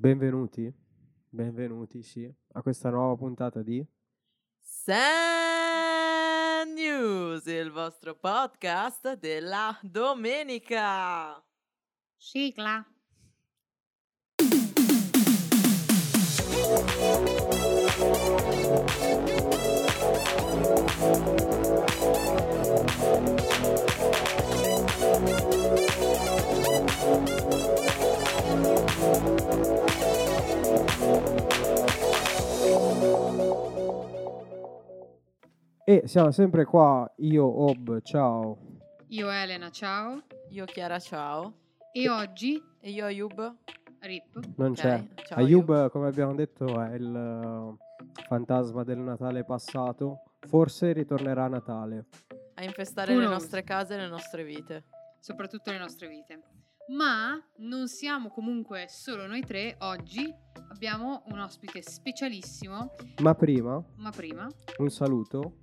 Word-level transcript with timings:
Benvenuti, 0.00 0.72
benvenuti, 1.28 2.04
sì, 2.04 2.32
a 2.52 2.62
questa 2.62 2.88
nuova 2.88 3.16
puntata 3.16 3.62
di 3.62 3.84
Sand 4.60 5.02
News, 6.72 7.44
il 7.46 7.72
vostro 7.72 8.14
podcast 8.14 9.14
della 9.18 9.76
domenica. 9.82 11.44
Sigla. 12.16 12.86
E 35.88 36.02
siamo 36.04 36.30
sempre 36.32 36.66
qua, 36.66 37.10
io, 37.20 37.46
Ob, 37.46 38.02
ciao. 38.02 38.58
Io 39.06 39.30
Elena, 39.30 39.70
ciao. 39.70 40.20
Io 40.50 40.66
Chiara, 40.66 40.98
ciao. 40.98 41.54
E 41.92 42.10
oggi, 42.10 42.62
E 42.80 42.90
io 42.90 43.06
Ayub. 43.06 43.56
Rip, 44.00 44.38
Non 44.56 44.72
Ok, 44.72 44.76
c'è. 44.76 45.02
ciao, 45.24 45.38
Ayub, 45.38 45.88
come 45.88 46.08
abbiamo 46.08 46.34
detto, 46.34 46.78
è 46.78 46.92
il 46.92 47.16
eh, 47.16 48.22
fantasma 48.28 48.84
del 48.84 48.98
Natale 48.98 49.44
passato. 49.44 50.24
Forse 50.40 50.92
ritornerà 50.92 51.44
a 51.44 51.48
Natale. 51.48 52.04
A 52.56 52.64
infestare 52.64 53.14
Who 53.14 53.20
le 53.20 53.26
nostre 53.28 53.64
case 53.64 53.94
e 53.94 53.96
le 53.96 54.08
nostre 54.08 54.44
vite. 54.44 54.84
soprattutto 55.20 55.70
le 55.70 55.78
nostre 55.78 56.06
vite. 56.08 56.42
Ma 56.88 57.42
non 57.60 57.88
siamo 57.88 58.28
comunque 58.28 58.84
solo 58.90 59.26
noi 59.26 59.40
tre. 59.40 59.76
Oggi 59.78 60.30
abbiamo 60.70 61.22
un 61.28 61.38
ospite 61.38 61.80
specialissimo. 61.80 62.90
Ma 63.22 63.34
prima, 63.34 63.82
Ma 63.96 64.10
prima, 64.10 64.46
un 64.80 64.90
saluto 64.90 65.54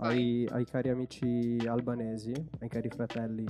ai, 0.00 0.46
ai 0.50 0.64
cari 0.64 0.88
amici 0.88 1.56
albanesi, 1.66 2.32
ai 2.60 2.68
cari 2.68 2.88
fratelli 2.88 3.46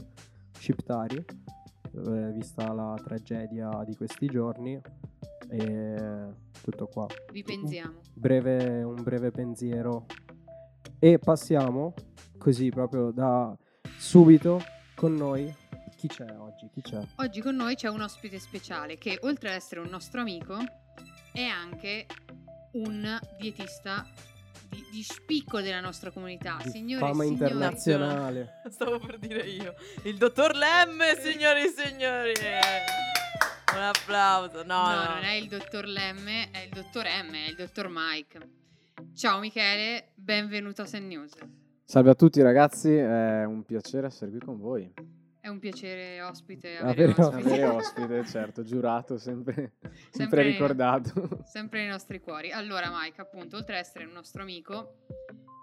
sciptari, 0.52 1.16
eh, 1.16 2.32
vista 2.32 2.72
la 2.72 2.98
tragedia 3.02 3.82
di 3.84 3.96
questi 3.96 4.26
giorni. 4.26 4.80
E 5.52 6.28
tutto 6.62 6.86
qua. 6.86 7.06
vi 7.32 7.42
pensiamo. 7.42 8.00
breve, 8.14 8.82
un 8.84 9.02
breve 9.02 9.32
pensiero 9.32 10.06
e 11.00 11.18
passiamo 11.18 11.94
così 12.38 12.68
proprio 12.68 13.10
da 13.10 13.56
subito 13.98 14.60
con 14.94 15.14
noi. 15.14 15.52
Chi 15.96 16.06
c'è 16.06 16.26
oggi? 16.38 16.68
Chi 16.72 16.82
c'è? 16.82 17.00
Oggi 17.16 17.40
con 17.40 17.56
noi 17.56 17.74
c'è 17.74 17.88
un 17.88 18.00
ospite 18.00 18.38
speciale 18.38 18.96
che, 18.96 19.18
oltre 19.22 19.48
ad 19.50 19.56
essere 19.56 19.80
un 19.80 19.88
nostro 19.88 20.20
amico, 20.20 20.56
è 21.32 21.42
anche 21.42 22.06
un 22.72 23.18
dietista 23.38 24.06
di, 24.70 24.86
di 24.90 25.02
spicco 25.02 25.60
della 25.60 25.80
nostra 25.80 26.10
comunità. 26.10 26.58
Di 26.62 26.70
Signore 26.70 27.04
e 27.04 27.08
fama 27.08 27.24
signori, 27.24 27.44
internazionale. 27.44 28.62
Stavo 28.70 28.98
per 28.98 29.18
dire 29.18 29.42
io. 29.42 29.74
Il 30.04 30.16
dottor 30.16 30.54
Lemme, 30.54 31.16
signori 31.20 31.64
e 31.64 31.68
signori. 31.68 32.32
Un 33.74 33.82
applauso. 33.82 34.62
No, 34.64 34.82
No, 34.88 34.94
no. 34.94 35.14
non 35.14 35.24
è 35.24 35.32
il 35.34 35.48
dottor 35.48 35.84
Lemme, 35.86 36.50
è 36.50 36.60
il 36.60 36.70
dottor 36.70 37.04
M, 37.04 37.32
è 37.34 37.48
il 37.48 37.56
dottor 37.56 37.88
Mike. 37.90 38.48
Ciao 39.14 39.38
Michele, 39.40 40.12
benvenuto 40.14 40.82
a 40.82 40.86
Sen 40.86 41.06
News. 41.06 41.32
Salve 41.84 42.10
a 42.10 42.14
tutti 42.14 42.40
ragazzi, 42.42 42.94
è 42.94 43.44
un 43.44 43.64
piacere 43.64 44.06
essere 44.06 44.30
qui 44.30 44.40
con 44.40 44.58
voi. 44.58 44.92
È 45.40 45.48
un 45.48 45.58
piacere 45.58 46.20
ospite 46.20 46.76
Avere 46.76 47.12
avere 47.12 47.22
ospiti. 47.22 47.46
Avere 47.48 47.64
ospite, 47.72 48.26
certo, 48.26 48.62
giurato, 48.62 49.16
sempre, 49.16 49.72
sempre, 49.80 50.00
Sempre- 50.10 50.42
ricordato. 50.42 51.40
sempre 51.44 51.80
nei 51.80 51.88
nostri 51.88 52.20
cuori. 52.20 52.50
Allora 52.52 52.90
Mike, 52.92 53.20
appunto, 53.20 53.56
oltre 53.56 53.78
ad 53.78 53.84
essere 53.84 54.04
un 54.04 54.12
nostro 54.12 54.42
amico, 54.42 55.06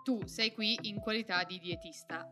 tu 0.04 0.20
sei 0.26 0.52
qui 0.54 0.78
in 0.84 1.00
qualità 1.00 1.44
di 1.44 1.60
dietista. 1.60 2.28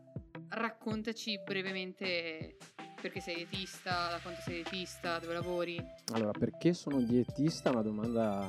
Raccontaci 0.48 1.40
brevemente 1.44 2.56
perché 3.00 3.20
sei 3.20 3.36
dietista, 3.36 4.08
da 4.10 4.18
quanto 4.20 4.40
sei 4.40 4.54
dietista, 4.62 5.18
dove 5.20 5.34
lavori. 5.34 5.80
Allora, 6.14 6.32
perché 6.32 6.74
sono 6.74 7.00
dietista? 7.00 7.70
È 7.70 7.72
una 7.72 7.82
domanda 7.82 8.48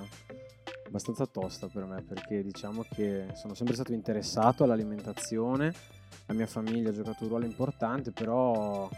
abbastanza 0.88 1.26
tosta 1.28 1.68
per 1.68 1.84
me, 1.86 2.02
perché 2.02 2.42
diciamo 2.42 2.84
che 2.96 3.28
sono 3.36 3.54
sempre 3.54 3.76
stato 3.76 3.94
interessato 3.94 4.64
all'alimentazione, 4.64 5.74
la 6.26 6.34
mia 6.34 6.48
famiglia 6.48 6.90
ha 6.90 6.94
giocato 6.94 7.24
un 7.24 7.30
ruolo 7.30 7.46
importante, 7.46 8.12
però 8.12 8.90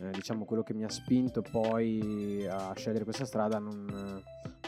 eh, 0.00 0.10
diciamo 0.10 0.44
quello 0.44 0.62
che 0.62 0.74
mi 0.74 0.84
ha 0.84 0.88
spinto 0.88 1.42
poi 1.42 2.46
a 2.48 2.72
scegliere 2.74 3.04
questa 3.04 3.24
strada 3.24 3.58
non, 3.58 3.84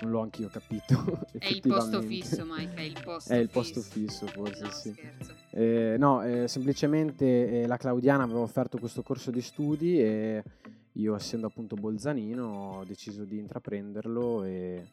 non 0.01 0.11
l'ho 0.11 0.21
anch'io 0.21 0.49
capito. 0.49 1.27
È 1.37 1.49
il 1.49 1.61
posto 1.61 2.01
fisso, 2.03 2.45
Mike, 2.45 2.75
è 2.75 2.83
il 2.83 2.99
posto 3.03 3.33
È 3.35 3.37
il 3.37 3.51
posto 3.51 3.81
fisso. 3.81 4.27
fisso, 4.27 4.27
forse 4.27 4.65
No, 4.65 4.71
sì. 4.71 4.95
Eh, 5.51 5.97
no, 5.99 6.23
eh, 6.23 6.49
semplicemente 6.49 7.63
eh, 7.63 7.67
la 7.67 7.77
Claudiana 7.77 8.25
aveva 8.25 8.41
offerto 8.41 8.79
questo 8.79 9.03
corso 9.03 9.31
di 9.31 9.41
studi 9.41 10.01
e 10.01 10.43
io, 10.93 11.15
essendo 11.15 11.47
appunto 11.47 11.77
bolzanino, 11.77 12.79
ho 12.79 12.85
deciso 12.85 13.25
di 13.25 13.39
intraprenderlo 13.39 14.45
e 14.45 14.87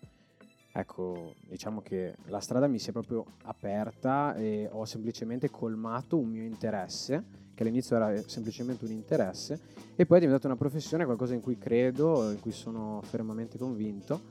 ecco, 0.76 1.36
diciamo 1.48 1.82
che 1.82 2.16
la 2.26 2.40
strada 2.40 2.68
mi 2.68 2.80
si 2.80 2.90
è 2.90 2.92
proprio 2.92 3.24
aperta 3.44 4.34
e 4.36 4.68
ho 4.72 4.86
semplicemente 4.86 5.52
colmato 5.52 6.18
un 6.18 6.30
mio 6.30 6.44
interesse, 6.44 7.24
che 7.54 7.62
all'inizio 7.62 7.96
era 7.96 8.20
semplicemente 8.26 8.84
un 8.86 8.92
interesse, 8.92 9.62
e 9.96 10.06
poi 10.08 10.18
è 10.18 10.22
diventata 10.22 10.48
una 10.48 10.58
professione, 10.58 11.06
qualcosa 11.06 11.36
in 11.36 11.42
cui 11.42 11.60
credo, 11.60 12.32
in 12.32 12.40
cui 12.40 12.52
sono 12.52 13.02
fermamente 13.04 13.60
convinto. 13.60 14.22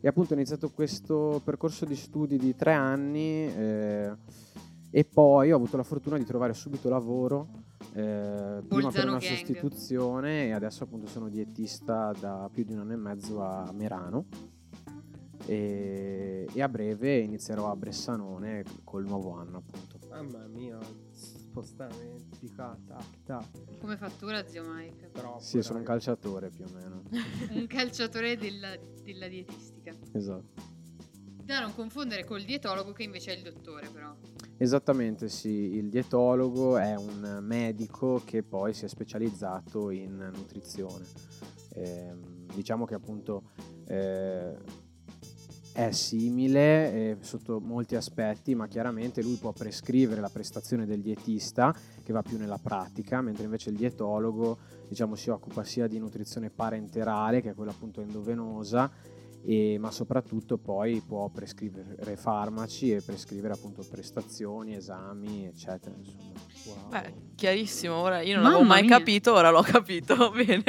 E 0.00 0.08
appunto 0.08 0.32
ho 0.32 0.36
iniziato 0.36 0.70
questo 0.70 1.42
percorso 1.44 1.84
di 1.84 1.96
studi 1.96 2.38
di 2.38 2.54
tre 2.54 2.72
anni. 2.72 3.46
eh, 3.46 4.16
e 4.90 5.04
poi 5.04 5.52
ho 5.52 5.56
avuto 5.56 5.76
la 5.76 5.82
fortuna 5.82 6.16
di 6.16 6.24
trovare 6.24 6.54
subito 6.54 6.88
lavoro, 6.88 7.48
eh, 7.92 8.62
prima 8.66 8.90
per 8.90 9.08
una 9.08 9.18
gang. 9.18 9.20
sostituzione 9.20 10.46
e 10.46 10.52
adesso 10.52 10.84
appunto 10.84 11.06
sono 11.06 11.28
dietista 11.28 12.12
da 12.18 12.48
più 12.50 12.64
di 12.64 12.72
un 12.72 12.78
anno 12.78 12.92
e 12.92 12.96
mezzo 12.96 13.42
a 13.42 13.70
Merano 13.74 14.24
e, 15.46 16.46
e 16.52 16.62
a 16.62 16.68
breve 16.68 17.18
inizierò 17.18 17.70
a 17.70 17.76
Bressanone 17.76 18.64
col 18.84 19.04
nuovo 19.04 19.32
anno 19.32 19.58
appunto. 19.58 19.98
Mamma 20.08 20.46
mia, 20.46 20.78
spostamenti, 21.10 22.52
tac. 22.54 23.78
Come 23.78 23.96
fattura, 23.96 24.46
zio 24.46 24.64
Mike? 24.64 25.10
Troppo, 25.12 25.38
Sì, 25.40 25.62
sono 25.62 25.78
un 25.78 25.84
calciatore 25.84 26.50
più 26.50 26.64
o 26.64 26.70
meno. 26.74 27.02
Un 27.52 27.66
calciatore 27.66 28.36
della, 28.36 28.76
della 29.02 29.28
dietistica. 29.28 29.94
esatto. 30.12 30.74
Da 31.44 31.60
non 31.60 31.74
confondere 31.74 32.24
col 32.24 32.42
dietologo 32.42 32.92
che 32.92 33.04
invece 33.04 33.32
è 33.32 33.36
il 33.36 33.42
dottore, 33.42 33.88
però. 33.88 34.14
Esattamente 34.56 35.28
sì, 35.28 35.76
il 35.76 35.88
dietologo 35.90 36.76
è 36.76 36.96
un 36.96 37.38
medico 37.42 38.20
che 38.24 38.42
poi 38.42 38.74
si 38.74 38.84
è 38.84 38.88
specializzato 38.88 39.90
in 39.90 40.16
nutrizione. 40.34 41.04
Ehm, 41.74 42.46
diciamo 42.52 42.84
che 42.84 42.94
appunto 42.94 43.50
eh, 43.86 44.56
è 45.76 45.90
simile 45.92 46.92
eh, 46.92 47.16
sotto 47.20 47.60
molti 47.60 47.96
aspetti, 47.96 48.54
ma 48.54 48.66
chiaramente 48.66 49.22
lui 49.22 49.36
può 49.36 49.52
prescrivere 49.52 50.22
la 50.22 50.30
prestazione 50.30 50.86
del 50.86 51.00
dietista 51.02 51.74
che 52.02 52.12
va 52.14 52.22
più 52.22 52.38
nella 52.38 52.58
pratica, 52.58 53.20
mentre 53.20 53.44
invece 53.44 53.68
il 53.68 53.76
dietologo 53.76 54.56
diciamo, 54.88 55.14
si 55.16 55.28
occupa 55.28 55.64
sia 55.64 55.86
di 55.86 55.98
nutrizione 55.98 56.48
parenterale, 56.48 57.42
che 57.42 57.50
è 57.50 57.54
quella 57.54 57.72
appunto 57.72 58.00
endovenosa, 58.00 58.90
e- 59.44 59.76
ma 59.78 59.90
soprattutto 59.90 60.56
poi 60.56 61.02
può 61.06 61.28
prescrivere 61.28 62.16
farmaci 62.16 62.92
e 62.92 63.02
prescrivere 63.02 63.52
appunto 63.52 63.84
prestazioni, 63.88 64.74
esami, 64.74 65.44
eccetera. 65.44 65.94
Insomma. 65.94 66.80
Wow. 66.80 66.88
Beh, 66.88 67.12
chiarissimo. 67.34 67.94
Ora 67.96 68.22
io 68.22 68.34
non 68.36 68.44
Mamma 68.44 68.54
l'avevo 68.54 68.68
mai 68.70 68.82
mia. 68.82 68.96
capito, 68.96 69.34
ora 69.34 69.50
l'ho 69.50 69.60
capito. 69.66 70.30
Bene. 70.30 70.64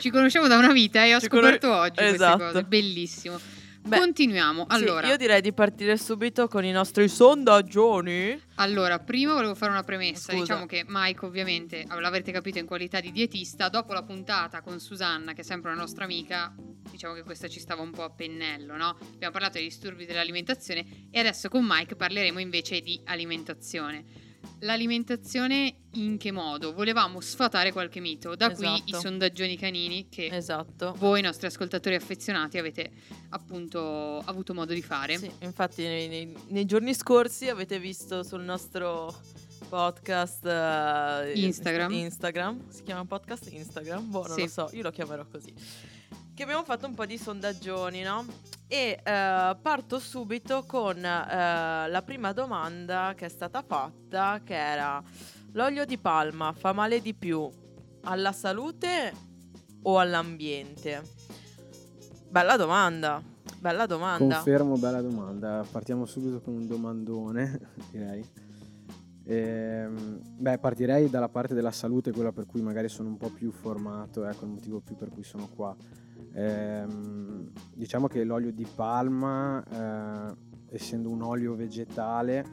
Ci 0.00 0.10
conosciamo 0.10 0.48
da 0.48 0.58
una 0.58 0.72
vita 0.72 1.04
e 1.04 1.14
ho 1.14 1.20
Ci 1.20 1.26
scoperto 1.26 1.68
conos- 1.68 1.84
oggi 1.84 1.94
queste 1.96 2.14
Esatto. 2.14 2.44
cose. 2.44 2.64
Bellissimo. 2.64 3.38
Beh, 3.88 3.98
Continuiamo. 3.98 4.66
Sì, 4.68 4.74
Allora, 4.74 5.08
io 5.08 5.16
direi 5.16 5.40
di 5.40 5.52
partire 5.52 5.96
subito 5.96 6.46
con 6.46 6.64
i 6.64 6.70
nostri 6.72 7.08
sondaggioni. 7.08 8.40
allora, 8.56 8.98
prima 8.98 9.32
volevo 9.32 9.54
fare 9.54 9.72
una 9.72 9.82
premessa. 9.82 10.30
Scusa. 10.32 10.40
Diciamo 10.40 10.66
che 10.66 10.84
Mike, 10.86 11.24
ovviamente, 11.24 11.84
l'avrete 11.88 12.30
capito 12.32 12.58
in 12.58 12.66
qualità 12.66 13.00
di 13.00 13.10
dietista, 13.12 13.68
dopo 13.68 13.92
la 13.92 14.02
puntata 14.02 14.60
con 14.60 14.78
Susanna, 14.78 15.32
che 15.32 15.40
è 15.40 15.44
sempre 15.44 15.70
una 15.70 15.80
nostra 15.80 16.04
amica, 16.04 16.54
diciamo 16.90 17.14
che 17.14 17.22
questa 17.22 17.48
ci 17.48 17.60
stava 17.60 17.82
un 17.82 17.90
po' 17.90 18.04
a 18.04 18.10
pennello, 18.10 18.76
no? 18.76 18.96
Abbiamo 19.14 19.32
parlato 19.32 19.54
dei 19.58 19.66
disturbi 19.66 20.04
dell'alimentazione 20.06 21.08
e 21.10 21.18
adesso 21.18 21.48
con 21.48 21.64
Mike 21.66 21.96
parleremo 21.96 22.38
invece 22.38 22.80
di 22.80 23.00
alimentazione. 23.04 24.26
L'alimentazione 24.60 25.74
in 25.92 26.18
che 26.18 26.32
modo? 26.32 26.72
Volevamo 26.72 27.20
sfatare 27.20 27.70
qualche 27.72 28.00
mito, 28.00 28.34
da 28.34 28.50
qui 28.52 28.66
i 28.66 28.82
Esatto. 28.86 29.00
sondaggioni 29.00 29.56
canini 29.56 30.08
che 30.08 30.26
Esatto. 30.32 30.94
voi, 30.98 31.22
nostri 31.22 31.46
ascoltatori 31.46 31.94
affezionati, 31.94 32.58
avete 32.58 32.90
appunto 33.30 34.18
avuto 34.24 34.54
modo 34.54 34.72
di 34.72 34.82
fare. 34.82 35.16
Sì, 35.16 35.30
infatti 35.40 35.82
nei, 35.82 36.08
nei- 36.08 36.36
nei 36.48 36.64
giorni 36.64 36.92
scorsi 36.94 37.48
avete 37.48 37.78
visto 37.78 38.22
sul 38.22 38.42
nostro 38.42 39.14
podcast 39.68 40.44
eh, 40.46 41.32
Instagram. 41.36 41.92
Instagram. 41.92 42.68
Si 42.70 42.82
chiama 42.82 43.04
podcast 43.04 43.48
Instagram? 43.52 44.10
Boh, 44.10 44.26
non 44.26 44.36
Sì. 44.36 44.42
lo 44.42 44.48
so, 44.48 44.68
io 44.72 44.82
lo 44.82 44.90
chiamerò 44.90 45.24
così. 45.26 45.52
Che 46.34 46.42
abbiamo 46.42 46.64
fatto 46.64 46.86
un 46.86 46.94
po' 46.94 47.06
di 47.06 47.18
sondaggioni, 47.18 48.02
no? 48.02 48.24
E 48.68 49.00
eh, 49.02 49.56
parto 49.62 49.98
subito 49.98 50.64
con 50.66 51.02
eh, 51.02 51.88
la 51.88 52.02
prima 52.04 52.32
domanda 52.32 53.14
che 53.16 53.24
è 53.24 53.28
stata 53.30 53.62
fatta, 53.66 54.42
che 54.44 54.54
era 54.54 55.02
l'olio 55.52 55.86
di 55.86 55.96
palma 55.96 56.52
fa 56.52 56.72
male 56.72 57.00
di 57.00 57.14
più 57.14 57.48
alla 58.02 58.32
salute 58.32 59.12
o 59.82 59.98
all'ambiente? 59.98 61.02
Bella 62.28 62.58
domanda, 62.58 63.22
bella 63.58 63.86
domanda. 63.86 64.34
Confermo, 64.34 64.76
bella 64.76 65.00
domanda. 65.00 65.64
Partiamo 65.70 66.04
subito 66.04 66.42
con 66.42 66.52
un 66.52 66.66
domandone, 66.66 67.58
direi. 67.90 68.22
Ehm, 69.24 70.20
beh, 70.36 70.58
partirei 70.58 71.08
dalla 71.08 71.28
parte 71.30 71.54
della 71.54 71.70
salute, 71.70 72.12
quella 72.12 72.32
per 72.32 72.44
cui 72.44 72.60
magari 72.60 72.90
sono 72.90 73.08
un 73.08 73.16
po' 73.16 73.30
più 73.30 73.50
formato, 73.50 74.26
ecco 74.26 74.44
il 74.44 74.50
motivo 74.50 74.80
più 74.80 74.94
per 74.94 75.08
cui 75.08 75.24
sono 75.24 75.48
qua. 75.48 75.74
Ehm, 76.38 77.50
diciamo 77.74 78.06
che 78.06 78.22
l'olio 78.22 78.52
di 78.52 78.64
palma, 78.72 79.64
eh, 80.30 80.36
essendo 80.70 81.10
un 81.10 81.22
olio 81.22 81.56
vegetale, 81.56 82.44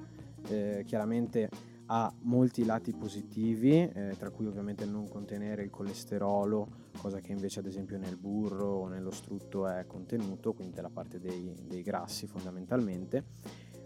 eh, 0.47 0.83
chiaramente 0.87 1.49
ha 1.87 2.11
molti 2.21 2.65
lati 2.65 2.93
positivi, 2.93 3.73
eh, 3.73 4.15
tra 4.17 4.31
cui 4.31 4.47
ovviamente 4.47 4.85
non 4.85 5.07
contenere 5.07 5.61
il 5.61 5.69
colesterolo, 5.69 6.67
cosa 6.97 7.19
che 7.19 7.31
invece 7.31 7.59
ad 7.59 7.67
esempio 7.67 7.99
nel 7.99 8.15
burro 8.15 8.65
o 8.65 8.87
nello 8.87 9.11
strutto 9.11 9.67
è 9.67 9.85
contenuto, 9.85 10.53
quindi 10.53 10.81
la 10.81 10.89
parte 10.89 11.19
dei, 11.19 11.55
dei 11.67 11.83
grassi 11.83 12.25
fondamentalmente, 12.25 13.25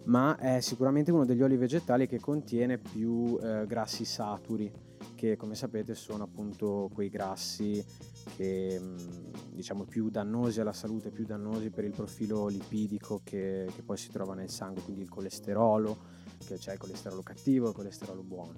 ma 0.05 0.37
è 0.37 0.61
sicuramente 0.61 1.11
uno 1.11 1.25
degli 1.25 1.41
oli 1.41 1.57
vegetali 1.57 2.07
che 2.07 2.21
contiene 2.21 2.77
più 2.77 3.37
eh, 3.41 3.65
grassi 3.67 4.05
saturi, 4.05 4.71
che 5.15 5.35
come 5.35 5.55
sapete 5.55 5.93
sono 5.93 6.23
appunto 6.23 6.89
quei 6.93 7.09
grassi 7.09 7.83
che 8.35 8.79
diciamo 9.51 9.83
più 9.85 10.09
dannosi 10.09 10.61
alla 10.61 10.73
salute, 10.73 11.09
più 11.09 11.25
dannosi 11.25 11.69
per 11.69 11.83
il 11.83 11.91
profilo 11.91 12.47
lipidico 12.47 13.21
che, 13.23 13.67
che 13.73 13.81
poi 13.81 13.97
si 13.97 14.09
trova 14.09 14.33
nel 14.33 14.49
sangue, 14.49 14.81
quindi 14.83 15.01
il 15.01 15.09
colesterolo, 15.09 15.97
che 16.45 16.57
c'è 16.57 16.73
il 16.73 16.79
colesterolo 16.79 17.21
cattivo 17.21 17.65
e 17.65 17.69
il 17.69 17.75
colesterolo 17.75 18.23
buono. 18.23 18.53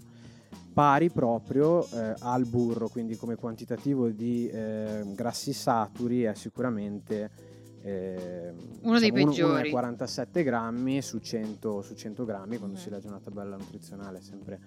Pari 0.73 1.09
proprio 1.09 1.85
eh, 1.89 2.13
al 2.19 2.45
burro, 2.45 2.87
quindi 2.87 3.15
come 3.15 3.35
quantitativo 3.35 4.09
di 4.09 4.47
eh, 4.47 5.03
grassi 5.13 5.53
saturi 5.53 6.23
è 6.23 6.33
sicuramente 6.33 7.29
eh, 7.81 8.53
uno 8.81 8.99
dei 8.99 9.11
diciamo, 9.11 9.31
peggiori. 9.31 9.61
Uno, 9.63 9.69
47 9.71 10.43
grammi 10.43 11.01
su 11.01 11.19
100, 11.19 11.81
su 11.81 11.93
100 11.93 12.25
grammi, 12.25 12.57
quando 12.57 12.77
Mm. 12.77 12.81
si 12.81 12.89
legge 12.89 13.07
una 13.07 13.19
tabella 13.19 13.55
nutrizionale 13.57 14.19
è 14.19 14.21
sempre, 14.21 14.59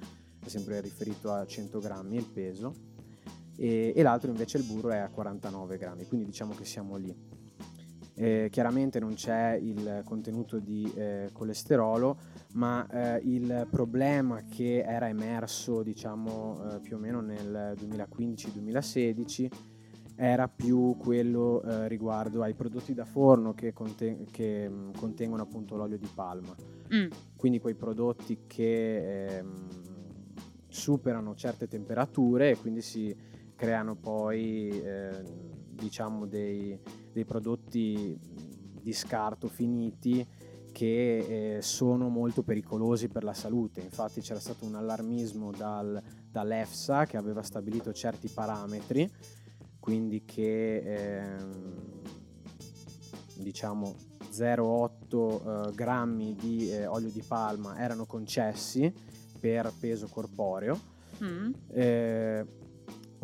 è 0.44 0.48
sempre 0.48 0.80
riferito 0.80 1.32
a 1.32 1.46
100 1.46 1.78
grammi 1.78 2.16
il 2.16 2.26
peso, 2.26 2.74
e, 3.56 3.92
e 3.94 4.02
l'altro 4.02 4.30
invece 4.30 4.58
il 4.58 4.64
burro 4.64 4.90
è 4.90 4.98
a 4.98 5.08
49 5.08 5.76
grammi, 5.76 6.06
quindi 6.06 6.26
diciamo 6.26 6.54
che 6.54 6.64
siamo 6.64 6.96
lì. 6.96 7.14
Eh, 8.16 8.48
chiaramente 8.50 9.00
non 9.00 9.14
c'è 9.14 9.58
il 9.60 10.02
contenuto 10.04 10.58
di 10.60 10.90
eh, 10.94 11.30
colesterolo, 11.32 12.16
ma 12.52 12.86
eh, 12.88 13.20
il 13.24 13.66
problema 13.68 14.44
che 14.44 14.84
era 14.86 15.08
emerso 15.08 15.82
diciamo 15.82 16.74
eh, 16.74 16.78
più 16.78 16.94
o 16.96 16.98
meno 17.00 17.20
nel 17.20 17.74
2015-2016 17.76 19.48
era 20.16 20.46
più 20.46 20.96
quello 20.96 21.60
eh, 21.62 21.88
riguardo 21.88 22.42
ai 22.42 22.54
prodotti 22.54 22.94
da 22.94 23.04
forno 23.04 23.52
che, 23.52 23.72
conte- 23.72 24.26
che, 24.30 24.68
mh, 24.68 24.92
contengono 24.96 25.42
appunto 25.42 25.74
l'olio 25.74 25.98
di 25.98 26.08
palma. 26.14 26.54
Mm, 26.94 27.08
Quindi 27.36 27.58
quei 27.58 27.74
prodotti 27.74 28.42
che 28.46 29.38
ehm, 29.38 29.66
superano 30.68 31.34
certe 31.34 31.66
temperature 31.66 32.50
e 32.50 32.56
quindi 32.58 32.80
si 32.80 33.14
creano 33.54 33.94
poi 33.94 34.68
eh, 34.82 35.22
diciamo 35.70 36.26
dei, 36.26 36.78
dei 37.12 37.24
prodotti 37.24 38.18
di 38.80 38.92
scarto 38.92 39.48
finiti 39.48 40.26
che 40.72 41.56
eh, 41.56 41.62
sono 41.62 42.08
molto 42.08 42.42
pericolosi 42.42 43.08
per 43.08 43.22
la 43.22 43.32
salute. 43.32 43.80
Infatti 43.80 44.20
c'era 44.20 44.40
stato 44.40 44.64
un 44.64 44.74
allarmismo 44.74 45.52
dal- 45.52 46.02
dall'EFSA 46.28 47.06
che 47.06 47.16
aveva 47.16 47.42
stabilito 47.42 47.92
certi 47.92 48.28
parametri, 48.28 49.08
quindi 49.78 50.24
che 50.24 50.78
ehm, 50.78 52.02
diciamo 53.36 53.94
0,8 54.32 55.68
eh, 55.68 55.74
grammi 55.74 56.34
di 56.34 56.70
eh, 56.72 56.86
olio 56.86 57.10
di 57.10 57.22
palma 57.22 57.78
erano 57.78 58.04
concessi 58.04 58.92
per 59.38 59.72
peso 59.78 60.08
corporeo. 60.08 60.76
mm. 61.22 61.52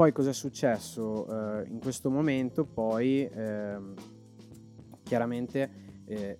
Eh, 0.00 0.02
poi 0.02 0.12
cosa 0.12 0.30
è 0.30 0.32
successo 0.32 1.26
eh, 1.60 1.68
in 1.68 1.78
questo 1.78 2.08
momento? 2.10 2.64
Poi 2.64 3.28
ehm, 3.30 3.94
chiaramente 5.02 5.70
eh, 6.06 6.38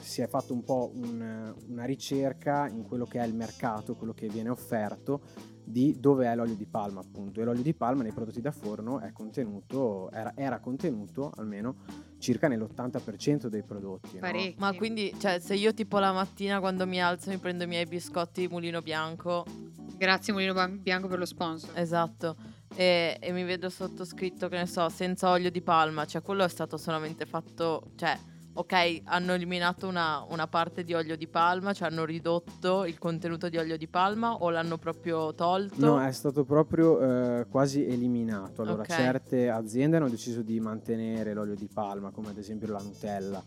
si 0.00 0.22
è 0.22 0.26
fatto 0.26 0.54
un 0.54 0.64
po' 0.64 0.90
un- 0.94 1.54
una 1.68 1.84
ricerca 1.84 2.66
in 2.68 2.82
quello 2.84 3.04
che 3.04 3.20
è 3.20 3.26
il 3.26 3.34
mercato, 3.34 3.94
quello 3.94 4.14
che 4.14 4.26
viene 4.28 4.48
offerto 4.48 5.20
di 5.64 6.00
dove 6.00 6.26
è 6.26 6.34
l'olio 6.34 6.56
di 6.56 6.66
palma 6.66 7.00
appunto 7.00 7.40
e 7.40 7.44
l'olio 7.44 7.62
di 7.62 7.74
palma 7.74 8.02
nei 8.02 8.12
prodotti 8.12 8.40
da 8.40 8.50
forno 8.50 9.00
è 9.00 9.12
contenuto, 9.12 10.10
era, 10.10 10.32
era 10.34 10.58
contenuto 10.58 11.30
almeno 11.36 11.76
circa 12.18 12.48
nell'80% 12.48 13.48
dei 13.48 13.62
prodotti. 13.62 14.18
no? 14.54 14.54
Ma 14.56 14.72
quindi, 14.72 15.14
cioè, 15.18 15.40
se 15.40 15.54
io 15.54 15.74
tipo 15.74 15.98
la 15.98 16.12
mattina 16.12 16.58
quando 16.58 16.86
mi 16.86 17.02
alzo 17.02 17.28
mi 17.28 17.36
prendo 17.36 17.64
i 17.64 17.66
miei 17.66 17.84
biscotti 17.84 18.40
di 18.40 18.48
mulino 18.48 18.80
bianco, 18.80 19.44
Grazie 20.02 20.32
Mulino 20.32 20.52
Bianco 20.80 21.06
per 21.06 21.20
lo 21.20 21.24
sponsor. 21.24 21.78
esatto, 21.78 22.34
e, 22.74 23.16
e 23.20 23.32
mi 23.32 23.44
vedo 23.44 23.68
sottoscritto, 23.68 24.48
che 24.48 24.56
ne 24.56 24.66
so, 24.66 24.88
senza 24.88 25.30
olio 25.30 25.50
di 25.50 25.60
palma, 25.62 26.04
cioè 26.06 26.22
quello 26.22 26.44
è 26.44 26.48
stato 26.48 26.76
solamente 26.76 27.26
fatto, 27.26 27.82
cioè, 27.96 28.18
ok, 28.54 29.00
hanno 29.04 29.32
eliminato 29.32 29.88
una, 29.88 30.24
una 30.28 30.46
parte 30.46 30.84
di 30.84 30.92
olio 30.94 31.16
di 31.16 31.26
palma, 31.26 31.72
cioè 31.72 31.88
hanno 31.88 32.04
ridotto 32.04 32.84
il 32.84 32.98
contenuto 32.98 33.48
di 33.48 33.56
olio 33.56 33.76
di 33.76 33.88
palma 33.88 34.34
o 34.34 34.50
l'hanno 34.50 34.76
proprio 34.78 35.34
tolto? 35.34 35.84
No, 35.84 36.02
è 36.02 36.12
stato 36.12 36.44
proprio 36.44 37.40
eh, 37.40 37.46
quasi 37.48 37.86
eliminato. 37.86 38.62
Allora, 38.62 38.82
Ok. 38.82 38.88
certe 38.88 39.48
aziende 39.48 39.96
hanno 39.96 40.10
deciso 40.10 40.42
di 40.42 40.60
mantenere 40.60 41.32
l'olio 41.32 41.54
di 41.54 41.68
palma, 41.72 42.10
come 42.10 42.30
ad 42.30 42.38
esempio 42.38 42.70
la 42.70 42.80
Nutella 42.82 43.42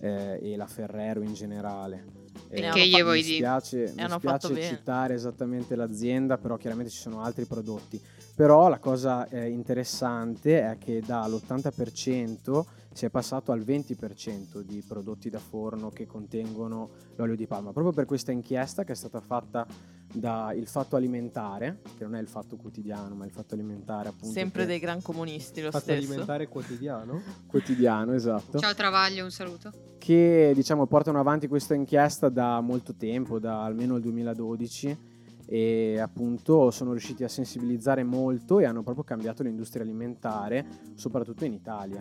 eh, 0.00 0.38
e 0.42 0.56
la 0.56 0.66
Ferrero 0.66 1.22
in 1.22 1.34
generale. 1.34 2.18
E 2.48 2.62
Eh, 2.62 2.70
che 2.70 2.86
gli 2.86 2.94
mi 2.94 3.02
vuoi 3.02 3.22
dire? 3.22 3.34
spiace, 3.34 3.92
mi 3.94 4.02
hanno 4.02 4.18
fatto 4.18 4.48
spiace 4.48 4.76
citare 4.76 5.14
esattamente 5.14 5.74
l'azienda, 5.76 6.36
però 6.38 6.56
chiaramente 6.56 6.90
ci 6.92 6.98
sono 7.00 7.20
altri 7.22 7.44
prodotti. 7.46 8.00
Però 8.40 8.70
la 8.70 8.78
cosa 8.78 9.28
eh, 9.28 9.50
interessante 9.50 10.62
è 10.62 10.78
che 10.78 11.02
dall'80% 11.04 12.64
si 12.90 13.04
è 13.04 13.10
passato 13.10 13.52
al 13.52 13.60
20% 13.60 14.62
di 14.62 14.82
prodotti 14.82 15.28
da 15.28 15.38
forno 15.38 15.90
che 15.90 16.06
contengono 16.06 16.88
l'olio 17.16 17.36
di 17.36 17.46
palma, 17.46 17.72
proprio 17.72 17.92
per 17.92 18.06
questa 18.06 18.32
inchiesta 18.32 18.82
che 18.82 18.92
è 18.92 18.94
stata 18.94 19.20
fatta 19.20 19.66
da 20.10 20.54
Il 20.54 20.66
Fatto 20.66 20.96
Alimentare, 20.96 21.82
che 21.98 22.04
non 22.04 22.14
è 22.14 22.18
il 22.18 22.28
Fatto 22.28 22.56
Quotidiano, 22.56 23.14
ma 23.14 23.26
il 23.26 23.30
Fatto 23.30 23.52
Alimentare 23.52 24.08
appunto. 24.08 24.32
Sempre 24.32 24.64
dei 24.64 24.78
gran 24.78 25.02
comunisti 25.02 25.60
lo 25.60 25.70
Fatto 25.70 25.84
stesso. 25.84 26.06
alimentare 26.06 26.48
quotidiano. 26.48 27.20
Quotidiano, 27.46 28.14
esatto. 28.14 28.58
Ciao 28.58 28.74
Travaglio, 28.74 29.22
un 29.22 29.30
saluto. 29.30 29.70
che 29.98 30.52
diciamo 30.54 30.86
portano 30.86 31.20
avanti 31.20 31.46
questa 31.46 31.74
inchiesta 31.74 32.30
da 32.30 32.58
molto 32.62 32.94
tempo, 32.94 33.38
da 33.38 33.62
almeno 33.62 33.96
il 33.96 34.00
2012 34.00 35.09
e 35.50 35.98
appunto 35.98 36.70
sono 36.70 36.92
riusciti 36.92 37.24
a 37.24 37.28
sensibilizzare 37.28 38.04
molto 38.04 38.60
e 38.60 38.66
hanno 38.66 38.84
proprio 38.84 39.02
cambiato 39.02 39.42
l'industria 39.42 39.82
alimentare, 39.82 40.64
soprattutto 40.94 41.44
in 41.44 41.52
Italia. 41.52 42.00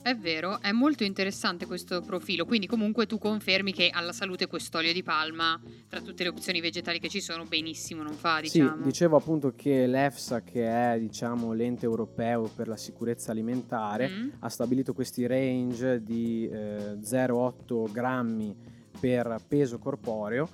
È 0.00 0.16
vero, 0.16 0.58
è 0.62 0.72
molto 0.72 1.04
interessante 1.04 1.66
questo 1.66 2.00
profilo, 2.00 2.46
quindi 2.46 2.66
comunque 2.66 3.04
tu 3.04 3.18
confermi 3.18 3.74
che 3.74 3.90
alla 3.92 4.12
salute 4.12 4.46
quest'olio 4.46 4.94
di 4.94 5.02
palma, 5.02 5.60
tra 5.86 6.00
tutte 6.00 6.22
le 6.22 6.30
opzioni 6.30 6.62
vegetali 6.62 6.98
che 6.98 7.10
ci 7.10 7.20
sono, 7.20 7.44
benissimo 7.44 8.02
non 8.02 8.14
fa, 8.14 8.40
diciamo. 8.40 8.76
Sì, 8.76 8.82
dicevo 8.82 9.18
appunto 9.18 9.52
che 9.54 9.86
l'EFSA, 9.86 10.40
che 10.40 10.94
è 10.94 10.98
diciamo 10.98 11.52
l'ente 11.52 11.84
europeo 11.84 12.44
per 12.44 12.68
la 12.68 12.78
sicurezza 12.78 13.32
alimentare, 13.32 14.08
Mm? 14.08 14.28
ha 14.38 14.48
stabilito 14.48 14.94
questi 14.94 15.26
range 15.26 16.02
di 16.02 16.48
eh, 16.48 16.96
0,8 17.02 17.92
grammi 17.92 18.56
per 18.98 19.38
peso 19.46 19.78
corporeo 19.78 20.48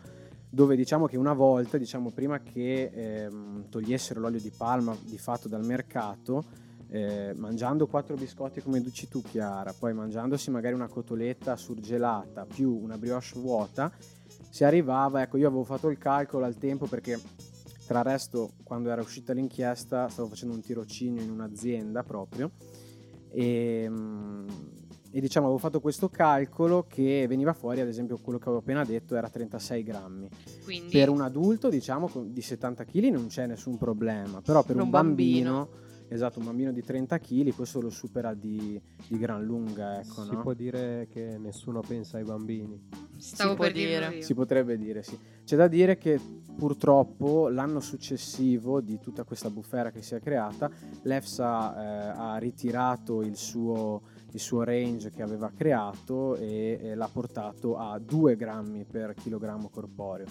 dove 0.55 0.77
diciamo 0.77 1.07
che 1.07 1.17
una 1.17 1.33
volta, 1.33 1.79
diciamo 1.79 2.13
prima 2.13 2.41
che 2.41 2.91
ehm, 2.95 3.69
togliessero 3.69 4.21
l'olio 4.21 4.41
di 4.41 4.53
palma 4.57 4.97
di 5.05 5.19
fatto 5.19 5.49
dal 5.49 5.65
mercato, 5.67 6.45
eh, 6.89 7.33
mangiando 7.35 7.89
quattro 7.89 8.15
biscotti 8.15 8.63
come 8.63 8.81
dici 8.81 9.09
tu 9.09 9.21
Chiara, 9.21 9.75
poi 9.77 9.93
mangiandosi 9.93 10.53
magari 10.53 10.75
una 10.75 10.87
cotoletta 10.87 11.57
surgelata 11.57 12.47
più 12.47 12.71
una 12.71 12.97
brioche 12.97 13.33
vuota, 13.35 13.93
si 14.49 14.63
arrivava, 14.63 15.23
ecco 15.23 15.39
io 15.39 15.49
avevo 15.49 15.65
fatto 15.65 15.91
il 15.91 15.99
calcolo 15.99 16.45
al 16.45 16.57
tempo 16.57 16.87
perché 16.87 17.21
tra 17.85 17.99
il 17.99 18.05
resto 18.05 18.53
quando 18.63 18.91
era 18.91 19.03
uscita 19.03 19.33
l'inchiesta 19.33 20.09
stavo 20.09 20.29
facendo 20.29 20.55
un 20.55 20.61
tirocinio 20.61 21.21
in 21.21 21.31
un'azienda 21.31 22.05
proprio 22.05 22.53
e, 23.29 23.87
mm, 23.89 24.47
e 25.17 25.21
diciamo 25.21 25.47
avevo 25.47 25.61
fatto 25.61 25.81
questo 25.81 26.09
calcolo 26.09 26.87
che 26.89 27.27
veniva 27.29 27.53
fuori 27.53 27.81
ad 27.81 27.87
esempio 27.87 28.19
quello 28.19 28.39
che 28.39 28.47
avevo 28.47 28.59
appena 28.59 28.85
detto 28.85 29.15
era 29.15 29.29
36 29.29 29.83
grammi 29.85 30.29
Quindi 30.65 30.91
per 30.91 31.09
un 31.09 31.21
adulto 31.21 31.69
diciamo 31.69 32.11
di 32.27 32.43
70 32.43 32.85
kg 32.85 33.09
non 33.11 33.29
c'è 33.29 33.47
nessun 33.47 33.79
problema 33.79 34.41
però 34.41 34.63
per 34.65 34.75
Per 34.75 34.77
un, 34.77 34.83
un 34.83 34.91
bambino, 34.91 35.69
esatto, 36.09 36.41
un 36.41 36.47
bambino 36.47 36.73
di 36.73 36.83
30 36.83 37.19
kg, 37.19 37.55
questo 37.55 37.81
lo 37.81 37.91
supera 37.91 38.35
di, 38.35 38.81
di 39.07 39.19
gran 39.19 39.45
lunga, 39.45 40.01
ecco, 40.01 40.23
si 40.23 40.33
no? 40.33 40.43
può 40.43 40.53
dire 40.53 41.07
che 41.11 41.39
nessuno 41.39 41.81
pensa 41.81 42.19
ai 42.19 42.25
bambini. 42.25 42.89
Stavo 43.17 43.53
Si 43.53 43.57
per 43.59 43.73
dire. 43.73 44.23
Si 44.23 44.35
potrebbe 44.35 44.77
dire, 44.77 45.03
sì. 45.03 45.19
C'è 45.45 45.57
da 45.57 45.69
dire 45.69 45.97
che 45.97 46.21
purtroppo 46.57 47.49
l'anno 47.49 47.81
successivo 47.81 48.81
di 48.81 48.99
tutta 49.01 49.25
questa 49.25 49.51
bufera 49.51 49.91
che 49.91 50.03
si 50.03 50.15
è 50.15 50.21
creata, 50.21 50.71
l'EFSA 51.03 51.75
eh, 51.75 52.19
ha 52.19 52.37
ritirato 52.39 53.23
il 53.23 53.37
suo, 53.37 54.03
il 54.35 54.41
suo 54.41 54.65
range 54.65 55.11
che 55.11 55.23
aveva 55.23 55.51
creato 55.55 56.37
e, 56.37 56.79
e 56.81 56.95
l'ha 56.95 57.09
portato 57.11 57.77
a 57.77 57.99
2 57.99 58.37
grammi 58.37 58.85
per 58.85 59.15
chilogrammo 59.15 59.69
corporeo. 59.69 60.27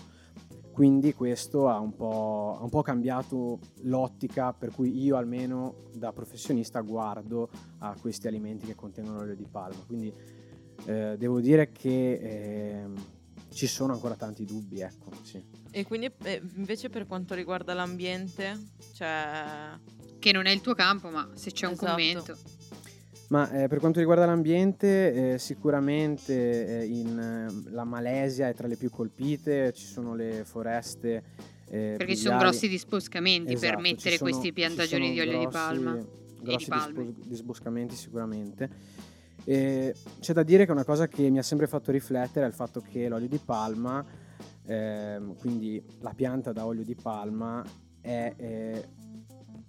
Quindi 0.73 1.13
questo 1.13 1.69
ha 1.69 1.79
un, 1.79 1.95
po', 1.95 2.57
ha 2.59 2.63
un 2.63 2.69
po' 2.69 2.81
cambiato 2.81 3.59
l'ottica 3.83 4.53
per 4.53 4.71
cui 4.71 5.03
io 5.03 5.15
almeno 5.15 5.83
da 5.93 6.11
professionista 6.11 6.81
guardo 6.81 7.49
a 7.79 7.95
questi 7.99 8.27
alimenti 8.27 8.65
che 8.65 8.75
contengono 8.75 9.19
olio 9.19 9.35
di 9.35 9.45
palma. 9.49 9.81
Quindi 9.85 10.11
eh, 10.85 11.15
devo 11.17 11.39
dire 11.39 11.71
che 11.71 12.13
ehm, 12.81 12.95
ci 13.51 13.67
sono 13.67 13.93
ancora 13.93 14.15
tanti 14.15 14.45
dubbi, 14.45 14.81
ecco, 14.81 15.11
sì. 15.21 15.41
E 15.69 15.85
quindi 15.85 16.11
eh, 16.23 16.41
invece 16.55 16.89
per 16.89 17.05
quanto 17.05 17.35
riguarda 17.35 17.73
l'ambiente, 17.73 18.59
cioè... 18.93 19.79
Che 20.17 20.31
non 20.31 20.45
è 20.45 20.51
il 20.51 20.61
tuo 20.61 20.73
campo, 20.73 21.09
ma 21.09 21.29
se 21.33 21.51
c'è 21.51 21.67
un 21.67 21.73
Esatto. 21.73 21.91
commento. 21.91 22.37
Ma 23.33 23.49
eh, 23.49 23.67
per 23.67 23.79
quanto 23.79 23.97
riguarda 23.97 24.27
l'ambiente, 24.27 25.33
eh, 25.33 25.37
sicuramente 25.39 26.81
eh, 26.81 26.85
in 26.85 27.17
eh, 27.17 27.71
la 27.71 27.83
Malesia 27.83 28.47
è 28.47 28.53
tra 28.53 28.67
le 28.67 28.75
più 28.75 28.91
colpite, 28.91 29.73
ci 29.73 29.87
sono 29.87 30.13
le 30.13 30.43
foreste. 30.45 31.23
eh, 31.67 31.95
Perché 31.97 32.15
ci 32.15 32.21
sono 32.21 32.37
grossi 32.37 32.67
disboscamenti 32.67 33.45
per 33.55 33.55
Esatto, 33.55 33.75
ci 33.83 33.91
mettere 33.91 34.17
sono- 34.17 34.29
questi 34.29 34.53
piantagioni 34.53 35.11
di 35.13 35.19
olio 35.19 35.39
di 35.39 35.47
palma. 35.47 35.97
Grossi 36.43 36.69
disbos- 36.69 37.27
disboscamenti 37.27 37.95
sicuramente. 37.95 38.69
E 39.45 39.95
c'è 40.19 40.33
da 40.33 40.43
dire 40.43 40.67
che 40.67 40.71
una 40.71 40.85
cosa 40.85 41.07
che 41.07 41.27
mi 41.31 41.39
ha 41.39 41.43
sempre 41.43 41.65
fatto 41.65 41.89
riflettere 41.91 42.45
è 42.45 42.47
il 42.47 42.53
fatto 42.53 42.81
che 42.81 43.07
l'olio 43.09 43.27
di 43.27 43.39
palma, 43.43 44.05
ehm, 44.67 45.35
quindi 45.37 45.83
la 46.01 46.13
pianta 46.13 46.51
da 46.53 46.67
olio 46.67 46.83
di 46.83 46.93
palma, 46.93 47.65
è 47.99 48.31
eh, 48.37 48.87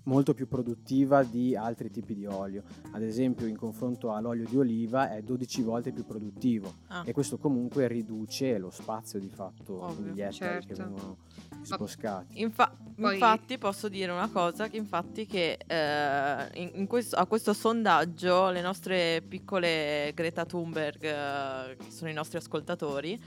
molto 0.05 0.35
più 0.35 0.47
produttiva 0.49 1.23
di 1.23 1.57
altri 1.57 1.91
tipi 1.91 2.15
di 2.15 2.27
olio. 2.27 2.63
Ad 2.93 3.03
esempio, 3.03 3.47
in 3.47 3.57
confronto 3.57 4.13
all'olio 4.13 4.47
di 4.49 4.57
oliva 4.57 5.11
è 5.11 5.23
12 5.23 5.63
volte 5.63 5.93
più 5.93 6.05
produttivo 6.05 6.73
ah, 6.89 7.03
e 7.07 7.13
questo 7.13 7.39
comunque 7.39 7.87
riduce 7.89 8.59
lo 8.59 8.71
spazio 8.71 9.19
di 9.19 9.29
fatto, 9.29 9.83
Ovvio, 9.83 9.95
quindi 9.95 10.13
gli 10.15 10.21
ettari 10.23 10.67
che 10.67 10.75
certo. 10.75 10.91
vengono 10.91 11.17
disboscati. 11.59 12.41
Infa- 12.41 12.77
Poi- 12.95 13.15
Infatti 13.15 13.59
posso 13.59 13.89
dire 13.89 14.13
una 14.13 14.29
cosa, 14.31 14.69
che 14.69 14.77
infatti 14.77 15.27
che 15.27 15.59
eh, 15.67 16.61
in- 16.61 16.71
in 16.75 16.87
questo- 16.87 17.17
a 17.17 17.27
questo 17.27 17.53
sondaggio 17.53 18.51
le 18.51 18.61
nostre 18.61 19.21
piccole 19.27 20.13
Greta 20.15 20.45
Thunberg, 20.45 21.03
eh, 21.03 21.77
che 21.77 21.91
sono 21.91 22.11
i 22.11 22.13
nostri 22.15 22.39
ascoltatori, 22.39 23.21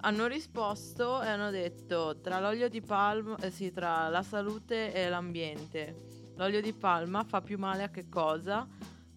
hanno 0.00 0.26
risposto 0.26 1.22
e 1.22 1.28
hanno 1.28 1.50
detto 1.50 2.20
tra 2.20 2.40
l'olio 2.40 2.68
di 2.68 2.80
palma, 2.80 3.36
eh 3.40 3.50
sì, 3.50 3.70
tra 3.70 4.08
la 4.08 4.22
salute 4.22 4.92
e 4.92 5.08
l'ambiente, 5.08 6.32
l'olio 6.36 6.60
di 6.60 6.72
palma 6.72 7.24
fa 7.24 7.40
più 7.40 7.58
male 7.58 7.82
a 7.82 7.90
che 7.90 8.08
cosa? 8.08 8.66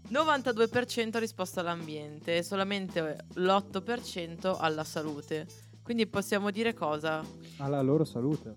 92% 0.09 1.15
ha 1.15 1.19
risposto 1.19 1.59
all'ambiente 1.59 2.37
e 2.37 2.43
solamente 2.43 3.25
l'8% 3.35 4.57
alla 4.59 4.83
salute. 4.83 5.47
Quindi 5.81 6.07
possiamo 6.07 6.51
dire 6.51 6.73
cosa? 6.73 7.25
Alla 7.57 7.81
loro 7.81 8.05
salute. 8.05 8.55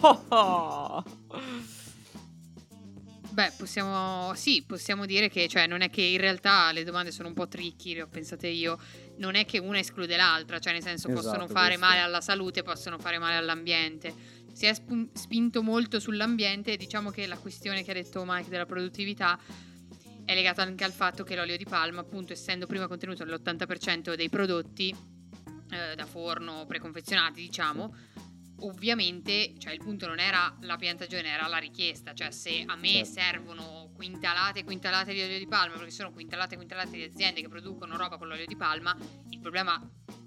Oh, 0.00 0.24
oh. 0.28 1.04
Beh, 3.32 3.52
possiamo, 3.56 4.34
sì, 4.34 4.62
possiamo 4.62 5.06
dire 5.06 5.30
che, 5.30 5.48
cioè, 5.48 5.66
non 5.66 5.80
è 5.80 5.88
che 5.88 6.02
in 6.02 6.18
realtà 6.18 6.70
le 6.70 6.84
domande 6.84 7.10
sono 7.10 7.28
un 7.28 7.34
po' 7.34 7.48
tricky, 7.48 7.94
le 7.94 8.02
ho 8.02 8.06
pensate 8.06 8.48
io. 8.48 8.78
Non 9.16 9.34
è 9.34 9.44
che 9.44 9.58
una 9.58 9.78
esclude 9.78 10.16
l'altra, 10.16 10.58
cioè, 10.58 10.72
nel 10.72 10.82
senso, 10.82 11.08
possono 11.08 11.44
Esatto, 11.44 11.52
fare 11.52 11.76
questo. 11.76 11.84
male 11.86 12.00
alla 12.00 12.20
salute, 12.20 12.62
possono 12.62 12.98
fare 12.98 13.18
male 13.18 13.36
all'ambiente. 13.36 14.12
Si 14.52 14.66
è 14.66 14.74
spun- 14.74 15.10
spinto 15.14 15.62
molto 15.62 15.98
sull'ambiente 16.00 16.72
e 16.72 16.76
diciamo 16.76 17.10
che 17.10 17.26
la 17.26 17.38
questione 17.38 17.82
che 17.84 17.90
ha 17.90 17.94
detto 17.94 18.22
Mike 18.26 18.48
della 18.50 18.66
produttività 18.66 19.38
è 20.24 20.34
legata 20.34 20.62
anche 20.62 20.84
al 20.84 20.92
fatto 20.92 21.24
che 21.24 21.34
l'olio 21.36 21.56
di 21.56 21.64
palma, 21.64 22.00
appunto, 22.00 22.32
essendo 22.32 22.66
prima 22.66 22.86
contenuto 22.86 23.24
nell'80% 23.24 24.14
dei 24.14 24.28
prodotti 24.28 24.94
eh, 25.70 25.94
da 25.94 26.06
forno 26.06 26.64
preconfezionati, 26.66 27.40
diciamo, 27.40 27.94
ovviamente, 28.66 29.54
cioè 29.58 29.72
il 29.72 29.78
punto 29.78 30.06
non 30.06 30.18
era 30.18 30.56
la 30.60 30.76
piantagione, 30.76 31.28
era 31.28 31.46
la 31.46 31.58
richiesta, 31.58 32.14
cioè 32.14 32.30
se 32.30 32.64
a 32.66 32.76
me 32.76 33.04
Certo. 33.04 33.12
servono 33.12 33.90
quintalate 33.94 34.60
e 34.60 34.64
quintalate 34.64 35.12
di 35.12 35.22
olio 35.22 35.38
di 35.38 35.46
palma, 35.46 35.76
perché 35.76 35.90
sono 35.90 36.12
quintalate 36.12 36.54
e 36.54 36.56
quintalate 36.56 36.90
di 36.90 37.02
aziende 37.02 37.40
che 37.40 37.48
producono 37.48 37.96
roba 37.96 38.18
con 38.18 38.28
l'olio 38.28 38.46
di 38.46 38.56
palma, 38.56 38.96
il 39.30 39.40
problema 39.40 39.80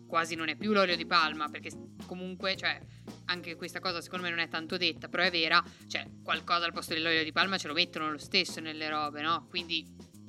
quasi 0.08 0.36
non 0.36 0.50
è 0.50 0.56
più 0.56 0.72
l'olio 0.72 0.96
di 0.96 1.06
palma, 1.06 1.50
perché 1.50 1.72
comunque, 2.06 2.56
cioè, 2.56 2.80
anche 3.26 3.56
questa 3.56 3.80
cosa 3.80 4.02
secondo 4.02 4.26
me 4.26 4.30
non 4.30 4.40
è 4.40 4.48
tanto 4.48 4.78
detta, 4.78 5.08
però 5.08 5.24
è 5.24 5.32
vera, 5.32 5.64
cioè 5.88 6.06
qualcosa 6.24 6.66
al 6.66 6.74
posto 6.74 6.94
dell'olio 6.94 7.24
di 7.24 7.32
palma 7.32 7.58
ce 7.58 7.68
lo 7.68 7.74
mettono 7.74 8.12
lo 8.12 8.18
stesso 8.18 8.60
nelle 8.60 8.88
robe, 8.88 9.22
no? 9.22 9.48
Quindi, 9.50 9.86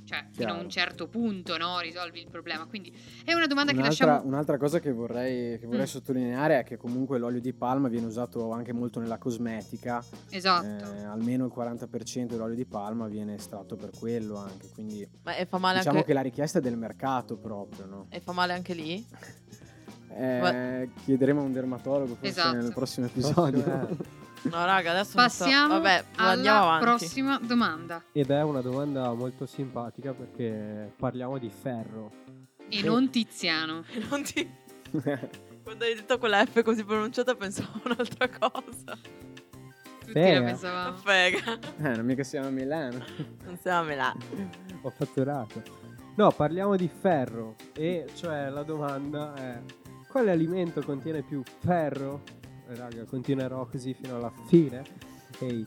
cioè, 0.06 0.24
fino 0.30 0.52
a 0.52 0.56
un 0.58 0.70
certo 0.70 1.08
punto, 1.08 1.56
no? 1.58 1.78
Risolvi 1.80 2.20
il 2.20 2.28
problema. 2.30 2.64
Quindi 2.66 2.96
è 3.24 3.32
una 3.34 3.46
domanda 3.46 3.72
che 3.72 3.78
Un'altra, 3.78 4.06
lasciamo... 4.06 4.28
un'altra 4.28 4.56
cosa 4.56 4.78
che 4.80 4.92
vorrei, 4.92 5.58
che 5.58 5.66
vorrei 5.66 5.82
Mm. 5.82 5.84
sottolineare 5.84 6.60
è 6.60 6.62
che 6.64 6.76
comunque 6.76 7.18
l'olio 7.18 7.40
di 7.40 7.52
palma 7.52 7.88
viene 7.88 8.06
usato 8.06 8.50
anche 8.52 8.72
molto 8.72 9.00
nella 9.00 9.18
cosmetica, 9.18 10.02
Esatto. 10.30 10.66
eh, 10.94 11.04
almeno 11.04 11.44
il 11.46 11.52
40% 11.54 12.26
dell'olio 12.26 12.54
di 12.54 12.64
palma 12.66 13.08
viene 13.08 13.34
estratto 13.34 13.76
per 13.76 13.90
quello 13.98 14.36
anche, 14.36 14.68
quindi 14.72 15.06
Ma 15.24 15.34
e 15.36 15.44
fa 15.46 15.58
male 15.58 15.78
diciamo 15.78 15.96
anche... 15.96 16.08
che 16.08 16.14
la 16.14 16.22
richiesta 16.22 16.58
è 16.58 16.62
del 16.62 16.76
mercato 16.76 17.36
proprio, 17.36 17.86
no? 17.86 18.06
E 18.08 18.20
fa 18.20 18.32
male 18.32 18.52
anche 18.52 18.72
lì? 18.74 19.04
Eh, 20.18 20.88
chiederemo 21.04 21.40
a 21.40 21.44
un 21.44 21.52
dermatologo 21.52 22.14
forse 22.14 22.28
Esatto. 22.28 22.56
nel 22.56 22.72
prossimo 22.72 23.04
episodio. 23.04 23.58
Eh. 23.90 23.96
No, 24.50 24.64
raga, 24.64 24.90
adesso 24.92 25.16
non 25.18 25.28
so- 25.28 25.44
Passiamo 25.44 25.74
Vabbè, 25.80 26.04
andiamo 26.16 26.58
alla 26.58 26.66
avanti. 26.76 26.84
prossima 26.84 27.38
domanda. 27.42 28.02
Ed 28.12 28.30
è 28.30 28.42
una 28.42 28.60
domanda 28.60 29.12
molto 29.12 29.46
simpatica 29.46 30.12
perché 30.12 30.92
parliamo 30.96 31.38
di 31.38 31.50
ferro. 31.50 32.10
E 32.68 32.82
non 32.82 33.10
Tiziano. 33.10 33.84
Non 34.10 34.22
ti... 34.22 34.48
Quando 35.62 35.84
hai 35.84 35.94
detto 35.94 36.18
quella 36.18 36.44
F 36.46 36.62
così 36.62 36.84
pronunciata 36.84 37.34
pensavo 37.34 37.70
a 37.74 37.80
un'altra 37.84 38.28
cosa. 38.28 38.96
Tutti 40.00 40.12
Fega. 40.12 40.38
la 40.40 40.44
pensavamo. 40.46 40.96
Fega. 40.96 41.58
eh, 41.78 41.96
non 41.96 42.04
mica 42.06 42.22
siamo 42.22 42.46
a 42.46 42.50
Milano. 42.50 43.04
Non 43.44 43.58
siamo 43.60 43.92
là. 43.94 44.14
Ho 44.82 44.90
fatturato. 44.90 45.62
No, 46.14 46.30
parliamo 46.30 46.76
di 46.76 46.88
ferro. 46.88 47.56
E 47.74 48.06
cioè 48.14 48.48
la 48.48 48.62
domanda 48.62 49.34
è: 49.34 49.60
quale 50.08 50.30
alimento 50.30 50.80
contiene 50.82 51.22
più 51.22 51.42
ferro? 51.58 52.22
Raga, 52.68 53.04
continuerò 53.04 53.66
così 53.66 53.94
fino 53.94 54.16
alla 54.16 54.32
fine. 54.46 54.82
Ehi. 55.38 55.66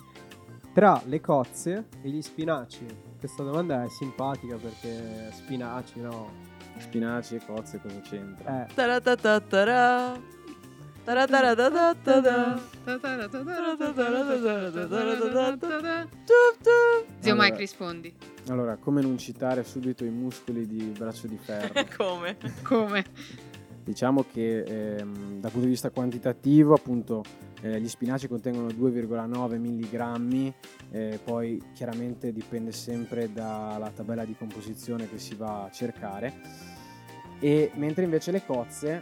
Tra 0.74 1.01
le 1.06 1.20
cozze 1.22 1.88
e 2.01 2.10
gli 2.10 2.22
spinaci. 2.22 2.86
Questa 3.18 3.44
domanda 3.44 3.84
è 3.84 3.89
simpatica 3.89 4.56
perché 4.58 5.32
spinaci, 5.32 6.00
no? 6.01 6.32
Spinaci 6.77 7.36
e 7.36 7.46
cozze 7.46 7.79
cosa 7.82 8.00
c'entra? 8.01 8.65
Eh, 8.65 8.74
Taratatara. 8.74 10.38
Zio. 17.20 17.36
Mike 17.36 17.58
rispondi. 17.58 18.13
Allora, 18.50 18.75
come 18.77 19.01
non 19.01 19.18
citare 19.18 19.63
subito 19.63 20.06
i 20.06 20.10
muscoli 20.10 20.68
di 20.68 20.94
braccio 20.98 21.27
di 21.27 21.38
ferro? 21.38 21.74
Come? 21.98 22.38
Come? 22.63 23.06
Diciamo 23.84 24.26
che 24.32 24.62
ehm, 24.62 25.40
dal 25.40 25.52
punto 25.52 25.66
di 25.66 25.72
vista 25.72 25.90
quantitativo, 25.90 26.74
appunto, 26.74 27.24
eh, 27.62 27.80
gli 27.80 27.88
spinaci 27.88 28.28
contengono 28.28 28.68
2,9 28.68 29.58
mg, 29.58 30.54
eh, 30.92 31.20
poi 31.24 31.62
chiaramente 31.74 32.32
dipende 32.32 32.72
sempre 32.72 33.32
dalla 33.32 33.90
tabella 33.90 34.26
di 34.26 34.36
composizione 34.36 35.10
che 35.10 35.18
si 35.18 35.36
va 35.36 35.66
a 35.66 35.72
cercare. 35.72 36.34
E 37.40 37.72
mentre 37.76 38.04
invece 38.04 38.32
le 38.32 38.46
cozze, 38.46 39.02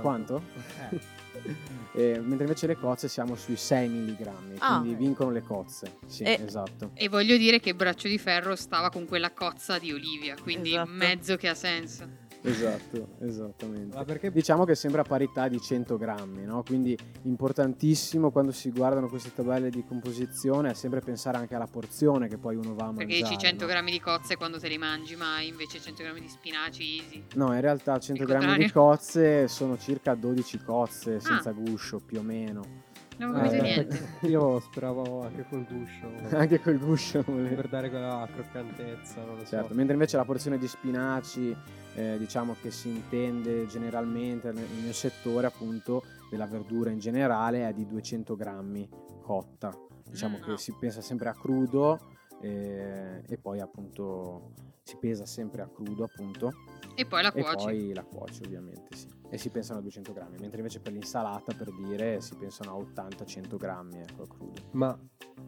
quanto? 0.00 0.42
Eh, 0.90 1.13
Eh, 1.96 2.18
mentre 2.18 2.42
invece 2.42 2.66
le 2.66 2.74
cozze 2.76 3.06
siamo 3.06 3.36
sui 3.36 3.54
6 3.54 3.88
mg, 3.88 4.28
Ah. 4.58 4.80
quindi 4.80 4.96
vincono 4.96 5.30
le 5.30 5.42
cozze. 5.42 5.98
Sì, 6.06 6.24
E- 6.24 6.40
esatto. 6.44 6.90
E 6.94 7.08
voglio 7.08 7.36
dire 7.36 7.60
che 7.60 7.72
Braccio 7.72 8.08
di 8.08 8.18
Ferro 8.18 8.56
stava 8.56 8.90
con 8.90 9.06
quella 9.06 9.30
cozza 9.30 9.78
di 9.78 9.92
Olivia, 9.92 10.34
quindi 10.42 10.70
Esatto. 10.70 10.90
mezzo 10.90 11.36
che 11.36 11.46
ha 11.46 11.54
senso. 11.54 12.08
Esatto, 12.46 13.08
esattamente. 13.20 13.96
Ma 13.96 14.04
perché 14.04 14.30
Diciamo 14.30 14.64
che 14.64 14.74
sembra 14.74 15.00
a 15.00 15.04
parità 15.04 15.48
di 15.48 15.58
100 15.60 15.96
grammi, 15.96 16.44
no? 16.44 16.62
quindi 16.62 16.96
importantissimo 17.22 18.30
quando 18.30 18.52
si 18.52 18.70
guardano 18.70 19.08
queste 19.08 19.32
tabelle 19.34 19.70
di 19.70 19.82
composizione 19.84 20.70
è 20.70 20.74
sempre 20.74 21.00
pensare 21.00 21.38
anche 21.38 21.54
alla 21.54 21.66
porzione 21.66 22.28
che 22.28 22.36
poi 22.36 22.56
uno 22.56 22.74
va 22.74 22.84
a 22.84 22.86
mangiare. 22.88 23.06
Perché 23.06 23.22
dici 23.22 23.38
100 23.38 23.64
no? 23.64 23.70
grammi 23.70 23.90
di 23.90 24.00
cozze 24.00 24.36
quando 24.36 24.58
te 24.58 24.68
li 24.68 24.76
mangi 24.78 25.16
mai, 25.16 25.48
invece 25.48 25.80
100 25.80 26.02
grammi 26.02 26.20
di 26.20 26.28
spinaci 26.28 26.82
easy. 26.98 27.24
No, 27.34 27.54
in 27.54 27.60
realtà 27.60 27.98
100 27.98 28.22
Il 28.22 28.28
grammi 28.28 28.56
di 28.58 28.70
cozze 28.70 29.48
sono 29.48 29.78
circa 29.78 30.14
12 30.14 30.58
cozze 30.62 31.20
senza 31.20 31.50
Ah. 31.50 31.52
guscio 31.52 31.98
più 32.04 32.18
o 32.18 32.22
meno. 32.22 32.82
Non 33.16 33.30
ho 33.30 33.34
capito 33.34 33.54
Eh, 33.54 33.60
niente. 33.62 34.08
Io 34.26 34.58
speravo 34.60 35.22
anche 35.22 35.46
col 35.48 35.64
guscio. 35.64 36.10
Anche 36.36 36.60
col 36.60 36.78
guscio. 36.78 37.22
per 37.22 37.68
dare 37.68 37.88
quella 37.88 38.28
croccantezza, 38.32 39.22
non 39.24 39.36
lo 39.36 39.44
Certo, 39.44 39.68
so. 39.68 39.74
mentre 39.74 39.92
invece 39.94 40.16
la 40.16 40.24
porzione 40.24 40.58
di 40.58 40.66
spinaci, 40.66 41.56
eh, 41.94 42.16
diciamo 42.18 42.54
che 42.60 42.70
si 42.70 42.88
intende 42.88 43.66
generalmente 43.66 44.52
nel 44.52 44.66
mio 44.82 44.92
settore, 44.92 45.46
appunto, 45.46 46.02
della 46.30 46.46
verdura 46.46 46.90
in 46.90 46.98
generale, 46.98 47.68
è 47.68 47.72
di 47.72 47.86
200 47.86 48.34
grammi 48.36 48.88
cotta. 49.22 49.72
Diciamo 50.08 50.38
Mm, 50.38 50.42
che 50.42 50.50
no. 50.50 50.56
si 50.56 50.72
pensa 50.78 51.00
sempre 51.00 51.28
a 51.28 51.32
crudo 51.32 51.98
eh, 52.40 53.22
e 53.26 53.38
poi 53.38 53.60
appunto 53.60 54.52
si 54.82 54.96
pesa 54.96 55.24
sempre 55.24 55.62
a 55.62 55.68
crudo, 55.68 56.04
appunto, 56.04 56.52
E 56.94 57.06
poi 57.06 57.22
la 57.22 57.32
e 57.32 57.40
cuoci. 57.42 57.64
poi 57.64 57.92
la 57.94 58.04
cuoci 58.04 58.42
ovviamente, 58.44 58.94
sì. 58.94 59.06
E 59.34 59.38
si 59.38 59.48
pensano 59.50 59.80
a 59.80 59.82
200 59.82 60.12
grammi, 60.12 60.36
mentre 60.38 60.58
invece 60.58 60.78
per 60.78 60.92
l'insalata, 60.92 61.52
per 61.54 61.72
dire, 61.74 62.20
si 62.20 62.36
pensano 62.36 62.70
a 62.70 63.02
80-100 63.02 63.56
grammi, 63.56 63.98
ecco, 63.98 64.26
crudo. 64.28 64.60
Ma 64.74 64.96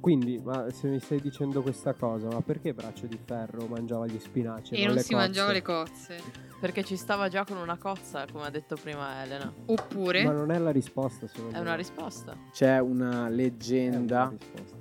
quindi, 0.01 0.41
ma 0.43 0.69
se 0.73 0.89
mi 0.89 0.99
stai 0.99 1.21
dicendo 1.21 1.63
questa 1.63 1.95
cosa, 1.95 2.27
ma 2.27 2.41
perché 2.41 2.75
Braccio 2.75 3.07
di 3.07 3.17
Ferro 3.25 3.69
mangiava 3.69 4.07
gli 4.07 4.19
spinaci 4.19 4.75
E 4.75 4.87
non 4.87 4.97
le 4.97 5.03
si 5.03 5.13
cozze? 5.13 5.25
mangiava 5.25 5.53
le 5.53 5.63
cozze. 5.63 6.21
Perché 6.61 6.83
ci 6.83 6.97
stava 6.97 7.29
già 7.29 7.45
con 7.45 7.59
una 7.59 7.77
cozza, 7.79 8.27
come 8.33 8.47
ha 8.47 8.51
detto 8.51 8.75
prima 8.75 9.23
Elena. 9.23 9.53
Oppure... 9.67 10.25
Ma 10.25 10.33
non 10.33 10.51
è 10.51 10.59
la 10.59 10.71
risposta, 10.73 11.29
secondo 11.29 11.51
È 11.53 11.55
me. 11.55 11.61
una 11.61 11.75
risposta. 11.77 12.37
C'è 12.51 12.81
una 12.81 13.11
È 13.11 13.17
una 13.19 13.29
leggenda 13.29 14.35
risposta. 14.37 14.77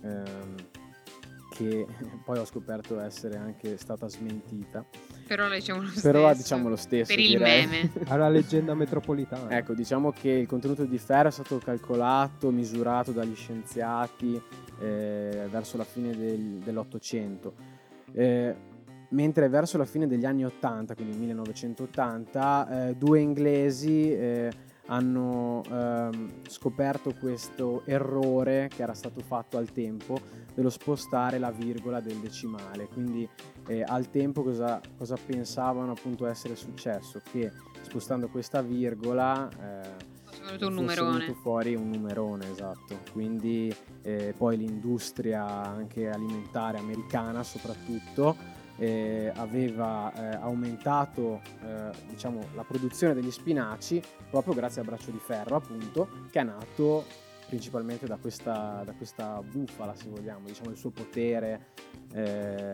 ehm, 0.00 0.54
che 1.54 1.86
poi 2.24 2.38
ho 2.38 2.44
scoperto 2.46 2.98
essere 3.00 3.36
anche 3.36 3.76
stata 3.76 4.08
smentita. 4.08 4.84
Però 5.26 5.46
la 5.48 5.54
diciamo 5.54 5.82
lo 5.82 5.88
stesso. 5.88 6.10
Però 6.10 6.34
diciamo 6.34 6.68
lo 6.68 6.76
stesso. 6.76 7.14
Per 7.14 7.22
il 7.22 7.28
direi. 7.36 7.66
meme. 7.66 7.92
Una 8.08 8.28
leggenda 8.28 8.74
metropolitana. 8.74 9.56
ecco, 9.56 9.74
diciamo 9.74 10.10
che 10.12 10.30
il 10.30 10.46
contenuto 10.46 10.84
di 10.84 10.98
ferro 10.98 11.28
è 11.28 11.30
stato 11.30 11.58
calcolato, 11.58 12.50
misurato 12.50 13.12
dagli 13.12 13.34
scienziati 13.34 14.40
eh, 14.80 15.46
verso 15.50 15.76
la 15.76 15.84
fine 15.84 16.16
del- 16.16 16.60
dell'Ottocento. 16.64 17.54
Eh, 18.12 18.54
mentre 19.10 19.48
verso 19.48 19.76
la 19.76 19.84
fine 19.84 20.06
degli 20.06 20.24
anni 20.24 20.44
80, 20.44 20.94
quindi 20.94 21.16
1980, 21.18 22.88
eh, 22.88 22.94
due 22.96 23.20
inglesi 23.20 24.10
eh, 24.10 24.50
hanno 24.86 25.62
ehm, 25.70 26.32
scoperto 26.48 27.14
questo 27.18 27.82
errore 27.86 28.68
che 28.74 28.82
era 28.82 28.94
stato 28.94 29.20
fatto 29.20 29.56
al 29.56 29.70
tempo 29.72 30.18
dello 30.54 30.70
spostare 30.70 31.38
la 31.38 31.50
virgola 31.50 32.00
del 32.00 32.18
decimale. 32.18 32.86
Quindi 32.88 33.28
eh, 33.68 33.82
al 33.86 34.10
tempo 34.10 34.42
cosa, 34.42 34.80
cosa 34.96 35.16
pensavano 35.24 35.92
appunto 35.92 36.26
essere 36.26 36.56
successo? 36.56 37.20
Che 37.30 37.50
spostando 37.82 38.28
questa 38.28 38.60
virgola 38.60 39.48
eh, 39.48 40.10
È 40.36 40.44
venuto 40.44 40.66
un 40.66 40.74
numerone. 40.74 41.18
venuto 41.18 41.34
fuori 41.40 41.74
un 41.74 41.88
numerone, 41.88 42.50
esatto. 42.50 42.98
Quindi 43.12 43.74
eh, 44.02 44.34
poi 44.36 44.56
l'industria 44.56 45.44
anche 45.46 46.08
alimentare 46.10 46.78
americana 46.78 47.42
soprattutto 47.42 48.36
eh, 48.76 49.32
aveva 49.34 50.12
eh, 50.12 50.36
aumentato 50.36 51.40
eh, 51.62 51.90
diciamo, 52.08 52.48
la 52.54 52.64
produzione 52.64 53.14
degli 53.14 53.30
spinaci 53.30 54.02
proprio 54.30 54.54
grazie 54.54 54.80
al 54.80 54.86
braccio 54.86 55.10
di 55.10 55.18
ferro 55.18 55.56
appunto 55.56 56.08
che 56.30 56.40
è 56.40 56.42
nato 56.42 57.04
principalmente 57.52 58.06
da 58.06 58.16
questa, 58.16 58.82
da 58.84 58.92
questa 58.92 59.42
bufala 59.42 59.94
se 59.94 60.08
vogliamo, 60.08 60.46
diciamo 60.46 60.70
il 60.70 60.76
suo 60.78 60.88
potere 60.88 61.66
eh, 62.14 62.72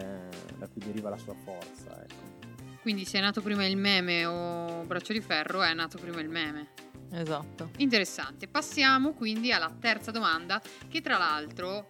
da 0.57 0.69
cui 0.69 0.81
deriva 0.85 1.11
la 1.11 1.17
sua 1.17 1.35
forza. 1.35 2.01
Ecco. 2.01 2.47
Quindi 2.81 3.05
se 3.05 3.19
è 3.19 3.21
nato 3.21 3.43
prima 3.43 3.67
il 3.67 3.77
meme 3.77 4.25
o 4.25 4.85
braccio 4.85 5.13
di 5.13 5.21
ferro, 5.21 5.63
è 5.63 5.75
nato 5.75 5.99
prima 5.99 6.21
il 6.21 6.29
meme. 6.29 6.69
Esatto. 7.11 7.71
Interessante. 7.79 8.47
Passiamo 8.47 9.15
quindi 9.15 9.53
alla 9.53 9.75
terza 9.79 10.11
domanda, 10.11 10.63
che 10.89 11.01
tra 11.01 11.19
l'altro 11.19 11.89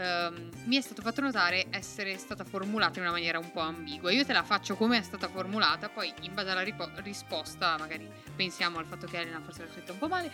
ehm, 0.00 0.50
mi 0.64 0.76
è 0.76 0.80
stato 0.80 1.02
fatto 1.02 1.20
notare 1.20 1.66
essere 1.70 2.16
stata 2.16 2.44
formulata 2.44 2.98
in 2.98 3.04
una 3.04 3.12
maniera 3.12 3.38
un 3.38 3.52
po' 3.52 3.60
ambigua. 3.60 4.10
Io 4.10 4.24
te 4.24 4.32
la 4.32 4.42
faccio 4.42 4.74
come 4.74 4.98
è 4.98 5.02
stata 5.02 5.28
formulata, 5.28 5.88
poi 5.88 6.12
in 6.22 6.34
base 6.34 6.50
alla 6.50 6.62
ripo- 6.62 6.90
risposta 6.96 7.76
magari 7.78 8.08
pensiamo 8.34 8.78
al 8.78 8.86
fatto 8.86 9.06
che 9.06 9.18
Elena 9.18 9.40
forse 9.40 9.64
l'ha 9.64 9.70
scritta 9.70 9.92
un 9.92 9.98
po' 9.98 10.08
male. 10.08 10.30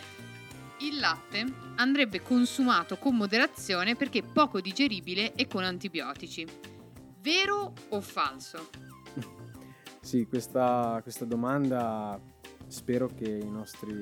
Il 0.81 0.99
latte 0.99 1.45
andrebbe 1.77 2.21
consumato 2.21 2.97
con 2.99 3.17
moderazione 3.17 3.97
perché 3.97 4.23
poco 4.23 4.61
digeribile 4.61 5.35
e 5.35 5.47
con 5.47 5.65
antibiotici. 5.65 6.47
Vero 7.21 7.73
o 7.89 8.01
falso? 8.01 8.69
Sì, 10.07 10.25
questa, 10.29 11.01
questa 11.03 11.25
domanda 11.25 12.17
spero 12.69 13.09
che 13.15 13.25
i 13.25 13.49
nostri 13.51 13.95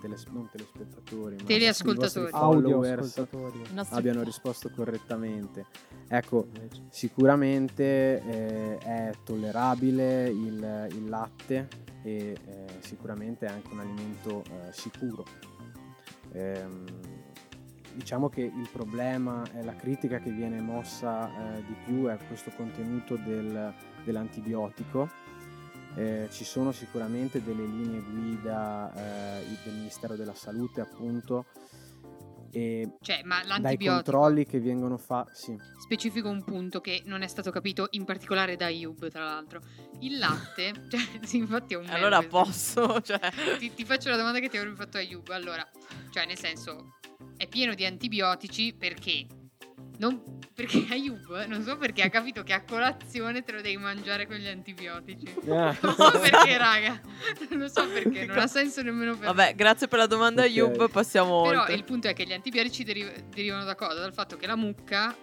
teles- 0.00 0.26
non 0.26 0.48
telespettatori, 0.50 1.36
ma 1.36 1.44
Teleascoltatori. 1.44 2.30
ascoltatori. 2.32 3.62
Abbiano 3.90 4.22
risposto 4.22 4.70
correttamente. 4.70 5.66
Ecco, 6.08 6.48
sicuramente 6.88 8.22
eh, 8.22 8.78
è 8.78 9.12
tollerabile 9.24 10.28
il, 10.28 10.88
il 10.92 11.08
latte 11.08 11.68
e 12.02 12.36
eh, 12.44 12.66
sicuramente 12.80 13.46
è 13.46 13.48
anche 13.50 13.72
un 13.72 13.80
alimento 13.80 14.42
eh, 14.50 14.72
sicuro. 14.72 15.24
Ehm, 16.32 16.84
diciamo 17.94 18.28
che 18.30 18.40
il 18.40 18.68
problema 18.72 19.42
e 19.52 19.62
la 19.62 19.74
critica 19.76 20.18
che 20.18 20.30
viene 20.30 20.60
mossa 20.60 21.56
eh, 21.56 21.62
di 21.66 21.74
più 21.84 22.06
è 22.06 22.16
questo 22.26 22.50
contenuto 22.56 23.16
del- 23.16 23.74
dell'antibiotico. 24.04 25.08
Eh, 25.94 26.28
ci 26.30 26.44
sono 26.44 26.72
sicuramente 26.72 27.42
delle 27.42 27.66
linee 27.66 28.00
guida 28.00 28.92
eh, 29.40 29.44
del 29.62 29.74
Ministero 29.74 30.16
della 30.16 30.34
Salute 30.34 30.80
appunto 30.80 31.44
e 32.54 32.96
Cioè, 33.00 33.22
ma 33.24 33.38
dai 33.38 33.48
l'antibiotico... 33.48 33.94
controlli 33.94 34.44
che 34.44 34.60
vengono 34.60 34.98
fatti 34.98 35.30
sì. 35.34 35.58
specifico 35.78 36.28
un 36.28 36.44
punto 36.44 36.82
che 36.82 37.02
non 37.06 37.22
è 37.22 37.26
stato 37.26 37.50
capito 37.50 37.88
in 37.92 38.04
particolare 38.04 38.56
da 38.56 38.66
Ayub 38.66 39.08
tra 39.08 39.24
l'altro 39.24 39.60
il 40.00 40.18
latte 40.18 40.72
cioè 40.90 41.00
sì, 41.22 41.38
infatti 41.38 41.72
è 41.72 41.78
un 41.78 41.88
Allora 41.88 42.18
questo. 42.18 42.86
posso, 42.86 43.00
cioè... 43.04 43.18
ti, 43.58 43.72
ti 43.72 43.84
faccio 43.86 44.10
la 44.10 44.16
domanda 44.16 44.38
che 44.38 44.50
ti 44.50 44.58
avrebbe 44.58 44.76
fatto 44.76 44.98
Ayub 44.98 45.28
allora 45.30 45.66
cioè 46.10 46.26
nel 46.26 46.38
senso 46.38 46.98
è 47.38 47.46
pieno 47.48 47.74
di 47.74 47.86
antibiotici 47.86 48.74
perché 48.74 49.26
non, 50.02 50.20
perché 50.54 50.84
Ayub 50.90 51.44
non 51.46 51.62
so 51.62 51.76
perché 51.76 52.02
ha 52.02 52.08
capito 52.10 52.42
che 52.42 52.52
a 52.52 52.62
colazione 52.64 53.42
te 53.42 53.52
lo 53.52 53.60
devi 53.60 53.76
mangiare 53.76 54.26
con 54.26 54.34
gli 54.36 54.48
antibiotici 54.48 55.32
non 55.44 55.76
so 55.80 56.18
perché 56.18 56.58
raga 56.58 57.00
non 57.50 57.60
lo 57.60 57.68
so 57.68 57.86
perché 57.88 58.26
non 58.26 58.38
ha 58.38 58.46
senso 58.48 58.82
nemmeno 58.82 59.16
per 59.16 59.26
Vabbè, 59.32 59.54
grazie 59.54 59.86
per 59.86 59.98
la 60.00 60.06
domanda 60.06 60.42
Ok. 60.42 60.48
Yub, 60.50 60.90
passiamo 60.90 61.42
però 61.42 61.60
oltre. 61.60 61.74
il 61.74 61.84
punto 61.84 62.08
è 62.08 62.14
che 62.14 62.24
gli 62.24 62.32
antibiotici 62.32 62.82
deri- 62.84 63.24
derivano 63.32 63.64
da 63.64 63.74
cosa? 63.76 64.00
Dal 64.00 64.12
fatto 64.12 64.36
che 64.36 64.46
la 64.48 64.56
mucca 64.56 65.14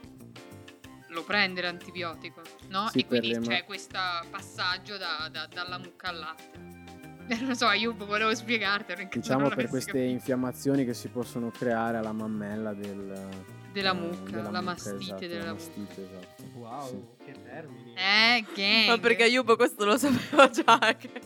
lo 1.11 1.23
prende 1.23 1.61
l'antibiotico, 1.61 2.41
no? 2.69 2.87
Sì, 2.91 2.99
e 2.99 3.05
quindi 3.07 3.33
ma- 3.33 3.39
c'è 3.47 3.65
questo 3.65 3.97
passaggio 4.29 4.95
da- 4.97 5.27
da- 5.31 5.47
dalla 5.51 5.77
mucca 5.79 6.09
al 6.09 6.19
latte. 6.19 6.67
Non 7.39 7.49
lo 7.49 7.53
so, 7.55 7.69
io 7.71 7.93
volevo 7.95 8.33
spiegartelo. 8.33 9.07
diciamo 9.11 9.49
per 9.49 9.67
queste 9.67 9.91
capito. 9.91 10.09
infiammazioni 10.11 10.83
che 10.85 10.93
si 10.95 11.09
possono 11.09 11.51
creare 11.51 11.97
alla 11.97 12.11
mammella 12.11 12.73
del, 12.73 13.29
Della 13.71 13.93
mucca, 13.93 14.32
della 14.32 14.41
la 14.43 14.49
mucca, 14.49 14.62
mastite 14.62 14.95
esatto, 14.97 15.27
della 15.27 15.43
la 15.45 15.51
mucca. 15.53 15.63
mastite, 15.79 16.01
esatto. 16.03 16.43
Wow, 16.58 16.88
Sì. 16.88 17.23
che 17.25 17.36
termini. 17.43 17.93
Eh, 17.95 18.45
gang. 18.55 18.88
Ma 18.88 18.97
perché 18.97 19.25
Yub 19.25 19.55
questo 19.55 19.86
lo 19.86 19.97
sapeva 19.97 20.49
già. 20.49 20.95
che- 20.97 21.21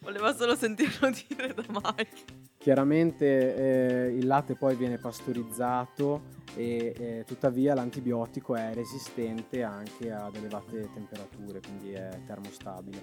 Voleva 0.00 0.34
solo 0.34 0.54
sentirlo 0.54 1.10
dire 1.28 1.52
da 1.54 1.64
Mike. 1.68 2.44
Chiaramente 2.58 4.06
eh, 4.08 4.16
il 4.16 4.26
latte 4.26 4.54
poi 4.56 4.74
viene 4.76 4.98
pastorizzato 4.98 6.22
e 6.56 6.94
eh, 6.98 7.24
tuttavia 7.26 7.74
l'antibiotico 7.74 8.56
è 8.56 8.72
resistente 8.74 9.62
anche 9.62 10.10
ad 10.10 10.34
elevate 10.34 10.88
temperature, 10.92 11.60
quindi 11.60 11.92
è 11.92 12.20
termostabile. 12.26 13.02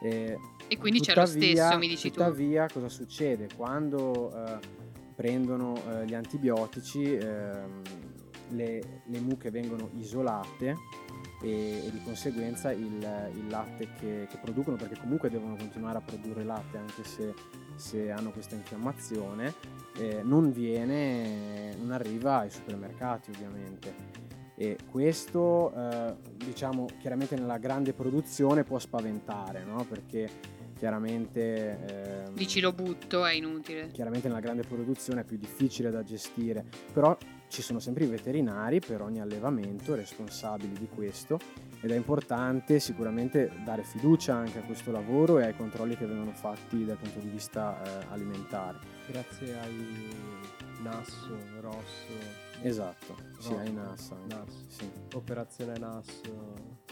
Eh, 0.00 0.38
E 0.68 0.78
quindi 0.78 1.00
c'è 1.00 1.14
lo 1.14 1.24
tuttavia- 1.24 1.64
stesso, 1.66 1.78
mi 1.78 1.88
dici 1.88 2.08
tu. 2.10 2.14
Tuttavia 2.18 2.66
cosa 2.72 2.88
succede? 2.88 3.48
Quando 3.56 4.32
eh, 4.46 4.58
prendono 5.14 5.74
eh, 5.76 6.06
gli 6.06 6.14
antibiotici 6.14 7.14
ehm, 7.14 7.82
le, 8.50 9.02
le 9.04 9.20
mucche 9.20 9.50
vengono 9.50 9.90
isolate 9.94 10.76
e, 11.42 11.86
e 11.86 11.90
di 11.90 12.02
conseguenza 12.02 12.72
il, 12.72 13.30
il 13.34 13.46
latte 13.48 13.88
che, 13.98 14.26
che 14.28 14.38
producono, 14.40 14.76
perché 14.76 14.98
comunque 14.98 15.30
devono 15.30 15.56
continuare 15.56 15.98
a 15.98 16.00
produrre 16.00 16.44
latte 16.44 16.78
anche 16.78 17.04
se, 17.04 17.34
se 17.76 18.10
hanno 18.10 18.30
questa 18.30 18.54
infiammazione, 18.54 19.52
eh, 19.98 20.22
non 20.22 20.52
viene, 20.52 21.74
non 21.76 21.92
arriva 21.92 22.38
ai 22.38 22.50
supermercati 22.50 23.30
ovviamente. 23.30 24.22
E 24.56 24.78
questo, 24.88 25.72
eh, 25.74 26.14
diciamo, 26.36 26.86
chiaramente 27.00 27.34
nella 27.34 27.58
grande 27.58 27.92
produzione 27.92 28.62
può 28.62 28.78
spaventare, 28.78 29.64
no? 29.64 29.84
Perché 29.84 30.30
chiaramente... 30.74 32.24
ehm, 32.26 32.34
Dici 32.34 32.60
lo 32.60 32.72
butto, 32.72 33.24
è 33.24 33.32
inutile. 33.32 33.88
chiaramente 33.92 34.28
nella 34.28 34.40
grande 34.40 34.62
produzione 34.62 35.22
è 35.22 35.24
più 35.24 35.36
difficile 35.38 35.90
da 35.90 36.02
gestire, 36.02 36.64
però 36.92 37.16
ci 37.48 37.62
sono 37.62 37.78
sempre 37.78 38.04
i 38.04 38.08
veterinari 38.08 38.80
per 38.80 39.00
ogni 39.00 39.20
allevamento 39.20 39.94
responsabili 39.94 40.72
di 40.76 40.88
questo 40.92 41.38
ed 41.80 41.90
è 41.90 41.94
importante 41.96 42.80
sicuramente 42.80 43.50
dare 43.64 43.84
fiducia 43.84 44.34
anche 44.34 44.58
a 44.58 44.62
questo 44.62 44.90
lavoro 44.90 45.38
e 45.38 45.44
ai 45.44 45.56
controlli 45.56 45.96
che 45.96 46.06
vengono 46.06 46.32
fatti 46.32 46.84
dal 46.84 46.96
punto 46.96 47.18
di 47.20 47.28
vista 47.28 47.80
eh, 48.02 48.06
alimentare. 48.10 48.78
Grazie 49.06 49.58
ai 49.60 50.08
NAS, 50.82 51.28
Ross. 51.60 52.06
Esatto, 52.62 53.14
sì, 53.38 53.50
No. 53.52 53.58
ai 53.58 53.72
NAS. 53.72 54.10
anche, 54.10 54.34
NAS. 54.34 54.66
sì. 54.68 54.90
Operazione 55.14 55.78
NAS. 55.78 56.20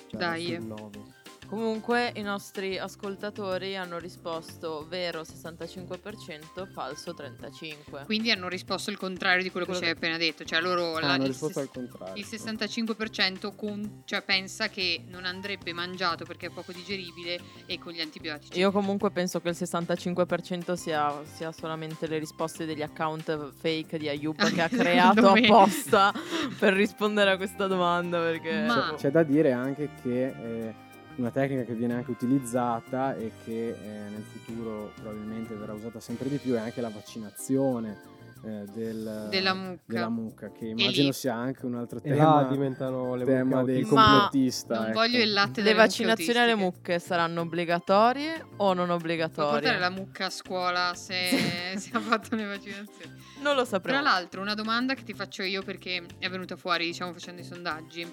Cioè 0.07 0.19
Dai. 0.21 0.45
sul. 0.61 1.21
Comunque 1.53 2.13
i 2.17 2.23
nostri 2.23 2.79
ascoltatori 2.79 3.77
hanno 3.77 3.99
risposto 3.99 4.87
vero 4.89 5.21
65%, 5.21 6.67
falso 6.73 7.13
35%. 7.15 8.07
Quindi 8.07 8.31
hanno 8.31 8.49
risposto 8.49 8.89
il 8.89 8.97
contrario 8.97 9.43
di 9.43 9.51
quello 9.51 9.67
che 9.67 9.75
ci 9.75 9.85
hai 9.85 9.91
appena 9.91 10.17
detto. 10.17 10.45
Cioè 10.45 10.63
loro 10.63 10.95
Ah, 10.97 11.01
la- 11.01 11.13
hanno 11.13 11.25
il, 11.25 11.29
risposto 11.29 11.61
ses- 11.61 11.69
al 11.69 11.75
contrario. 11.75 12.15
il 12.17 12.25
65% 12.27 13.55
con- 13.55 14.01
cioè, 14.07 14.23
pensa 14.23 14.69
che 14.71 15.05
non 15.09 15.27
andrebbe 15.27 15.75
mangiato 15.75 16.25
perché 16.25 16.47
è 16.47 16.51
poco 16.51 16.73
digeribile 16.73 17.39
e 17.67 17.79
con 17.79 17.93
gli 17.93 18.01
antibiotici. 18.01 18.59
Io 18.59 18.73
comunque 18.73 19.11
penso 19.11 19.43
che 19.43 19.51
il 19.51 19.55
65% 19.59 20.73
sia, 20.73 21.13
sia 21.35 21.53
solamente 21.53 22.07
le 22.07 22.17
risposte 22.19 22.65
degli 22.65 22.81
account 22.83 23.53
fake 23.61 23.99
di 23.99 24.09
Ayub 24.09 24.43
che 24.55 24.63
ha 24.63 24.69
creato 24.73 25.29
apposta 25.29 26.15
per 26.59 26.73
rispondere 26.73 27.33
a 27.33 27.37
questa 27.37 27.67
domanda 27.67 28.21
perché 28.21 28.63
Ma- 28.63 28.95
C'è 28.97 29.11
da 29.11 29.23
dire 29.23 29.53
anche 29.53 29.91
che 30.03 30.27
eh, 30.29 30.75
una 31.17 31.31
tecnica 31.31 31.63
che 31.65 31.75
viene 31.75 31.95
anche 31.95 32.11
utilizzata 32.11 33.15
e 33.17 33.33
che 33.45 33.69
eh, 33.71 34.09
nel 34.11 34.23
futuro 34.23 34.93
probabilmente 34.95 35.55
verrà 35.55 35.73
usata 35.75 36.01
sempre 36.01 36.29
di 36.29 36.37
più 36.39 36.55
è 36.55 36.59
anche 36.59 36.81
la 36.81 36.89
vaccinazione 36.89 38.11
eh, 38.45 38.65
del- 38.75 39.29
Della 39.31 39.55
mucca. 39.55 39.83
della 39.87 40.09
mucca, 40.09 40.51
che 40.51 40.67
immagino 40.67 41.07
lì- 41.09 41.13
sia 41.13 41.35
anche 41.35 41.65
un 41.65 41.77
altro 41.77 41.99
E 41.99 42.03
tema, 42.03 42.43
là 42.43 42.49
diventano 42.51 43.15
le 43.15 43.25
tema 43.25 43.63
dei. 43.63 43.83
Ma 43.83 43.89
complottista. 43.89 44.75
non 44.81 44.85
ecco. 44.89 44.99
voglio 44.99 45.23
il 45.23 45.33
latte 45.33 45.63
le 45.63 45.75
vaccinazioni 45.75 46.39
alle 46.41 46.57
mucche 46.57 46.99
saranno 46.99 47.43
obbligatorie 47.43 48.45
o 48.57 48.73
non 48.75 48.87
Puoi 48.87 48.99
portare 48.99 49.15
obbligatorie? 49.15 49.79
la 49.79 49.91
mucca 49.91 50.27
a 50.27 50.31
scuola 50.31 50.93
se 50.97 51.15
si 51.79 51.91
ha 51.93 52.01
fatto 52.01 52.35
le 52.35 52.45
vaccinazioni. 52.47 53.13
Non 53.43 53.55
lo 53.55 53.65
sapremo. 53.65 54.01
Tra 54.01 54.11
l'altro, 54.11 54.41
una 54.41 54.55
domanda 54.55 54.95
che 54.95 55.05
ti 55.05 55.13
faccio 55.15 55.43
io 55.45 55.63
perché 55.63 56.05
è 56.19 56.29
venuta 56.29 56.57
fuori, 56.57 56.87
diciamo, 56.87 57.13
facendo 57.13 57.43
i 57.43 57.45
sondaggi. 57.45 58.13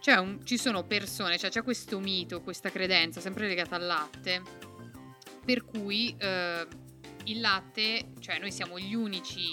C'è 0.00 0.16
un- 0.16 0.44
ci 0.44 0.56
sono 0.56 0.84
persone, 0.84 1.38
cioè 1.38 1.50
c'è 1.50 1.62
questo 1.62 2.00
mito, 2.00 2.40
questa 2.40 2.70
credenza, 2.70 3.20
sempre 3.20 3.46
legata 3.46 3.76
al 3.76 3.84
latte, 3.84 4.42
per 5.44 5.64
cui 5.64 6.14
eh, 6.18 6.66
il 7.24 7.40
latte, 7.40 8.12
cioè 8.18 8.38
noi 8.38 8.50
siamo 8.50 8.78
gli 8.78 8.94
unici 8.94 9.44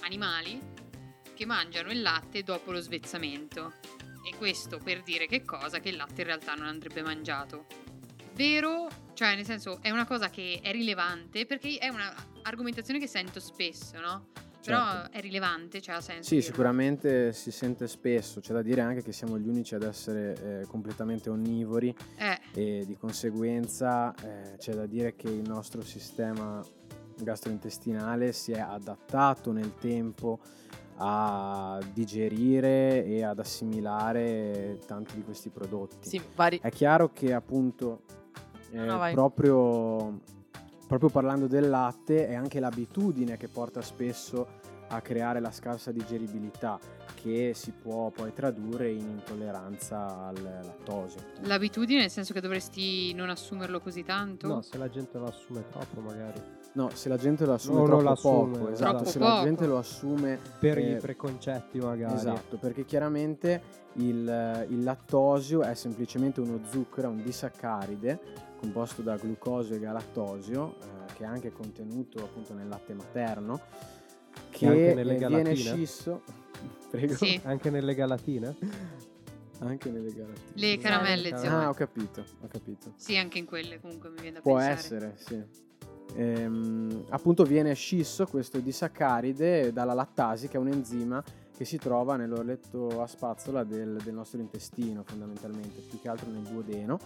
animali 0.00 0.60
che 1.34 1.46
mangiano 1.46 1.90
il 1.90 2.02
latte 2.02 2.42
dopo 2.42 2.72
lo 2.72 2.80
svezzamento. 2.80 3.72
E 4.26 4.36
questo 4.36 4.78
per 4.78 5.02
dire 5.02 5.26
che 5.26 5.44
cosa? 5.44 5.80
Che 5.80 5.90
il 5.90 5.96
latte 5.96 6.22
in 6.22 6.26
realtà 6.26 6.54
non 6.54 6.66
andrebbe 6.66 7.02
mangiato. 7.02 7.66
Vero? 8.34 8.88
Cioè, 9.12 9.34
nel 9.36 9.44
senso, 9.44 9.78
è 9.82 9.90
una 9.90 10.06
cosa 10.06 10.30
che 10.30 10.60
è 10.62 10.72
rilevante 10.72 11.46
perché 11.46 11.76
è 11.76 11.88
un'argomentazione 11.88 12.98
che 12.98 13.06
sento 13.06 13.38
spesso, 13.38 14.00
no? 14.00 14.28
Però 14.64 14.78
Certo. 14.92 15.12
è 15.12 15.20
rilevante, 15.20 15.80
cioè 15.80 15.96
ha 15.96 16.00
senso. 16.00 16.22
Sì, 16.28 16.36
dirlo. 16.36 16.50
sicuramente 16.50 17.32
si 17.32 17.50
sente 17.50 17.86
spesso, 17.86 18.40
c'è 18.40 18.52
da 18.54 18.62
dire 18.62 18.80
anche 18.80 19.02
che 19.02 19.12
siamo 19.12 19.38
gli 19.38 19.46
unici 19.46 19.74
ad 19.74 19.82
essere 19.82 20.60
eh, 20.62 20.66
completamente 20.66 21.28
onnivori 21.28 21.94
Eh, 22.16 22.40
e 22.54 22.84
di 22.86 22.96
conseguenza 22.96 24.14
eh, 24.22 24.56
c'è 24.56 24.72
da 24.72 24.86
dire 24.86 25.14
che 25.16 25.28
il 25.28 25.46
nostro 25.46 25.82
sistema 25.82 26.62
gastrointestinale 27.16 28.32
si 28.32 28.52
è 28.52 28.58
adattato 28.60 29.52
nel 29.52 29.74
tempo 29.76 30.40
a 30.96 31.80
digerire 31.92 33.04
e 33.04 33.22
ad 33.24 33.38
assimilare 33.40 34.78
tanti 34.86 35.16
di 35.16 35.22
questi 35.22 35.50
prodotti. 35.50 36.08
Sì, 36.08 36.20
vari... 36.34 36.58
È 36.62 36.70
chiaro 36.70 37.12
che 37.12 37.32
appunto 37.32 38.02
eh, 38.70 38.78
No, 38.78 38.96
no, 38.96 39.10
proprio, 39.12 40.20
proprio 40.86 41.08
parlando 41.08 41.46
del 41.46 41.68
latte 41.68 42.26
è 42.26 42.34
anche 42.34 42.60
l'abitudine 42.60 43.36
che 43.36 43.48
porta 43.48 43.80
spesso 43.80 44.72
a 44.88 45.00
creare 45.00 45.40
la 45.40 45.50
scarsa 45.50 45.90
digeribilità 45.90 46.78
che 47.14 47.52
si 47.54 47.72
può 47.72 48.10
poi 48.10 48.32
tradurre 48.32 48.90
in 48.90 49.08
intolleranza 49.08 50.26
al 50.26 50.42
lattosio. 50.42 51.20
l'abitudine 51.42 52.00
nel 52.00 52.10
senso 52.10 52.32
che 52.34 52.40
dovresti 52.40 53.12
non 53.14 53.30
assumerlo 53.30 53.80
così 53.80 54.02
tanto. 54.02 54.46
No, 54.46 54.62
se 54.62 54.76
la 54.76 54.88
gente 54.90 55.18
lo 55.18 55.26
assume 55.26 55.64
troppo 55.70 56.00
magari. 56.00 56.40
No, 56.74 56.90
se 56.92 57.08
la 57.08 57.16
gente 57.16 57.46
lo 57.46 57.52
assume 57.54 57.78
No, 57.80 57.84
troppo 57.84 58.02
lo 58.02 58.10
assume, 58.10 58.58
poco, 58.58 58.70
esatto. 58.70 58.72
esatto, 58.72 58.90
Troppo 58.96 59.10
se 59.10 59.18
poco. 59.20 59.30
la 59.30 59.42
gente 59.44 59.66
lo 59.66 59.78
assume 59.78 60.38
Per 60.58 60.78
eh, 60.78 60.90
i 60.90 60.96
preconcetti 60.96 61.78
magari. 61.78 62.14
Esatto, 62.14 62.56
perché 62.56 62.84
chiaramente 62.84 63.62
il, 63.94 64.66
il 64.70 64.82
lattosio 64.82 65.62
è 65.62 65.74
semplicemente 65.74 66.40
uno 66.40 66.58
zucchero, 66.68 67.08
un 67.10 67.22
disaccaride 67.22 68.18
composto 68.58 69.02
da 69.02 69.16
glucosio 69.16 69.76
e 69.76 69.78
galattosio, 69.78 70.74
eh, 70.80 71.12
che 71.14 71.22
è 71.22 71.26
anche 71.26 71.52
contenuto 71.52 72.24
appunto 72.24 72.54
nel 72.54 72.66
latte 72.66 72.92
materno, 72.94 73.60
che 74.50 74.66
anche 74.66 74.94
nelle 74.94 75.14
eh, 75.14 75.16
viene 75.16 75.18
galatine? 75.44 75.54
scisso. 75.54 76.22
Prego. 76.90 77.14
Sì. 77.14 77.40
Anche 77.44 77.70
nelle 77.70 77.94
galatine? 77.94 78.56
Anche 79.60 79.90
nelle 79.90 80.12
galatine. 80.12 80.50
Le 80.54 80.78
caramelle, 80.78 81.30
Ah, 81.30 81.36
zio. 81.36 81.50
Ah, 81.50 81.68
ho 81.68 81.74
capito, 81.74 82.24
ho 82.40 82.46
capito. 82.48 82.92
Sì, 82.96 83.16
anche 83.16 83.38
in 83.38 83.44
quelle 83.46 83.80
comunque 83.80 84.08
mi 84.10 84.16
viene 84.20 84.36
da 84.36 84.40
Può 84.40 84.56
pensare. 84.56 84.76
essere, 84.78 85.14
sì. 85.16 85.62
Ehm, 86.16 87.04
appunto 87.10 87.44
viene 87.44 87.74
scisso 87.74 88.26
questo 88.26 88.60
disaccaride 88.60 89.72
dalla 89.72 89.94
lattasi, 89.94 90.48
che 90.48 90.56
è 90.56 90.60
un 90.60 90.68
enzima 90.68 91.22
che 91.56 91.64
si 91.64 91.78
trova 91.78 92.16
nell'orletto 92.16 93.00
a 93.00 93.06
spazzola 93.06 93.64
del, 93.64 93.98
del 94.02 94.14
nostro 94.14 94.40
intestino, 94.40 95.02
fondamentalmente, 95.04 95.80
più 95.88 96.00
che 96.00 96.08
altro 96.08 96.30
nel 96.30 96.42
duodeno. 96.42 96.98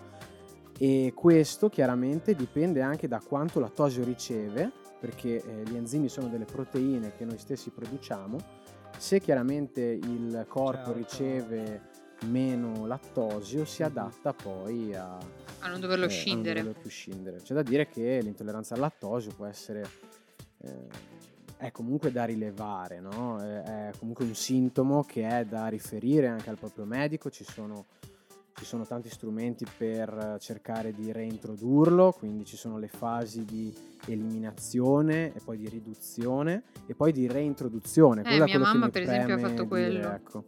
E 0.79 1.13
questo 1.15 1.69
chiaramente 1.69 2.35
dipende 2.35 2.81
anche 2.81 3.09
da 3.09 3.21
quanto 3.21 3.61
lattosio 3.61 4.05
riceve, 4.05 4.71
perché 5.01 5.43
eh, 5.43 5.63
gli 5.65 5.77
enzimi 5.77 6.09
sono 6.09 6.29
delle 6.29 6.45
proteine 6.45 7.13
che 7.15 7.25
noi 7.25 7.39
stessi 7.39 7.71
produciamo. 7.71 8.39
Se 8.97 9.21
chiaramente 9.21 9.81
il 9.81 10.45
corpo 10.49 10.93
Certo. 10.93 10.93
riceve 10.93 11.83
meno 12.27 12.87
lattosio, 12.87 13.65
si 13.65 13.83
Mhm. 13.83 13.89
adatta 13.89 14.33
poi 14.33 14.95
a, 14.95 15.17
A 15.61 15.69
non 15.69 15.81
doverlo 15.81 16.05
eh, 16.05 16.09
a 16.09 16.11
non 16.11 16.17
scindere. 16.19 16.61
doverlo 16.61 16.81
più 16.81 16.91
scindere. 16.91 17.39
C'è 17.43 17.55
da 17.55 17.63
dire 17.63 17.89
che 17.89 18.21
l'intolleranza 18.23 18.75
al 18.75 18.81
lattosio 18.81 19.33
può 19.35 19.47
essere 19.47 19.89
eh, 20.63 21.17
è 21.57 21.73
comunque 21.73 22.13
da 22.13 22.25
rilevare, 22.25 23.01
no? 23.01 23.41
è, 23.43 23.91
comunque 23.99 24.25
un 24.25 24.35
sintomo 24.35 25.03
che 25.03 25.27
è 25.27 25.45
da 25.45 25.67
riferire 25.67 26.29
anche 26.29 26.51
al 26.51 26.57
proprio 26.59 26.85
medico. 26.85 27.31
Ci 27.31 27.43
sono, 27.45 27.87
ci 28.55 28.65
sono 28.65 28.87
tanti 28.87 29.09
strumenti 29.09 29.67
per 29.77 30.37
cercare 30.41 30.93
di 30.93 31.11
reintrodurlo, 31.11 32.13
quindi 32.13 32.45
ci 32.45 32.57
sono 32.57 32.79
le 32.79 32.87
fasi 32.87 33.45
di 33.45 33.75
eliminazione 34.07 35.33
e 35.35 35.41
poi 35.45 35.59
di 35.59 35.69
riduzione 35.69 36.63
e 36.87 36.95
poi 36.95 37.13
di 37.13 37.27
reintroduzione. 37.27 38.21
Eh, 38.21 38.25
Quello 38.25 38.45
è 38.45 38.47
mia 38.47 38.59
mamma, 38.61 38.89
per 38.89 39.03
esempio, 39.03 39.35
ha 39.35 39.39
fatto 39.39 39.53
dire, 39.55 39.67
quello. 39.67 40.11
ecco. 40.13 40.45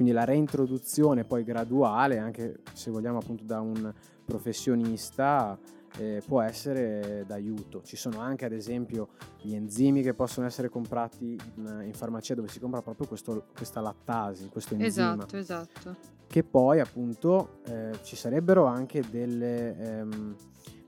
Quindi 0.00 0.16
la 0.16 0.24
reintroduzione 0.24 1.24
poi 1.24 1.44
graduale, 1.44 2.16
anche 2.16 2.60
se 2.72 2.90
vogliamo 2.90 3.18
appunto 3.18 3.44
da 3.44 3.60
un 3.60 3.92
professionista, 4.24 5.58
eh, 5.98 6.22
può 6.26 6.40
essere 6.40 7.24
d'aiuto. 7.26 7.82
Ci 7.82 7.96
sono 7.96 8.18
anche 8.18 8.46
ad 8.46 8.52
esempio 8.52 9.08
gli 9.42 9.54
enzimi 9.54 10.00
che 10.00 10.14
possono 10.14 10.46
essere 10.46 10.70
comprati 10.70 11.38
in, 11.56 11.82
in 11.84 11.92
farmacia 11.92 12.34
dove 12.34 12.48
si 12.48 12.58
compra 12.58 12.80
proprio 12.80 13.06
questo- 13.06 13.44
questa 13.54 13.82
lattasi, 13.82 14.48
questo 14.48 14.72
enzima 14.72 15.12
Esatto, 15.16 15.36
esatto. 15.36 15.96
che 16.26 16.44
poi 16.44 16.80
appunto 16.80 17.58
eh, 17.66 17.98
ci 18.02 18.16
sarebbero 18.16 18.64
anche 18.64 19.02
delle 19.10 19.76
ehm, 19.76 20.34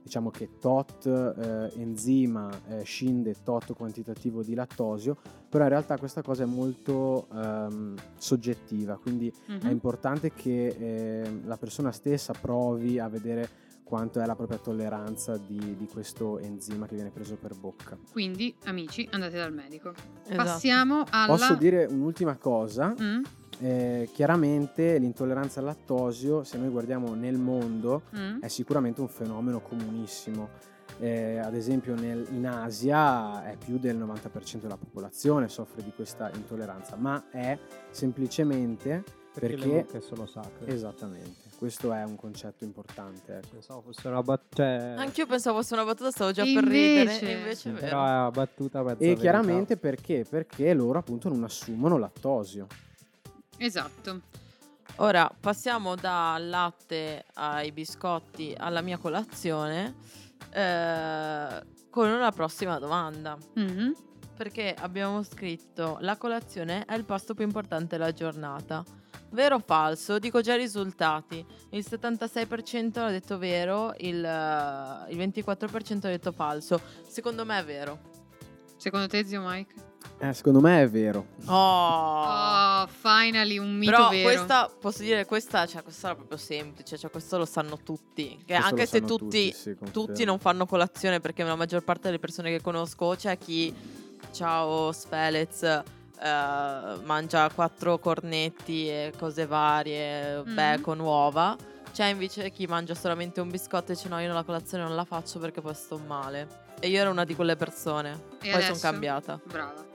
diciamo 0.03 0.29
che 0.29 0.57
tot 0.59 1.05
eh, 1.07 1.71
enzima 1.79 2.49
eh, 2.67 2.83
scinde 2.83 3.35
tot 3.43 3.73
quantitativo 3.73 4.43
di 4.43 4.53
lattosio 4.53 5.17
però 5.49 5.63
in 5.63 5.69
realtà 5.69 5.97
questa 5.97 6.21
cosa 6.21 6.43
è 6.43 6.45
molto 6.45 7.27
ehm, 7.33 7.95
soggettiva 8.17 8.97
quindi 8.97 9.31
Mhm. 9.47 9.59
è 9.61 9.71
importante 9.71 10.31
che 10.33 10.67
ehm, 10.77 11.47
la 11.47 11.57
persona 11.57 11.91
stessa 11.91 12.33
provi 12.39 12.99
a 12.99 13.07
vedere 13.07 13.61
quanto 13.83 14.19
è 14.19 14.25
la 14.25 14.35
propria 14.35 14.57
tolleranza 14.57 15.37
di, 15.37 15.75
di 15.77 15.85
questo 15.87 16.39
enzima 16.39 16.87
che 16.87 16.95
viene 16.95 17.11
preso 17.11 17.35
per 17.35 17.53
bocca 17.55 17.97
Quindi, 18.11 18.53
amici, 18.65 19.07
andate 19.11 19.37
dal 19.37 19.53
medico. 19.53 19.93
Esatto. 20.23 20.35
Passiamo 20.35 21.03
alla... 21.09 21.27
posso 21.35 21.53
dire 21.55 21.85
un'ultima 21.85 22.35
cosa 22.37 22.95
Mm? 22.99 23.21
Eh, 23.59 24.09
chiaramente 24.13 24.97
l'intolleranza 24.97 25.59
al 25.59 25.65
lattosio, 25.67 26.43
se 26.43 26.57
noi 26.57 26.69
guardiamo 26.69 27.13
nel 27.15 27.37
mondo, 27.37 28.03
Mm? 28.15 28.39
è 28.41 28.47
sicuramente 28.47 29.01
un 29.01 29.07
fenomeno 29.09 29.61
comunissimo. 29.61 30.49
Eh, 30.99 31.37
ad 31.39 31.55
esempio 31.55 31.95
nel- 31.95 32.27
in 32.31 32.45
Asia 32.45 33.45
è 33.49 33.57
più 33.57 33.79
del 33.79 33.97
90% 33.97 34.67
della 34.67 34.77
popolazione 34.77 35.47
soffre 35.49 35.81
di 35.81 35.91
questa 35.95 36.29
intolleranza, 36.35 36.95
ma 36.97 37.29
è 37.31 37.57
semplicemente 37.89 39.03
Perché, 39.33 39.55
Perché- 39.55 39.65
le 39.67 39.73
mucche 39.73 40.01
sono 40.01 40.27
sacre. 40.27 40.67
Esattamente, 40.71 41.49
questo 41.57 41.91
è 41.91 42.03
un 42.03 42.15
concetto 42.15 42.65
importante. 42.65 43.37
Ecco. 43.37 43.47
Pensavo 43.53 43.81
fosse 43.81 44.07
una 44.07 44.21
battuta. 44.21 44.55
Cioè, 44.63 44.93
Anch'io 44.95 45.25
pensavo 45.25 45.57
fosse 45.57 45.73
una 45.73 45.83
battuta, 45.85 46.11
stavo 46.11 46.31
già 46.31 46.43
E 46.43 46.53
per 46.53 46.63
ridere. 46.65 46.99
invece- 47.01 47.27
E 47.31 47.37
invece 47.39 47.71
però 47.71 47.97
è 48.05 48.09
una 48.11 48.29
battuta 48.29 48.83
mezza 48.83 48.97
E 48.97 49.05
verità. 49.05 49.21
chiaramente 49.21 49.77
perché? 49.77 50.23
Perché 50.29 50.71
loro 50.75 50.99
appunto 50.99 51.29
non 51.29 51.43
assumono 51.43 51.97
lattosio. 51.97 52.67
Esatto. 53.57 54.21
Ora 54.97 55.31
passiamo 55.39 55.95
dal 55.95 56.47
latte 56.47 57.25
ai 57.33 57.71
biscotti 57.71 58.53
alla 58.55 58.81
mia 58.81 58.97
colazione 58.97 59.95
eh, 60.51 61.63
con 61.89 62.09
una 62.09 62.31
prossima 62.31 62.77
domanda. 62.77 63.37
Mhm. 63.55 63.95
Perché 64.35 64.75
abbiamo 64.77 65.23
scritto 65.23 65.97
la 66.01 66.17
colazione 66.17 66.85
è 66.85 66.95
il 66.95 67.05
pasto 67.05 67.33
più 67.33 67.43
importante 67.43 67.97
della 67.97 68.11
giornata. 68.11 68.83
Vero 69.29 69.55
o 69.55 69.59
falso? 69.59 70.19
Dico 70.19 70.41
già 70.41 70.53
i 70.53 70.59
risultati. 70.59 71.43
Il 71.71 71.85
76% 71.87 72.99
ha 72.99 73.09
detto 73.09 73.39
vero, 73.39 73.93
il, 73.97 74.17
il 74.17 75.17
24% 75.17 76.05
ha 76.05 76.09
detto 76.09 76.31
falso. 76.31 76.79
Secondo 77.07 77.43
me 77.45 77.59
è 77.59 77.63
vero. 77.63 77.99
Secondo 78.77 79.07
te, 79.07 79.25
zio 79.25 79.41
Mike? 79.43 79.92
Eh, 80.29 80.33
secondo 80.33 80.61
me 80.61 80.81
è 80.83 80.89
vero. 80.89 81.25
Oh! 81.47 81.51
Oh, 82.25 82.87
finally 82.87 83.57
un 83.57 83.75
mito 83.75 83.91
Però 83.91 84.09
vero. 84.09 84.23
questa, 84.29 84.69
posso 84.79 85.01
dire, 85.03 85.25
questa, 85.25 85.65
cioè, 85.65 85.83
questa 85.83 86.07
era 86.07 86.15
proprio 86.15 86.37
semplice, 86.37 86.97
cioè 86.97 87.11
questo 87.11 87.37
lo 87.37 87.45
sanno 87.45 87.77
tutti. 87.83 88.29
Che 88.37 88.45
Questo 88.45 88.63
anche 88.63 88.75
lo 88.81 88.85
se 88.87 88.97
sanno 88.99 89.07
tutti, 89.07 89.51
sì, 89.51 89.75
tutti 89.91 90.23
non 90.23 90.39
fanno 90.39 90.65
colazione, 90.65 91.19
perché 91.19 91.43
la 91.43 91.55
maggior 91.55 91.83
parte 91.83 92.03
delle 92.03 92.19
persone 92.19 92.49
che 92.51 92.61
conosco 92.61 93.15
c'è 93.17 93.37
chi, 93.37 93.73
ciao 94.31 94.91
Sfelez, 94.93 95.63
eh, 95.63 95.81
mangia 97.03 97.49
quattro 97.49 97.99
cornetti 97.99 98.87
e 98.87 99.11
cose 99.17 99.45
varie, 99.45 100.41
Mhm. 100.43 100.53
bacon, 100.55 100.99
uova. 100.99 101.55
C'è 101.91 102.05
invece 102.05 102.49
chi 102.49 102.65
mangia 102.65 102.95
solamente 102.95 103.39
un 103.41 103.49
biscotto 103.49 103.91
e 103.91 103.95
dice 103.95 104.07
no, 104.07 104.19
io 104.19 104.31
la 104.33 104.43
colazione 104.43 104.83
non 104.83 104.95
la 104.95 105.03
faccio 105.05 105.37
perché 105.39 105.59
poi 105.61 105.75
sto 105.75 105.97
male. 105.97 106.61
E 106.79 106.87
io 106.87 106.99
ero 106.99 107.11
una 107.11 107.23
di 107.23 107.35
quelle 107.35 107.55
persone. 107.55 108.11
E 108.41 108.49
poi 108.49 108.49
sono 108.49 108.63
adesso? 108.63 108.79
cambiata. 108.79 109.39
Brava. 109.43 109.91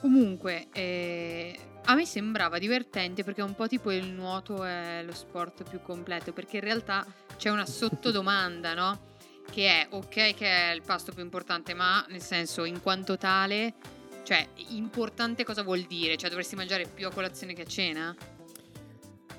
Comunque, 0.00 0.68
eh, 0.72 1.58
a 1.84 1.94
me 1.94 2.06
sembrava 2.06 2.58
divertente 2.58 3.22
perché 3.22 3.42
un 3.42 3.54
po' 3.54 3.68
tipo 3.68 3.90
il 3.90 4.06
nuoto 4.06 4.64
è 4.64 5.02
lo 5.04 5.12
sport 5.12 5.68
più 5.68 5.82
completo, 5.82 6.32
perché 6.32 6.56
in 6.56 6.62
realtà 6.62 7.06
c'è 7.36 7.50
una 7.50 7.66
sottodomanda, 7.66 8.72
no? 8.72 9.08
Che 9.50 9.66
è, 9.66 9.86
ok 9.90 10.34
che 10.34 10.46
è 10.46 10.72
il 10.72 10.82
pasto 10.82 11.12
più 11.12 11.22
importante, 11.22 11.74
ma 11.74 12.04
nel 12.08 12.22
senso, 12.22 12.64
in 12.64 12.80
quanto 12.80 13.18
tale, 13.18 13.74
cioè, 14.22 14.48
importante 14.68 15.44
cosa 15.44 15.62
vuol 15.62 15.80
dire? 15.82 16.16
Cioè, 16.16 16.30
dovresti 16.30 16.56
mangiare 16.56 16.86
più 16.86 17.06
a 17.06 17.12
colazione 17.12 17.52
che 17.52 17.62
a 17.62 17.66
cena? 17.66 18.16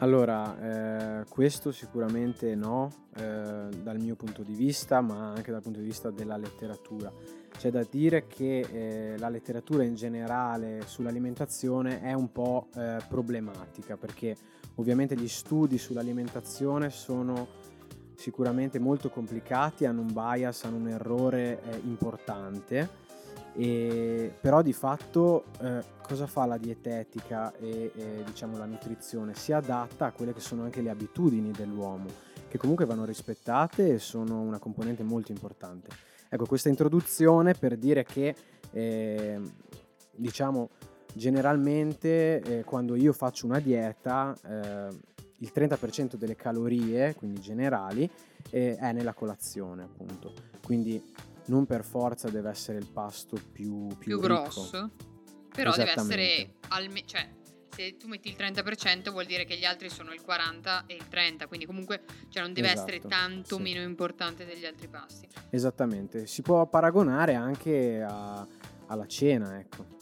Allora, 0.02 1.20
eh, 1.22 1.26
questo 1.30 1.72
sicuramente 1.72 2.56
no, 2.56 2.92
eh, 3.18 3.70
dal 3.84 4.00
mio 4.00 4.16
punto 4.16 4.42
di 4.42 4.56
vista, 4.56 5.00
ma 5.00 5.30
anche 5.30 5.52
dal 5.52 5.62
punto 5.62 5.78
di 5.78 5.86
vista 5.86 6.10
della 6.10 6.38
letteratura. 6.38 7.14
C'è 7.56 7.70
da 7.70 7.86
dire 7.88 8.26
che 8.26 8.62
eh, 8.62 9.18
la 9.20 9.30
letteratura 9.30 9.84
in 9.84 9.94
generale 9.94 10.82
sull'alimentazione 10.88 12.02
è 12.02 12.14
un 12.14 12.32
po' 12.32 12.70
eh, 12.76 12.98
problematica, 13.08 13.96
perché 13.96 14.36
ovviamente 14.76 15.16
gli 15.16 15.28
studi 15.28 15.78
sull'alimentazione 15.78 16.90
sono 16.90 17.48
sicuramente 18.16 18.80
molto 18.80 19.12
complicati, 19.12 19.86
hanno 19.86 20.02
un 20.02 20.12
bias, 20.12 20.64
hanno 20.64 20.78
un 20.78 20.88
errore 20.88 21.62
eh, 21.62 21.80
importante. 21.84 22.90
E, 23.54 24.34
però 24.40 24.62
di 24.62 24.74
fatto 24.74 25.46
eh, 25.60 25.84
cosa 26.02 26.26
fa 26.26 26.46
la 26.46 26.58
dietetica 26.58 27.54
e, 27.58 27.92
e, 27.96 28.24
diciamo 28.26 28.58
la 28.58 28.66
nutrizione? 28.66 29.34
Si 29.36 29.52
adatta 29.52 30.08
a 30.08 30.12
quelle 30.12 30.34
che 30.34 30.40
sono 30.40 30.64
anche 30.64 30.82
le 30.82 30.90
abitudini 30.90 31.52
dell'uomo, 31.52 32.10
che 32.48 32.58
comunque 32.58 32.86
vanno 32.86 33.06
rispettate 33.06 33.94
e 33.94 34.00
sono 34.00 34.40
una 34.42 34.60
componente 34.60 35.04
molto 35.04 35.32
importante. 35.32 35.90
Ecco, 36.30 36.46
questa 36.46 36.70
introduzione 36.70 37.54
per 37.54 37.78
dire 37.78 38.06
che 38.06 38.36
eh, 38.72 39.40
diciamo 40.16 40.70
generalmente 41.14 42.40
eh, 42.42 42.64
quando 42.64 42.96
io 42.96 43.12
faccio 43.12 43.46
una 43.46 43.60
dieta 43.60 44.34
eh, 44.48 45.10
il 45.42 45.52
30% 45.54 46.16
delle 46.16 46.36
calorie, 46.36 47.16
quindi 47.16 47.42
generali, 47.42 48.10
eh, 48.50 48.76
è 48.76 48.92
nella 48.92 49.14
colazione 49.14 49.84
appunto. 49.84 50.34
Quindi 50.64 51.04
non 51.46 51.66
per 51.66 51.84
forza 51.84 52.30
deve 52.30 52.50
essere 52.50 52.78
il 52.78 52.88
pasto 52.88 53.38
più, 53.52 53.88
più, 53.88 53.98
Più 53.98 54.20
grosso? 54.20 54.92
Però 55.54 55.72
deve 55.76 55.92
essere 55.92 56.56
almeno... 56.70 57.06
Cioè, 57.06 57.30
se 57.70 57.96
tu 57.98 58.08
metti 58.08 58.28
il 58.28 58.36
30% 58.38 59.12
vuol 59.12 59.26
dire 59.26 59.46
che 59.46 59.58
gli 59.58 59.64
altri 59.64 59.90
sono 59.90 60.14
il 60.14 60.22
40 60.22 60.86
e 60.88 60.96
il 60.96 61.08
30, 61.08 61.48
quindi 61.48 61.66
comunque 61.66 62.04
cioè, 62.30 62.44
non 62.44 62.54
deve 62.54 62.70
essere 62.70 62.98
Esatto, 62.98 63.08
tanto 63.08 63.56
sì. 63.56 63.62
meno 63.62 63.82
importante 63.82 64.46
degli 64.46 64.66
altri 64.66 64.88
pasti. 64.88 65.28
Esattamente, 65.50 66.28
si 66.28 66.42
può 66.42 66.68
paragonare 66.68 67.36
anche 67.36 68.02
a- 68.02 68.46
alla 68.88 69.08
cena, 69.08 69.58
ecco. 69.60 70.00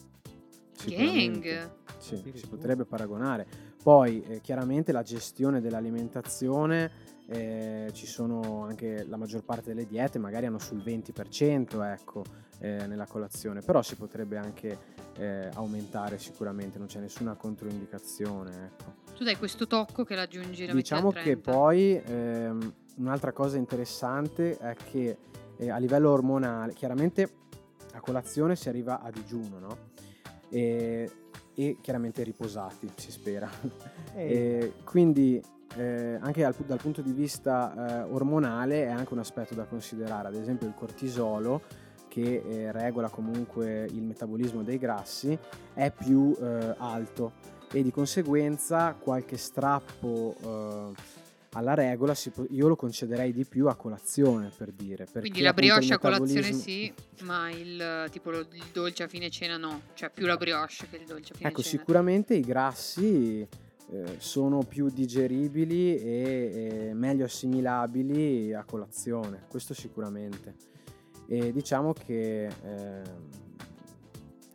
Gang! 0.87 1.77
Sì, 1.99 2.31
si 2.33 2.47
potrebbe 2.47 2.85
paragonare. 2.85 3.45
Poi 3.83 4.23
eh, 4.23 4.41
chiaramente 4.41 4.91
la 4.91 5.03
gestione 5.03 5.61
dell'alimentazione, 5.61 6.91
eh, 7.29 7.91
ci 7.93 8.07
sono 8.07 8.63
anche 8.65 9.05
la 9.07 9.15
maggior 9.15 9.43
parte 9.43 9.73
delle 9.73 9.85
diete, 9.85 10.17
magari 10.17 10.47
hanno 10.47 10.57
sul 10.57 10.79
20% 10.79 11.91
ecco, 11.91 12.23
eh, 12.59 12.87
nella 12.87 13.05
colazione, 13.05 13.61
però 13.61 13.83
si 13.83 13.95
potrebbe 13.95 14.37
anche 14.37 14.77
eh, 15.17 15.49
aumentare 15.53 16.17
sicuramente, 16.17 16.79
non 16.79 16.87
c'è 16.87 16.99
nessuna 16.99 17.35
controindicazione. 17.35 18.65
Ecco. 18.65 19.13
Tu 19.15 19.23
dai 19.23 19.37
questo 19.37 19.67
tocco 19.67 20.03
che 20.03 20.15
l'aggiungi 20.15 20.65
la 20.65 20.73
Diciamo 20.73 21.11
che 21.11 21.39
30. 21.39 21.51
poi 21.51 22.01
ehm, 22.03 22.73
un'altra 22.97 23.31
cosa 23.31 23.57
interessante 23.57 24.57
è 24.57 24.75
che 24.75 25.17
eh, 25.57 25.69
a 25.69 25.77
livello 25.77 26.09
ormonale, 26.09 26.73
chiaramente 26.73 27.29
a 27.93 27.99
colazione 27.99 28.55
si 28.55 28.69
arriva 28.69 29.01
a 29.01 29.11
digiuno, 29.11 29.59
no? 29.59 29.77
E, 30.49 31.11
e 31.59 31.77
chiaramente 31.81 32.23
riposati, 32.23 32.89
si 32.95 33.11
spera. 33.11 33.49
E 34.15 34.73
quindi 34.85 35.41
eh, 35.75 36.17
anche 36.19 36.41
dal, 36.41 36.55
dal 36.65 36.81
punto 36.81 37.01
di 37.01 37.11
vista 37.11 38.05
eh, 38.05 38.11
ormonale 38.11 38.85
è 38.85 38.89
anche 38.89 39.13
un 39.13 39.19
aspetto 39.19 39.55
da 39.55 39.65
considerare, 39.65 40.29
ad 40.29 40.35
esempio 40.35 40.67
il 40.67 40.73
cortisolo 40.73 41.61
che 42.07 42.41
eh, 42.43 42.71
regola 42.71 43.09
comunque 43.09 43.85
il 43.91 44.01
metabolismo 44.01 44.63
dei 44.63 44.77
grassi 44.77 45.37
è 45.73 45.91
più 45.91 46.35
eh, 46.41 46.73
alto 46.77 47.33
e 47.71 47.83
di 47.83 47.91
conseguenza 47.91 48.95
qualche 48.99 49.37
strappo 49.37 50.35
eh, 50.41 50.91
alla 51.53 51.73
regola 51.73 52.13
può- 52.33 52.45
io 52.49 52.67
lo 52.67 52.75
concederei 52.75 53.33
di 53.33 53.45
più 53.45 53.67
a 53.67 53.75
colazione 53.75 54.51
per 54.55 54.71
dire. 54.71 55.05
Quindi 55.05 55.29
perché 55.29 55.41
la 55.41 55.53
brioche 55.53 55.93
a 55.93 55.97
colazione 55.97 56.53
sì, 56.53 56.93
ma 57.23 57.49
il 57.49 58.07
tipo 58.11 58.29
lo- 58.31 58.39
il 58.51 58.65
dolce 58.71 59.03
a 59.03 59.07
fine 59.07 59.29
cena 59.29 59.57
no. 59.57 59.81
Cioè 59.93 60.11
più 60.11 60.25
la 60.25 60.37
brioche 60.37 60.87
che 60.89 60.97
il 60.97 61.05
dolce 61.05 61.33
a 61.33 61.35
fine 61.35 61.49
Ecco, 61.49 61.61
cena. 61.63 61.77
sicuramente 61.79 62.33
i 62.35 62.41
grassi 62.41 63.47
eh, 63.91 64.15
sono 64.19 64.61
più 64.63 64.89
digeribili 64.89 65.97
e, 65.97 66.87
e 66.89 66.93
meglio 66.93 67.25
assimilabili 67.25 68.53
a 68.53 68.63
colazione, 68.63 69.45
questo 69.49 69.73
sicuramente. 69.73 70.53
E 71.27 71.51
diciamo 71.51 71.93
che 71.93 72.45
ehm, 72.45 73.27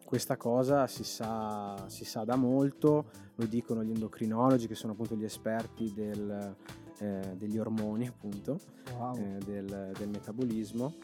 questa 0.05 0.37
cosa 0.37 0.87
si 0.87 1.03
sa, 1.03 1.85
si 1.89 2.05
sa 2.05 2.23
da 2.25 2.37
molto, 2.37 3.11
lo 3.35 3.47
dicono 3.47 3.83
gli 3.83 3.91
endocrinologi 3.91 4.69
che 4.69 4.75
sono 4.77 4.93
appunto 4.93 5.17
gli 5.17 5.25
esperti 5.25 5.93
del, 5.93 6.55
eh, 6.99 7.35
degli 7.37 7.59
ormoni 7.59 8.07
appunto, 8.07 8.59
Wow. 8.97 9.17
eh, 9.17 9.39
del, 9.45 9.93
del 9.97 10.09
metabolismo. 10.09 10.95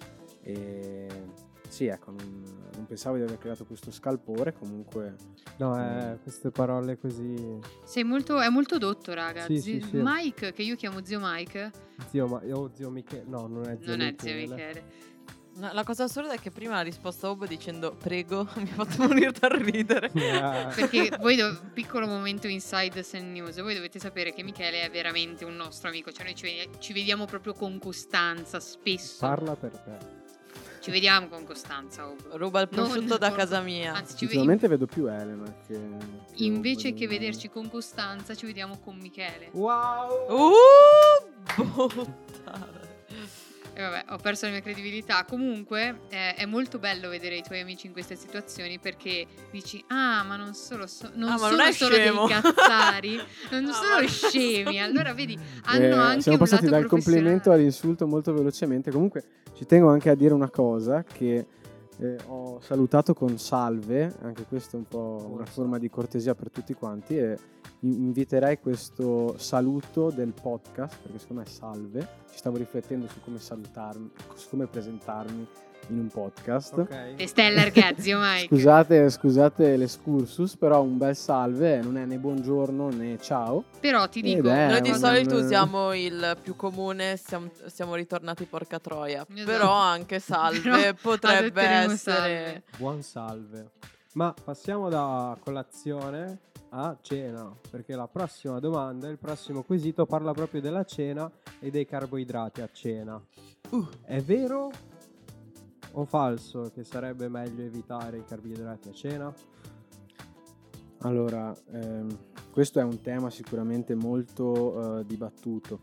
E 0.43 1.07
sì, 1.69 1.87
ecco, 1.87 2.11
non, 2.11 2.43
non 2.75 2.87
pensavo 2.87 3.17
di 3.17 3.23
aver 3.23 3.39
creato 3.39 3.65
questo 3.65 3.91
scalpore, 3.93 4.53
comunque 4.53 5.15
No, 5.59 5.77
eh, 5.79 6.19
queste 6.23 6.51
parole 6.51 6.99
così. 6.99 7.59
Sei 7.85 8.03
molto, 8.03 8.41
è 8.41 8.49
molto 8.49 8.79
dotto, 8.79 9.13
raga. 9.13 9.43
Sì, 9.45 9.59
Zi- 9.61 9.81
sì, 9.81 9.89
sì. 9.89 10.01
Mike, 10.03 10.53
che 10.53 10.63
io 10.63 10.75
chiamo 10.75 11.05
zio 11.05 11.19
Mike, 11.23 11.71
Zio, 12.09 12.27
ma 12.27 12.41
oh, 12.53 12.71
zio 12.73 12.89
Michele. 12.91 13.25
No, 13.27 13.47
non 13.47 13.69
è 13.69 13.77
zio 13.81 13.87
non 13.97 14.01
è 14.01 14.15
zio 14.19 14.35
Michele. 14.35 14.85
No, 15.61 15.71
La 15.73 15.85
cosa 15.85 16.05
assurda 16.05 16.33
è 16.33 16.39
che 16.39 16.51
prima 16.51 16.79
ha 16.79 16.81
risposto 16.81 17.37
a 17.39 17.47
dicendo 17.47 17.95
prego, 17.95 18.49
mi 18.57 18.71
ha 18.77 18.85
fatto 18.85 19.07
morire 19.07 19.31
dal 19.33 19.51
ridere. 19.51 20.11
Ah, 20.41 20.73
Perché 20.75 21.11
voi, 21.21 21.37
dov- 21.37 21.61
piccolo 21.73 22.07
momento 22.07 22.47
inside 22.49 23.03
Sen 23.03 23.31
News, 23.33 23.61
voi 23.61 23.75
dovete 23.75 23.99
sapere 23.99 24.33
che 24.33 24.43
Michele 24.43 24.83
è 24.83 24.91
veramente 24.91 25.45
un 25.45 25.55
nostro 25.55 25.89
amico, 25.89 26.11
cioè 26.13 26.25
noi 26.25 26.35
ci, 26.35 26.45
vedi- 26.45 26.71
ci 26.79 26.93
vediamo 26.93 27.27
proprio 27.27 27.53
con 27.53 27.79
costanza, 27.79 28.59
spesso. 28.59 29.17
Parla 29.27 29.55
per 29.55 29.71
te. 29.77 30.19
Ci 30.81 30.91
vediamo 30.91 31.29
con 31.29 31.45
costanza, 31.45 32.09
oh. 32.09 32.17
Ruba 32.39 32.61
il 32.63 32.69
Non- 32.71 32.87
prosciutto 32.89 33.19
da 33.19 33.29
non- 33.29 33.37
casa 33.37 33.61
mia. 33.61 33.93
Anzi, 33.93 34.17
ci 34.17 34.25
vedi- 34.25 34.39
ultimamente 34.39 34.67
vedo 34.69 34.87
più 34.87 35.07
Elena 35.09 35.45
che... 35.67 35.75
che 36.35 36.43
invece 36.45 36.91
Bob, 36.91 36.99
che 36.99 37.07
non- 37.07 37.15
vederci 37.19 37.49
con 37.51 37.69
Costanza, 37.69 38.35
ci 38.35 38.47
vediamo 38.47 38.79
con 38.79 38.97
Michele. 38.97 39.51
Wow! 39.53 40.27
Uh, 41.57 41.65
botta. 41.85 42.80
E 43.73 43.81
vabbè, 43.81 44.05
ho 44.09 44.17
perso 44.17 44.47
la 44.47 44.53
mia 44.53 44.61
credibilità. 44.61 45.25
Comunque 45.29 46.01
eh, 46.11 46.35
è 46.35 46.45
molto 46.47 46.79
bello 46.79 47.09
vedere 47.09 47.37
i 47.37 47.43
tuoi 47.43 47.61
amici 47.61 47.87
in 47.87 47.93
queste 47.93 48.17
situazioni 48.17 48.79
perché 48.79 49.27
dici, 49.51 49.83
ah, 49.89 50.23
ma 50.25 50.37
non 50.37 50.55
solo, 50.55 50.87
so- 50.87 51.11
non 51.15 51.31
Ah, 51.33 51.39
sono 51.39 51.57
non 51.57 51.73
solo 51.73 51.95
scemo." 51.95 52.27
dei 52.27 52.41
cazzari, 52.41 53.21
non 53.51 53.65
No, 53.71 53.73
sono 53.73 54.07
scemi. 54.09 54.75
sono- 54.75 54.85
Allora 54.85 55.15
vedi, 55.15 55.39
hanno 55.65 55.85
Eh, 55.85 55.91
anche 55.93 56.21
siamo 56.23 56.39
un 56.39 56.45
passati 56.45 56.67
dal 56.69 56.87
complimento 56.87 57.51
all'insulto 57.53 58.07
molto 58.07 58.33
velocemente. 58.33 58.91
Comunque 58.91 59.23
ci 59.57 59.65
tengo 59.67 59.89
anche 59.91 60.11
a 60.11 60.15
dire 60.15 60.35
una 60.35 60.51
cosa 60.51 61.03
che 61.05 61.47
eh, 62.01 62.17
ho 62.29 62.61
salutato 62.61 63.13
con 63.13 63.39
salve, 63.39 64.17
anche 64.23 64.45
questo 64.45 64.77
è 64.77 64.79
un 64.79 64.87
po' 64.87 65.29
una 65.31 65.45
forma 65.45 65.79
di 65.79 65.91
cortesia 65.91 66.35
per 66.35 66.51
tutti 66.51 66.73
quanti 66.73 67.19
e 67.19 67.39
in- 67.81 67.93
inviterei 67.93 68.59
questo 68.59 69.37
saluto 69.37 70.11
del 70.11 70.33
podcast, 70.33 70.99
perché 71.03 71.19
secondo 71.19 71.43
me 71.43 71.49
è 71.49 71.51
salve, 71.51 72.09
ci 72.31 72.39
stavo 72.39 72.57
riflettendo 72.57 73.07
su 73.07 73.21
come 73.21 73.39
salutarmi, 73.39 74.11
su 74.35 74.49
come 74.49 74.67
presentarmi 74.67 75.47
in 75.91 75.99
un 75.99 76.09
podcast. 76.09 76.79
Ok. 76.79 77.15
E 77.17 77.27
Stella 77.27 77.63
Argazio, 77.63 78.19
Mike. 78.19 78.47
Scusate, 78.47 79.11
scusate 79.11 79.77
l'escursus, 79.77 80.57
però 80.57 80.83
un 80.83 80.97
bel 80.97 81.17
salve 81.17 81.81
non 81.81 81.97
è 81.99 82.05
né 82.05 82.17
buongiorno 82.17 82.89
né 82.89 83.19
ciao. 83.21 83.65
Però 83.81 84.09
ti 84.09 84.21
Ed 84.21 84.37
dico, 84.37 84.49
è 84.49 84.69
Noi 84.69 84.81
di 84.81 84.95
solito 84.95 85.37
usiamo 85.37 85.93
il 85.93 86.37
più 86.43 86.57
comune, 86.57 87.17
siamo, 87.17 87.51
siamo 87.67 87.95
ritornati 87.95 88.45
porca 88.45 88.79
troia. 88.79 89.27
Esatto. 89.29 89.51
Però 89.51 89.73
anche 89.73 90.19
salve 90.19 90.61
Però 90.61 90.95
potrebbe 91.03 91.63
essere... 91.63 91.97
salve. 91.97 92.63
Buon 92.77 93.03
salve. 93.03 93.71
Ma 94.15 94.35
passiamo 94.45 94.89
da 94.89 95.37
colazione 95.41 96.39
a 96.71 96.97
cena, 97.01 97.53
perché 97.71 97.95
la 97.95 98.07
prossima 98.07 98.59
domanda, 98.59 99.09
il 99.09 99.19
prossimo 99.19 99.63
quesito 99.63 100.07
parla 100.07 100.33
proprio 100.33 100.61
della 100.61 100.85
cena 100.85 101.31
e 101.59 101.71
dei 101.71 101.87
carboidrati 101.87 102.61
a 102.61 102.69
cena. 102.73 103.21
Uh. 103.71 103.87
È 104.05 104.21
vero 104.21 104.71
o 105.93 106.05
falso 106.05 106.71
che 106.75 106.85
sarebbe 106.85 107.29
meglio 107.29 107.63
evitare 107.63 108.19
i 108.19 108.25
carboidrati 108.25 108.89
a 108.89 108.93
cena? 108.93 109.35
Allora, 111.03 111.55
ehm, 111.73 112.19
questo 112.51 112.79
è 112.81 112.83
un 112.83 113.01
tema 113.01 113.31
sicuramente 113.31 113.95
molto 113.95 114.99
eh, 114.99 115.07
dibattuto 115.07 115.81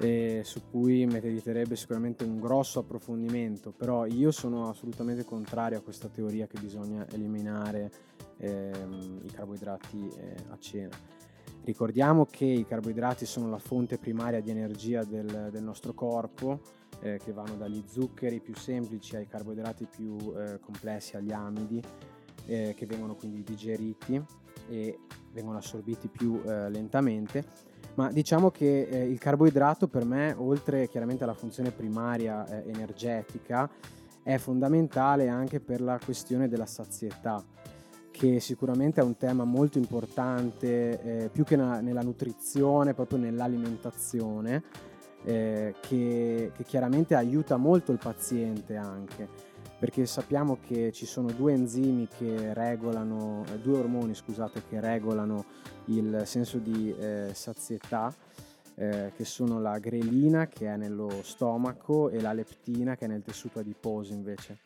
e 0.00 0.42
su 0.44 0.62
cui 0.70 1.06
meriterebbe 1.06 1.74
sicuramente 1.74 2.22
un 2.22 2.38
grosso 2.38 2.80
approfondimento, 2.80 3.72
però 3.72 4.06
io 4.06 4.30
sono 4.30 4.68
assolutamente 4.68 5.24
contrario 5.24 5.78
a 5.78 5.80
questa 5.80 6.08
teoria 6.08 6.46
che 6.46 6.60
bisogna 6.60 7.06
eliminare 7.10 7.90
ehm, 8.36 9.20
i 9.24 9.30
carboidrati 9.30 10.08
eh, 10.16 10.34
a 10.50 10.58
cena. 10.58 10.96
Ricordiamo 11.64 12.26
che 12.26 12.44
i 12.44 12.64
carboidrati 12.64 13.26
sono 13.26 13.50
la 13.50 13.58
fonte 13.58 13.98
primaria 13.98 14.40
di 14.40 14.50
energia 14.50 15.04
del, 15.04 15.48
del 15.50 15.62
nostro 15.62 15.92
corpo, 15.94 16.60
eh, 17.00 17.20
che 17.22 17.32
vanno 17.32 17.56
dagli 17.56 17.82
zuccheri 17.86 18.40
più 18.40 18.54
semplici 18.54 19.16
ai 19.16 19.26
carboidrati 19.26 19.86
più 19.86 20.16
eh, 20.36 20.58
complessi, 20.60 21.16
agli 21.16 21.32
amidi, 21.32 21.82
eh, 22.46 22.74
che 22.76 22.86
vengono 22.86 23.14
quindi 23.14 23.42
digeriti 23.42 24.22
e 24.68 24.98
vengono 25.32 25.58
assorbiti 25.58 26.08
più 26.08 26.40
eh, 26.44 26.68
lentamente. 26.70 27.66
Ma 27.94 28.12
diciamo 28.12 28.50
che 28.50 28.82
eh, 28.82 29.08
il 29.08 29.18
carboidrato 29.18 29.88
per 29.88 30.04
me, 30.04 30.34
oltre 30.36 30.88
chiaramente 30.88 31.24
alla 31.24 31.34
funzione 31.34 31.72
primaria 31.72 32.46
eh, 32.46 32.70
energetica, 32.70 33.68
è 34.22 34.36
fondamentale 34.38 35.28
anche 35.28 35.58
per 35.58 35.80
la 35.80 35.98
questione 36.02 36.48
della 36.48 36.66
sazietà, 36.66 37.42
che 38.10 38.40
sicuramente 38.40 39.00
è 39.00 39.04
un 39.04 39.16
tema 39.16 39.44
molto 39.44 39.78
importante, 39.78 41.00
eh, 41.00 41.28
più 41.30 41.44
che 41.44 41.56
na- 41.56 41.80
nella 41.80 42.02
nutrizione, 42.02 42.94
proprio 42.94 43.18
nell'alimentazione, 43.18 44.62
eh, 45.24 45.74
che, 45.80 46.52
che 46.54 46.64
chiaramente 46.64 47.14
aiuta 47.14 47.56
molto 47.56 47.92
il 47.92 47.98
paziente 47.98 48.76
anche 48.76 49.48
perché 49.78 50.06
sappiamo 50.06 50.58
che 50.60 50.90
ci 50.90 51.06
sono 51.06 51.30
due 51.30 51.52
enzimi 51.52 52.08
che 52.08 52.52
regolano, 52.52 53.44
eh, 53.52 53.58
due 53.60 53.78
ormoni 53.78 54.12
scusate, 54.12 54.64
che 54.68 54.80
regolano 54.80 55.44
il 55.86 56.22
senso 56.24 56.58
di 56.58 56.92
eh, 56.98 57.30
sazietà, 57.32 58.12
eh, 58.74 59.12
che 59.14 59.24
sono 59.24 59.60
la 59.60 59.78
grelina 59.78 60.48
che 60.48 60.66
è 60.66 60.76
nello 60.76 61.22
stomaco 61.22 62.10
e 62.10 62.20
la 62.20 62.32
leptina 62.32 62.96
che 62.96 63.04
è 63.04 63.08
nel 63.08 63.22
tessuto 63.22 63.60
adiposo 63.60 64.12
invece. 64.12 64.58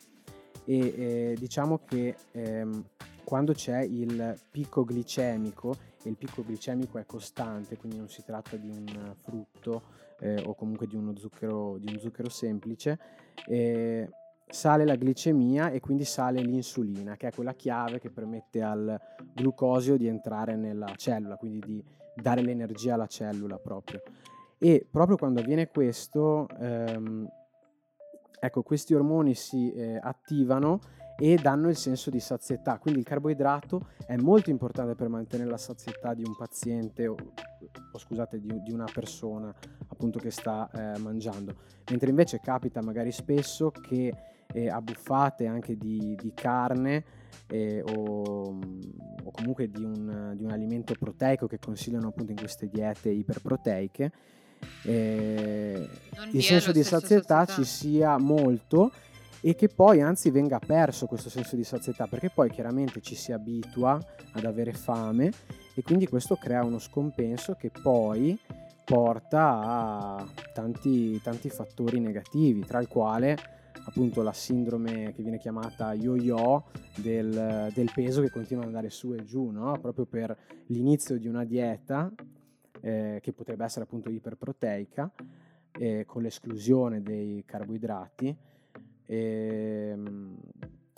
E 0.65 0.77
eh, 0.77 1.35
diciamo 1.37 1.81
che 1.85 2.15
ehm, 2.31 2.83
quando 3.23 3.53
c'è 3.53 3.81
il 3.81 4.39
picco 4.49 4.83
glicemico, 4.83 5.75
e 6.01 6.09
il 6.09 6.15
picco 6.15 6.43
glicemico 6.43 6.97
è 6.97 7.05
costante, 7.05 7.77
quindi 7.77 7.99
non 7.99 8.09
si 8.09 8.23
tratta 8.25 8.55
di 8.57 8.67
un 8.67 9.13
frutto 9.21 10.01
eh, 10.23 10.41
o 10.45 10.55
comunque 10.55 10.87
di 10.87 10.95
uno 10.95 11.13
zucchero, 11.17 11.77
di 11.77 11.91
un 11.91 11.99
zucchero 11.99 12.29
semplice, 12.29 12.97
eh, 13.45 14.09
sale 14.47 14.85
la 14.85 14.95
glicemia 14.95 15.69
e 15.69 15.81
quindi 15.81 16.05
sale 16.05 16.41
l'insulina, 16.41 17.17
che 17.17 17.27
è 17.27 17.31
quella 17.31 17.53
chiave 17.53 17.99
che 17.99 18.09
permette 18.09 18.61
al 18.61 18.99
glucosio 19.33 19.97
di 19.97 20.07
entrare 20.07 20.55
nella 20.55 20.93
cellula, 20.95 21.35
quindi 21.35 21.59
di 21.59 21.83
dare 22.15 22.41
l'energia 22.41 22.93
alla 22.93 23.07
cellula 23.07 23.57
proprio. 23.57 24.01
E 24.57 24.87
proprio 24.89 25.17
quando 25.17 25.41
avviene 25.41 25.67
questo, 25.67 26.47
ehm, 26.57 27.27
ecco, 28.39 28.61
questi 28.63 28.93
ormoni 28.93 29.35
si 29.35 29.73
eh, 29.73 29.99
attivano 30.01 30.79
e 31.17 31.35
danno 31.35 31.69
il 31.69 31.75
senso 31.75 32.09
di 32.09 32.19
sazietà. 32.19 32.77
Quindi 32.77 33.01
il 33.01 33.05
carboidrato 33.05 33.87
è 34.05 34.15
molto 34.15 34.49
importante 34.49 34.95
per 34.95 35.09
mantenere 35.09 35.49
la 35.49 35.57
sazietà 35.57 36.13
di 36.13 36.23
un 36.23 36.35
paziente 36.35 37.07
o, 37.07 37.15
o 37.91 37.97
scusate, 37.97 38.39
di, 38.39 38.61
di 38.61 38.71
una 38.71 38.87
persona 38.91 39.53
appunto 39.87 40.19
che 40.19 40.31
sta 40.31 40.69
eh, 40.73 40.99
mangiando. 40.99 41.55
Mentre 41.89 42.09
invece 42.09 42.39
capita 42.39 42.81
magari 42.81 43.11
spesso 43.11 43.71
che 43.71 44.13
eh, 44.53 44.69
a 44.69 44.81
buffate 44.81 45.47
anche 45.47 45.75
di, 45.75 46.15
di 46.19 46.31
carne 46.33 47.03
eh, 47.47 47.81
o, 47.81 48.59
o 49.23 49.31
comunque 49.31 49.69
di 49.69 49.83
un, 49.83 50.33
di 50.35 50.43
un 50.43 50.51
alimento 50.51 50.93
proteico 50.97 51.47
che 51.47 51.59
consigliano 51.59 52.07
appunto 52.07 52.31
in 52.31 52.37
queste 52.37 52.69
diete 52.69 53.09
iperproteiche, 53.09 54.11
eh, 54.83 55.89
il 56.31 56.43
senso 56.43 56.71
di 56.71 56.83
sazietà 56.83 57.45
sazietà. 57.45 57.53
ci 57.53 57.63
sia 57.65 58.17
molto 58.17 58.91
e 59.45 59.55
che 59.55 59.67
poi 59.67 59.99
anzi 59.99 60.29
venga 60.31 60.57
perso 60.57 61.05
questo 61.05 61.29
senso 61.29 61.57
di 61.57 61.65
sazietà 61.65 62.07
perché 62.07 62.29
poi 62.29 62.49
chiaramente 62.49 63.01
ci 63.01 63.13
si 63.13 63.33
abitua 63.33 63.99
ad 64.31 64.45
avere 64.45 64.71
fame 64.71 65.31
e 65.75 65.81
quindi 65.81 66.07
questo 66.07 66.37
crea 66.37 66.63
uno 66.63 66.79
scompenso 66.79 67.55
che 67.55 67.69
poi 67.69 68.39
porta 68.85 69.59
a 69.61 70.27
tanti, 70.53 71.19
tanti 71.21 71.49
fattori 71.49 71.99
negativi 71.99 72.65
tra 72.65 72.79
il 72.79 72.87
quale 72.87 73.37
appunto 73.85 74.21
la 74.21 74.31
sindrome 74.31 75.13
che 75.13 75.21
viene 75.21 75.39
chiamata 75.39 75.93
yo-yo 75.93 76.63
del, 76.95 77.69
del 77.73 77.91
peso 77.93 78.21
che 78.21 78.29
continua 78.29 78.63
ad 78.63 78.69
andare 78.69 78.89
su 78.89 79.11
e 79.11 79.25
giù 79.25 79.49
no? 79.49 79.77
proprio 79.81 80.05
per 80.05 80.37
l'inizio 80.67 81.17
di 81.17 81.27
una 81.27 81.43
dieta 81.43 82.09
eh, 82.79 83.19
che 83.21 83.33
potrebbe 83.33 83.65
essere 83.65 83.83
appunto 83.83 84.09
iperproteica 84.09 85.11
eh, 85.77 86.05
con 86.05 86.21
l'esclusione 86.21 87.01
dei 87.01 87.43
carboidrati 87.45 88.51
ehm, 89.05 90.37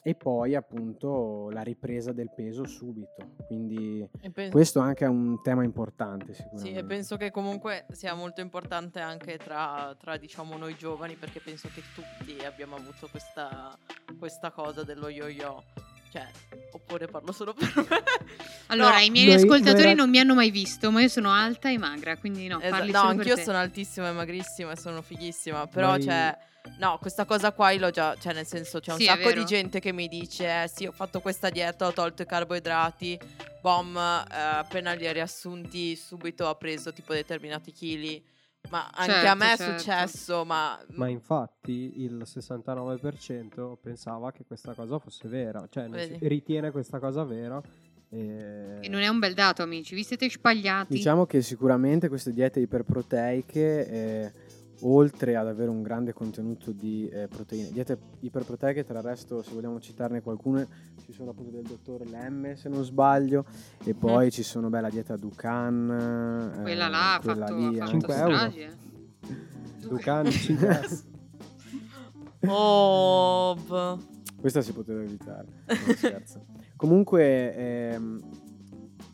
e 0.08 0.14
poi 0.14 0.54
appunto 0.54 1.50
la 1.50 1.64
ripresa 1.64 2.12
del 2.12 2.30
peso 2.36 2.66
subito 2.68 3.34
quindi 3.48 4.08
E 4.22 4.30
pen- 4.30 4.52
questo 4.52 4.80
anche 4.80 5.04
è 5.06 5.08
un 5.08 5.42
tema 5.42 5.64
importante 5.64 6.34
Sì, 6.36 6.44
sicuramente 6.44 6.80
e 6.80 6.84
penso 6.84 7.18
che 7.18 7.32
comunque 7.32 7.86
sia 7.92 8.14
molto 8.14 8.40
importante 8.42 9.00
anche 9.00 9.38
tra, 9.38 9.96
tra, 10.00 10.18
diciamo 10.18 10.58
noi 10.58 10.76
giovani 10.76 11.16
perché 11.16 11.40
penso 11.40 11.70
che 11.74 11.82
tutti 11.96 12.46
abbiamo 12.46 12.76
avuto 12.76 13.08
questa, 13.10 13.76
questa 14.20 14.52
cosa 14.52 14.84
dello 14.84 15.10
yo-yo. 15.10 15.64
Cioè, 16.12 16.26
oppure 16.72 17.08
parlo 17.08 17.34
solo 17.34 17.54
per 17.54 17.74
me. 17.76 17.84
Allora, 18.68 18.98
No, 18.98 19.04
i 19.04 19.10
miei 19.10 19.26
noi- 19.26 19.36
ascoltatori 19.36 19.88
noi- 19.88 19.96
non 19.96 20.10
mi 20.10 20.20
hanno 20.20 20.34
mai 20.34 20.50
visto, 20.50 20.90
ma 20.92 21.02
io 21.02 21.10
sono 21.10 21.32
alta 21.32 21.70
e 21.70 21.78
magra, 21.78 22.16
quindi 22.18 22.48
no, 22.48 22.60
Esa- 22.62 22.70
parli 22.70 22.92
no, 22.92 23.00
solo 23.00 23.10
per 23.10 23.20
anch'io 23.20 23.36
te. 23.36 23.44
sono 23.44 23.58
altissima 23.58 24.10
e 24.10 24.12
magrissima 24.14 24.72
e 24.72 24.78
sono 24.78 25.02
fighissima. 25.02 25.68
Però, 25.68 25.90
Noi- 25.90 26.04
cioè, 26.04 26.38
no, 26.80 26.98
questa 27.00 27.26
cosa 27.26 27.52
qua 27.52 27.72
io 27.72 27.80
l'ho 27.80 27.90
già. 27.92 28.16
Cioè, 28.20 28.34
nel 28.34 28.46
senso, 28.46 28.80
c'è 28.80 28.92
un 28.92 28.98
Sì, 29.00 29.06
sacco 29.06 29.32
di 29.32 29.46
gente 29.46 29.80
che 29.80 29.92
mi 29.92 30.08
dice: 30.08 30.64
eh, 30.64 30.68
Sì, 30.68 30.86
ho 30.86 30.92
fatto 30.92 31.20
questa 31.22 31.50
dieta, 31.50 31.88
ho 31.88 31.94
tolto 31.94 32.22
i 32.22 32.26
carboidrati. 32.26 33.20
Bom, 33.62 33.96
eh, 33.98 34.36
appena 34.36 34.94
li 34.94 35.08
ha 35.08 35.12
riassunti, 35.12 35.96
subito 35.96 36.48
ha 36.48 36.56
preso 36.56 36.94
tipo 36.94 37.14
determinati 37.14 37.72
chili. 37.72 38.24
Ma 38.70 38.90
anche 38.94 39.12
a 39.12 39.22
Certo, 39.22 39.38
me 39.38 39.54
è 39.54 39.58
certo. 39.58 39.78
successo, 39.78 40.46
ma. 40.46 40.80
Ma 40.96 41.08
infatti 41.08 42.02
il 42.04 42.24
69% 42.26 43.76
pensava 43.82 44.32
che 44.32 44.44
questa 44.46 44.74
cosa 44.74 44.98
fosse 45.00 45.28
vera, 45.28 45.68
cioè 45.70 45.88
ritiene 46.22 46.72
questa 46.72 47.00
cosa 47.00 47.24
vera. 47.24 47.62
E... 48.10 48.80
E 48.82 48.88
non 48.90 49.02
è 49.02 49.08
un 49.08 49.20
bel 49.20 49.34
dato, 49.34 49.62
amici, 49.62 49.94
vi 49.96 50.04
siete 50.04 50.30
spagliati. 50.30 50.94
Diciamo 50.94 51.26
che 51.26 51.42
sicuramente 51.42 52.08
queste 52.08 52.32
diete 52.32 52.60
iperproteiche, 52.60 53.88
eh, 53.88 54.34
oltre 54.82 55.36
ad 55.36 55.48
avere 55.48 55.70
un 55.70 55.82
grande 55.82 56.14
contenuto 56.14 56.72
di 56.72 57.08
eh, 57.08 57.28
proteine, 57.28 57.72
diete 57.72 57.98
iperproteiche, 58.20 58.84
tra 58.84 59.00
il 59.00 59.06
resto, 59.06 59.42
se 59.42 59.54
vogliamo 59.54 59.80
citarne 59.80 60.22
qualcune, 60.22 60.68
ci 61.06 61.12
sono 61.14 61.32
appunto 61.32 61.52
del 61.52 61.64
dottor 61.64 62.08
Lemme, 62.08 62.56
se 62.56 62.70
non 62.70 62.84
sbaglio, 62.84 63.46
e 63.84 63.94
poi 63.94 64.32
ci 64.32 64.44
sono 64.44 64.70
beh, 64.70 64.82
la 64.82 64.90
dieta 64.90 65.16
Dukan. 65.16 66.54
eh, 66.58 66.62
Quella 66.64 66.88
là 66.88 67.14
ha 67.16 67.20
quella 67.20 67.46
fatto, 67.48 67.58
lì, 67.70 67.80
ha 67.80 67.86
fatto 67.86 67.96
anche- 67.96 68.08
5 68.08 68.16
euro. 68.16 68.54
eh. 68.56 69.88
Ducan 69.88 70.26
5 70.32 70.68
euro. 70.68 70.88
Oh, 72.48 73.56
b- 73.56 74.00
Questa 74.40 74.62
si 74.62 74.72
poteva 74.72 75.02
evitare. 75.02 75.48
Scherzo. 75.96 76.46
Comunque, 76.78 77.56
ehm, 77.56 78.22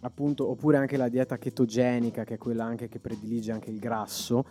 appunto, 0.01 0.49
oppure 0.49 0.75
anche 0.77 0.97
la 0.97 1.07
dieta 1.07 1.37
chetogenica, 1.37 2.25
che 2.25 2.33
è 2.33 2.37
quella 2.37 2.65
anche 2.65 2.89
che 2.89 2.99
predilige 2.99 3.51
anche 3.53 3.69
il 3.69 3.79
grasso. 3.79 4.43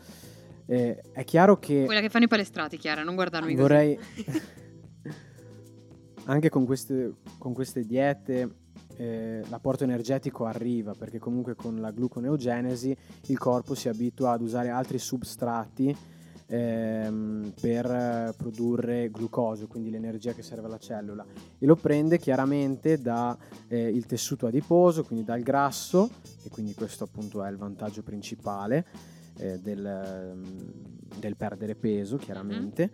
Eh, 0.71 1.03
è 1.13 1.25
chiaro 1.25 1.59
che 1.59 1.83
Quella 1.85 2.01
che 2.01 2.09
fanno 2.09 2.27
i 2.27 2.29
palestrati, 2.29 2.79
Chiara, 2.79 3.03
non 3.03 3.17
guardarmi 3.17 3.55
così. 3.55 3.61
vorrei 3.61 3.99
anche 6.27 6.49
con 6.49 6.65
queste, 6.65 7.15
con 7.39 7.53
queste 7.53 7.85
diete 7.85 8.59
eh, 8.97 9.43
l'apporto 9.49 9.83
energetico 9.83 10.45
arriva 10.45 10.95
perché 10.95 11.19
comunque 11.19 11.57
con 11.57 11.81
la 11.81 11.91
gluconeogenesi 11.91 12.97
il 13.27 13.39
corpo 13.39 13.75
si 13.75 13.89
abitua 13.89 14.31
ad 14.31 14.43
usare 14.43 14.69
altri 14.69 15.01
substrati 15.01 15.97
ehm, 16.47 17.53
per 17.61 17.87
eh, 17.87 18.35
produrre 18.37 19.11
glucosio, 19.11 19.67
quindi 19.67 19.91
l'energia 19.91 20.35
che 20.35 20.43
serve 20.43 20.67
alla 20.67 20.79
cellula 20.79 21.27
e 21.59 21.67
lo 21.67 21.75
prende 21.75 22.17
chiaramente 22.17 23.01
dal 23.01 23.37
tessuto 24.07 24.47
adiposo, 24.47 25.03
quindi 25.03 25.25
dal 25.25 25.41
grasso 25.41 26.09
e 26.45 26.49
quindi 26.49 26.75
questo 26.75 27.03
appunto 27.03 27.43
è 27.43 27.51
il 27.51 27.57
vantaggio 27.57 28.05
principale 28.05 29.19
eh, 29.41 29.59
del, 29.59 29.85
ehm, 29.85 30.73
del 31.19 31.37
perdere 31.37 31.75
peso 31.75 32.17
chiaramente 32.17 32.91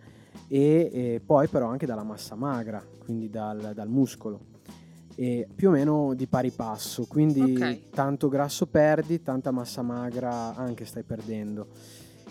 e, 0.47 0.89
e 0.91 1.21
poi 1.23 1.47
però 1.47 1.67
anche 1.67 1.85
dalla 1.85 2.03
massa 2.03 2.35
magra, 2.35 2.83
quindi 2.99 3.29
dal, 3.29 3.71
dal 3.73 3.89
muscolo. 3.89 4.55
E 5.15 5.47
più 5.53 5.69
o 5.69 5.71
meno 5.71 6.13
di 6.13 6.27
pari 6.27 6.51
passo, 6.51 7.05
quindi 7.05 7.55
Ok. 7.59 7.89
tanto 7.89 8.29
grasso 8.29 8.67
perdi, 8.67 9.23
tanta 9.23 9.49
massa 9.51 9.81
magra 9.81 10.55
anche 10.55 10.85
stai 10.85 11.03
perdendo. 11.03 11.67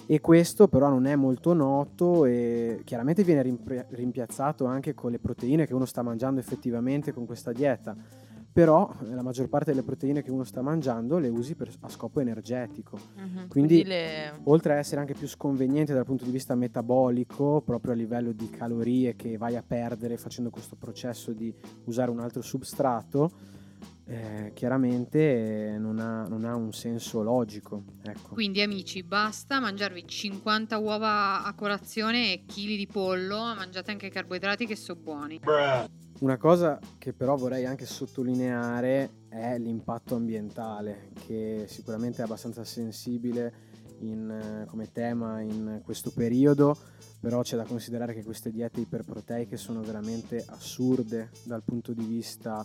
E 0.06 0.20
questo 0.20 0.68
però 0.68 0.88
non 0.88 1.06
è 1.06 1.16
molto 1.16 1.52
noto 1.52 2.26
e 2.26 2.82
chiaramente 2.84 3.24
viene 3.24 3.42
rimpiazzato 3.88 4.64
anche 4.64 4.94
con 4.94 5.10
le 5.10 5.18
proteine 5.18 5.66
che 5.66 5.74
uno 5.74 5.84
sta 5.84 6.02
mangiando 6.02 6.38
effettivamente 6.38 7.12
con 7.12 7.26
questa 7.26 7.50
dieta. 7.50 7.96
Però 8.56 8.90
la 9.10 9.20
maggior 9.20 9.50
parte 9.50 9.72
delle 9.72 9.82
proteine 9.82 10.22
che 10.22 10.30
uno 10.30 10.42
sta 10.44 10.62
mangiando 10.62 11.18
le 11.18 11.28
usi 11.28 11.54
per- 11.54 11.70
a 11.80 11.90
scopo 11.90 12.20
energetico. 12.20 12.98
Mhm, 13.14 13.48
Quindi- 13.48 13.84
le... 13.84 14.32
Oltre 14.44 14.72
a 14.72 14.76
essere 14.76 14.98
anche 14.98 15.12
più 15.12 15.28
sconveniente 15.28 15.92
dal 15.92 16.06
punto 16.06 16.24
di 16.24 16.30
vista 16.30 16.54
metabolico, 16.54 17.60
proprio 17.60 17.92
a 17.92 17.94
livello 17.96 18.32
di 18.32 18.48
calorie 18.48 19.14
che 19.14 19.36
vai 19.36 19.56
a 19.56 19.62
perdere 19.62 20.16
facendo 20.16 20.48
questo 20.48 20.74
processo 20.74 21.32
di 21.32 21.54
usare 21.84 22.10
un 22.10 22.18
altro 22.18 22.40
substrato, 22.40 23.30
eh, 24.08 24.52
chiaramente 24.54 25.74
eh, 25.74 25.78
non 25.78 25.98
ha, 25.98 26.26
non 26.28 26.44
ha 26.44 26.54
un 26.54 26.72
senso 26.72 27.22
logico. 27.22 27.82
Ecco. 28.02 28.34
Quindi 28.34 28.62
amici, 28.62 29.02
basta 29.02 29.58
mangiarvi 29.58 30.06
50 30.06 30.78
uova 30.78 31.42
a 31.42 31.52
colazione 31.54 32.32
e 32.32 32.44
chili 32.46 32.76
di 32.76 32.86
pollo, 32.86 33.36
mangiate 33.36 33.90
anche 33.90 34.06
i 34.06 34.10
carboidrati 34.10 34.66
che 34.66 34.76
sono 34.76 35.00
buoni. 35.00 35.40
Una 36.18 36.36
cosa 36.38 36.78
che 36.98 37.12
però 37.12 37.36
vorrei 37.36 37.66
anche 37.66 37.84
sottolineare 37.84 39.24
è 39.28 39.58
l'impatto 39.58 40.14
ambientale, 40.14 41.10
che 41.26 41.64
sicuramente 41.68 42.22
è 42.22 42.24
abbastanza 42.24 42.64
sensibile 42.64 43.74
in, 44.00 44.30
eh, 44.30 44.66
come 44.66 44.90
tema 44.92 45.40
in 45.40 45.80
questo 45.84 46.12
periodo, 46.12 46.76
però 47.20 47.42
c'è 47.42 47.56
da 47.56 47.64
considerare 47.64 48.14
che 48.14 48.22
queste 48.22 48.50
diete 48.50 48.80
iperproteiche 48.80 49.56
sono 49.56 49.82
veramente 49.82 50.42
assurde 50.46 51.30
dal 51.44 51.62
punto 51.62 51.92
di 51.92 52.04
vista 52.04 52.64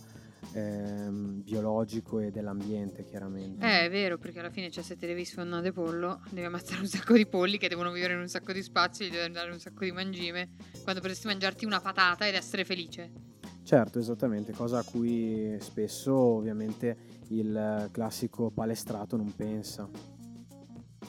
ehm, 0.54 1.42
biologico 1.44 2.20
e 2.20 2.32
dell'ambiente, 2.32 3.04
chiaramente. 3.06 3.66
Eh, 3.66 3.86
è 3.86 3.90
vero, 3.90 4.18
perché 4.18 4.40
alla 4.40 4.50
fine, 4.50 4.70
cioè, 4.72 4.84
se 4.84 4.96
te 4.98 5.08
devi 5.08 5.26
sfondare 5.26 5.72
pollo, 5.72 6.22
devi 6.30 6.46
ammazzare 6.46 6.82
un 6.82 6.88
sacco 6.88 7.14
di 7.14 7.26
polli 7.28 7.58
che 7.58 7.68
devono 7.70 7.92
vivere 7.92 8.14
in 8.14 8.20
un 8.20 8.28
sacco 8.28 8.52
di 8.52 8.62
spazio, 8.62 9.06
gli 9.06 9.12
devi 9.12 9.32
dare 9.32 9.52
un 9.52 9.60
sacco 9.60 9.84
di 9.84 9.92
mangime, 9.92 10.50
quando 10.84 11.02
potresti 11.02 11.28
mangiarti 11.28 11.66
una 11.66 11.80
patata 11.80 12.28
ed 12.28 12.36
essere 12.36 12.66
felice. 12.66 13.12
Certo, 13.64 14.00
esattamente, 14.00 14.54
cosa 14.54 14.80
a 14.80 14.84
cui 14.84 15.56
spesso 15.60 16.14
ovviamente 16.14 16.98
il 17.30 17.90
classico 17.92 18.50
palestrato 18.50 19.16
non 19.18 19.34
pensa. 19.36 19.88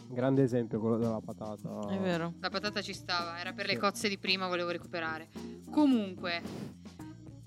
Grande 0.08 0.42
esempio 0.42 0.78
quello 0.78 0.98
della 0.98 1.20
patata. 1.24 1.88
È 1.88 1.98
vero. 1.98 2.34
La 2.40 2.50
patata 2.50 2.82
ci 2.82 2.92
stava, 2.92 3.40
era 3.40 3.54
per 3.54 3.64
le 3.64 3.72
Sì. 3.72 3.78
cozze 3.78 4.08
di 4.10 4.18
prima, 4.18 4.46
volevo 4.46 4.68
recuperare. 4.70 5.28
Comunque, 5.70 6.42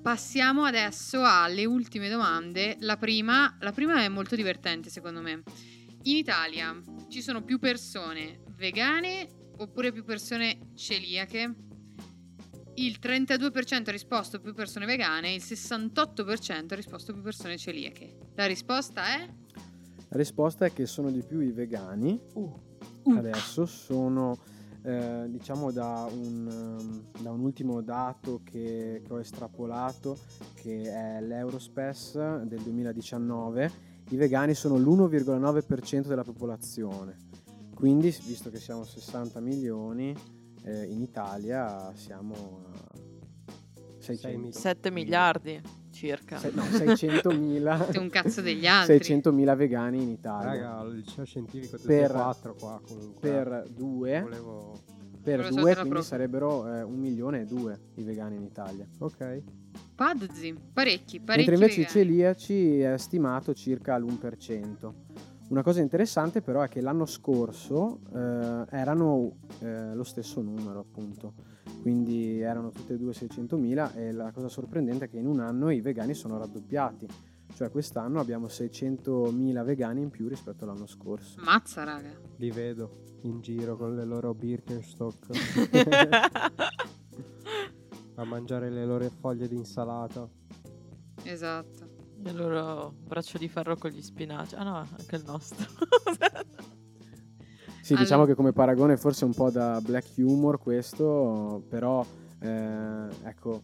passiamo 0.06 0.66
adesso 0.66 1.24
alle 1.24 1.66
ultime 1.66 2.10
domande. 2.10 2.78
La 2.82 2.96
prima, 2.96 3.58
la 3.62 3.72
prima 3.72 4.04
è 4.04 4.08
molto 4.08 4.36
divertente 4.36 4.92
secondo 4.92 5.20
me. 5.20 5.42
In 6.04 6.16
Italia 6.16 6.80
ci 7.10 7.24
sono 7.24 7.42
più 7.42 7.58
persone 7.58 8.44
vegane 8.56 9.28
oppure 9.58 9.92
più 9.92 10.04
persone 10.04 10.74
celiache? 10.76 11.56
Il 12.76 13.00
32% 13.02 13.88
ha 13.88 13.92
risposto 13.92 14.40
più 14.40 14.54
persone 14.54 14.86
vegane, 14.86 15.34
il 15.34 15.42
68% 15.44 16.74
ha 16.74 16.76
risposto 16.76 17.12
più 17.12 17.24
persone 17.24 17.58
celiache. 17.58 18.16
La 18.36 18.46
risposta 18.46 19.08
è... 19.08 19.28
La 20.10 20.18
risposta 20.18 20.66
è 20.66 20.72
che 20.72 20.86
sono 20.86 21.10
di 21.10 21.24
più 21.24 21.40
i 21.40 21.52
vegani 21.52 22.22
Uh. 22.34 23.12
adesso, 23.12 23.66
sono 23.66 24.38
eh, 24.86 25.26
diciamo 25.30 25.72
da 25.72 26.08
un, 26.12 26.48
ehm, 26.48 27.24
da 27.24 27.32
un 27.32 27.40
ultimo 27.40 27.82
dato 27.82 28.42
che, 28.44 29.02
che 29.04 29.14
ho 29.14 29.20
estrapolato 29.20 30.18
che 30.54 30.84
è 30.84 31.22
l'Eurospes 31.22 32.44
del 32.44 32.62
2019, 32.62 33.72
i 34.10 34.16
vegani 34.16 34.54
sono 34.54 34.78
l'1,9% 34.78 36.06
della 36.06 36.24
popolazione, 36.24 37.18
quindi 37.74 38.16
visto 38.26 38.52
che 38.52 38.60
siamo 38.60 38.84
60 38.84 39.40
milioni 39.40 40.16
eh, 40.64 40.84
in 40.84 41.02
Italia 41.02 41.92
siamo 41.96 42.62
a 42.72 43.00
600, 43.98 44.52
7 44.52 44.92
miliardi 44.92 45.62
circa. 45.96 46.38
se- 46.38 46.52
no, 46.54 46.64
600.000 46.64 47.90
Sei 47.92 48.02
un 48.02 48.10
cazzo 48.10 48.42
degli 48.42 48.68
altri. 48.68 48.98
600.000 48.98 49.56
vegani 49.56 50.02
in 50.04 50.10
Italia. 50.10 50.52
Raga, 50.52 50.84
il 50.90 50.96
liceo 50.98 51.24
scientifico 51.26 51.78
Per- 51.78 52.10
34 52.10 52.56
qua 52.60 52.82
comunque. 52.86 53.20
per 53.30 53.66
due, 53.74 54.22
Volevo... 54.22 54.80
per 55.24 55.38
Volevo 55.38 55.42
due 55.42 55.44
saltare 55.44 55.64
la 55.70 55.74
quindi 55.74 55.90
prof. 55.90 56.06
sarebbero 56.06 56.74
eh, 56.74 56.82
un 56.84 57.00
milione 57.00 57.42
e 57.42 57.46
due 57.46 57.80
i 57.96 58.04
vegani 58.04 58.36
in 58.36 58.44
Italia. 58.44 58.86
Ok. 59.00 59.42
Pazzi, 59.96 60.54
parecchi, 60.74 61.22
parecchi 61.22 61.50
Mentre 61.50 61.54
invece 61.56 61.82
i 61.82 61.84
vegani. 61.86 61.88
celiaci 61.88 62.80
è 62.82 62.98
stimato 62.98 63.54
circa 63.54 63.98
l'1%. 63.98 64.92
Una 65.48 65.62
cosa 65.62 65.80
interessante 65.80 66.42
però 66.42 66.62
è 66.64 66.68
che 66.68 66.82
l'anno 66.82 67.06
scorso 67.06 68.00
eh, 68.14 68.66
erano 68.72 69.32
eh, 69.60 69.94
lo 69.96 70.04
stesso 70.04 70.42
numero 70.42 70.80
appunto, 70.80 71.34
quindi 71.86 72.42
erano 72.42 72.72
tutte 72.72 72.96
e 72.96 72.98
due 72.98 73.12
600.000 73.12 73.96
e 73.96 74.12
la 74.12 74.32
cosa 74.32 74.50
sorprendente 74.50 75.06
è 75.06 75.08
che 75.08 75.20
in 75.20 75.28
un 75.28 75.40
anno 75.40 75.70
i 75.70 75.82
vegani 75.82 76.16
sono 76.16 76.40
raddoppiati, 76.40 77.06
cioè 77.54 77.70
quest'anno 77.70 78.20
abbiamo 78.20 78.48
600.000 78.48 79.64
vegani 79.64 80.02
in 80.02 80.10
più 80.10 80.28
rispetto 80.28 80.64
all'anno 80.64 80.88
scorso. 80.88 81.40
Mazza, 81.44 81.84
raga. 81.84 82.10
Li 82.38 82.50
vedo 82.50 83.20
in 83.22 83.40
giro 83.40 83.78
con 83.78 83.96
le 83.96 84.04
loro 84.04 84.34
Birkenstock 84.34 85.28
a 88.16 88.24
mangiare 88.24 88.72
le 88.72 88.84
loro 88.84 89.08
foglie 89.20 89.48
di 89.48 89.56
insalata. 89.56 90.28
Esatto. 91.22 91.88
Il 92.24 92.36
loro 92.36 92.96
braccio 92.98 93.38
di 93.38 93.48
ferro 93.48 93.76
con 93.76 93.92
gli 93.92 94.02
spinaci. 94.02 94.56
Ah 94.56 94.64
no, 94.64 94.78
anche 94.78 95.18
il 95.18 95.24
nostro. 95.24 95.66
Sì, 97.86 97.92
Allora- 97.94 98.04
diciamo 98.08 98.26
che 98.26 98.34
come 98.34 98.52
paragone 98.52 98.98
forse 98.98 99.26
è 99.26 99.28
un 99.28 99.36
po' 99.36 99.52
da 99.52 99.80
black 99.80 100.08
humor 100.18 100.58
questo, 100.60 101.64
però 101.70 102.04
eh, 102.40 103.08
ecco, 103.26 103.62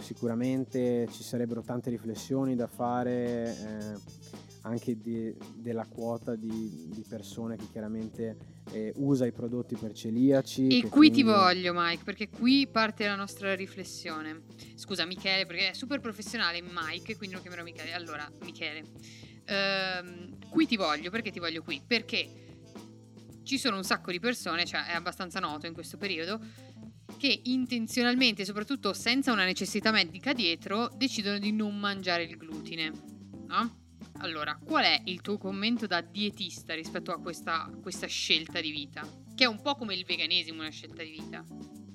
sicuramente 0.00 1.08
ci 1.10 1.24
sarebbero 1.24 1.62
tante 1.62 1.90
riflessioni 1.90 2.54
da 2.54 2.68
fare 2.68 3.56
eh, 3.58 3.94
anche 4.62 4.96
di- 5.00 5.34
della 5.56 5.84
quota 5.84 6.36
di, 6.36 6.90
di 6.92 7.04
persone 7.08 7.56
che 7.56 7.64
chiaramente 7.72 8.36
eh, 8.70 8.92
usa 8.98 9.26
i 9.26 9.32
prodotti 9.32 9.74
per 9.74 9.92
celiaci. 9.92 10.68
E 10.68 10.88
qui 10.88 11.10
ti 11.10 11.22
quindi- 11.22 11.22
voglio, 11.24 11.72
Mike, 11.74 12.04
perché 12.04 12.28
qui 12.28 12.68
parte 12.68 13.04
la 13.04 13.16
nostra 13.16 13.52
riflessione. 13.56 14.42
Scusa, 14.76 15.04
Michele, 15.06 15.44
perché 15.44 15.70
è 15.70 15.74
super 15.74 15.98
professionale 15.98 16.62
Mike, 16.62 17.16
quindi 17.16 17.34
lo 17.34 17.42
chiamerò 17.42 17.64
Michele. 17.64 17.92
Allora, 17.94 18.30
Michele, 18.44 18.84
ehm, 19.44 20.36
qui 20.50 20.66
ti 20.66 20.76
voglio, 20.76 21.10
perché 21.10 21.32
ti 21.32 21.40
voglio 21.40 21.62
qui? 21.62 21.82
Perché 21.84 22.28
ci 23.46 23.58
sono 23.58 23.76
un 23.76 23.84
sacco 23.84 24.10
di 24.10 24.18
persone, 24.18 24.66
cioè 24.66 24.86
è 24.86 24.94
abbastanza 24.94 25.38
noto 25.38 25.66
in 25.66 25.72
questo 25.72 25.96
periodo, 25.96 26.40
che 27.16 27.40
intenzionalmente, 27.44 28.44
soprattutto 28.44 28.92
senza 28.92 29.32
una 29.32 29.44
necessità 29.44 29.92
medica 29.92 30.32
dietro, 30.32 30.90
decidono 30.96 31.38
di 31.38 31.52
non 31.52 31.78
mangiare 31.78 32.24
il 32.24 32.36
glutine. 32.36 32.92
No? 33.46 33.84
Allora, 34.18 34.58
qual 34.62 34.84
è 34.84 35.00
il 35.04 35.20
tuo 35.20 35.38
commento 35.38 35.86
da 35.86 36.00
dietista 36.00 36.74
rispetto 36.74 37.12
a 37.12 37.20
questa, 37.20 37.70
questa 37.80 38.08
scelta 38.08 38.60
di 38.60 38.72
vita? 38.72 39.06
Che 39.34 39.44
è 39.44 39.46
un 39.46 39.62
po' 39.62 39.76
come 39.76 39.94
il 39.94 40.04
veganesimo 40.04 40.60
una 40.60 40.70
scelta 40.70 41.04
di 41.04 41.10
vita, 41.10 41.44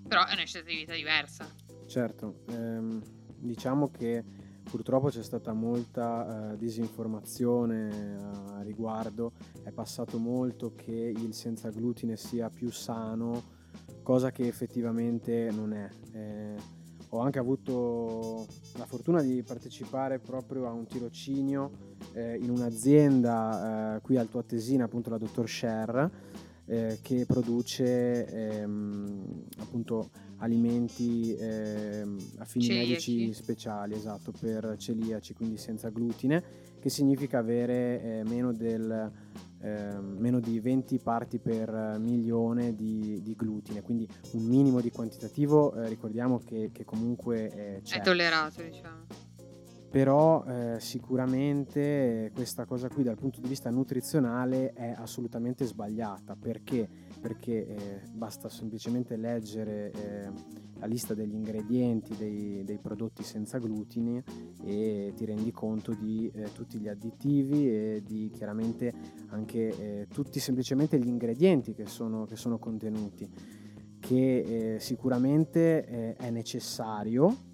però 0.07 0.25
è 0.25 0.33
una 0.33 0.45
scelta 0.45 0.69
di 0.69 0.77
vita 0.77 0.93
diversa. 0.93 1.45
Certo, 1.85 2.43
ehm, 2.47 3.01
diciamo 3.39 3.91
che 3.91 4.23
purtroppo 4.63 5.09
c'è 5.09 5.23
stata 5.23 5.53
molta 5.53 6.51
eh, 6.53 6.57
disinformazione 6.57 8.17
a 8.53 8.61
riguardo, 8.61 9.33
è 9.63 9.71
passato 9.71 10.17
molto 10.17 10.73
che 10.75 10.91
il 10.91 11.33
senza 11.33 11.69
glutine 11.69 12.15
sia 12.15 12.49
più 12.49 12.71
sano, 12.71 13.59
cosa 14.03 14.21
cosa 14.21 14.31
che 14.31 14.45
effettivamente 14.45 15.49
non 15.51 15.73
è. 15.73 15.89
Eh, 16.11 16.55
ho 17.13 17.19
anche 17.19 17.39
avuto 17.39 18.45
la 18.77 18.85
fortuna 18.85 19.21
di 19.21 19.41
partecipare 19.43 20.19
proprio 20.19 20.67
a 20.67 20.71
un 20.71 20.85
tirocinio 20.85 21.71
eh, 22.13 22.35
in 22.35 22.49
un'azienda 22.49 23.95
eh, 23.95 24.01
qui 24.01 24.17
al 24.17 24.29
Tuatesina, 24.29 24.85
appunto 24.85 25.09
la 25.09 25.17
Dottor 25.17 25.49
Sher, 25.49 26.11
eh, 26.71 26.99
che 27.01 27.25
produce 27.25 28.25
ehm, 28.25 29.43
appunto 29.57 30.09
alimenti 30.37 31.35
ehm, 31.35 32.17
a 32.37 32.45
fini 32.45 32.63
Celiaci. 32.63 33.15
medici 33.17 33.33
speciali, 33.33 33.93
esatto, 33.93 34.31
per 34.31 34.75
celiaci, 34.77 35.33
quindi 35.33 35.57
senza 35.57 35.89
glutine, 35.89 36.41
che 36.79 36.89
significa 36.89 37.39
avere 37.39 38.01
eh, 38.01 38.23
meno, 38.23 38.53
del, 38.53 39.11
ehm, 39.59 40.15
meno 40.17 40.39
di 40.39 40.61
20 40.61 40.97
parti 40.99 41.39
per 41.39 41.97
milione 41.99 42.73
di, 42.73 43.21
di 43.21 43.35
glutine, 43.35 43.81
quindi 43.81 44.07
un 44.31 44.43
minimo 44.43 44.79
di 44.79 44.91
quantitativo, 44.91 45.73
eh, 45.73 45.89
ricordiamo 45.89 46.39
che, 46.39 46.69
che 46.71 46.85
comunque 46.85 47.51
eh, 47.51 47.81
c'è 47.81 47.97
È 47.97 48.01
tollerato, 48.01 48.61
diciamo. 48.63 49.07
Però 49.91 50.45
eh, 50.45 50.77
sicuramente 50.79 52.31
questa 52.33 52.63
cosa 52.63 52.87
qui 52.87 53.03
dal 53.03 53.17
punto 53.17 53.41
di 53.41 53.49
vista 53.49 53.69
nutrizionale 53.69 54.71
è 54.71 54.95
assolutamente 54.95 55.65
sbagliata. 55.65 56.37
Perché? 56.39 56.87
Perché 57.19 57.67
eh, 57.67 58.01
basta 58.13 58.47
semplicemente 58.47 59.17
leggere 59.17 59.91
eh, 59.91 60.29
la 60.79 60.85
lista 60.85 61.13
degli 61.13 61.33
ingredienti 61.33 62.15
dei, 62.15 62.63
dei 62.63 62.77
prodotti 62.77 63.21
senza 63.23 63.57
glutine 63.57 64.23
e 64.63 65.11
ti 65.13 65.25
rendi 65.25 65.51
conto 65.51 65.93
di 65.93 66.31
eh, 66.33 66.53
tutti 66.53 66.79
gli 66.79 66.87
additivi 66.87 67.67
e 67.67 68.01
di 68.05 68.31
chiaramente 68.33 68.93
anche 69.27 69.67
eh, 69.67 70.07
tutti 70.07 70.39
semplicemente 70.39 70.97
gli 70.99 71.07
ingredienti 71.09 71.73
che 71.73 71.85
sono, 71.85 72.23
che 72.23 72.37
sono 72.37 72.59
contenuti. 72.59 73.29
Che 73.99 74.75
eh, 74.75 74.79
sicuramente 74.79 76.15
è 76.15 76.29
necessario 76.31 77.49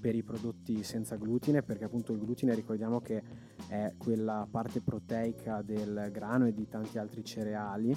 per 0.00 0.14
i 0.14 0.22
prodotti 0.22 0.82
senza 0.82 1.16
glutine 1.16 1.62
perché 1.62 1.84
appunto 1.84 2.12
il 2.12 2.18
glutine 2.20 2.54
ricordiamo 2.54 3.00
che 3.00 3.22
è 3.68 3.92
quella 3.98 4.46
parte 4.50 4.80
proteica 4.80 5.62
del 5.62 6.08
grano 6.12 6.46
e 6.46 6.54
di 6.54 6.68
tanti 6.68 6.98
altri 6.98 7.24
cereali 7.24 7.96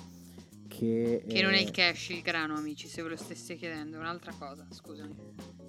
che, 0.68 1.24
Che 1.28 1.42
non 1.42 1.52
è 1.52 1.58
eh, 1.58 1.62
il 1.64 1.72
cash 1.72 2.10
il 2.10 2.22
grano, 2.22 2.56
amici, 2.56 2.88
se 2.88 3.04
ve 3.04 3.10
lo 3.10 3.18
stesse 3.18 3.56
chiedendo, 3.56 3.98
è 3.98 4.00
un'altra 4.00 4.32
cosa, 4.40 4.66
scusami. 4.70 5.14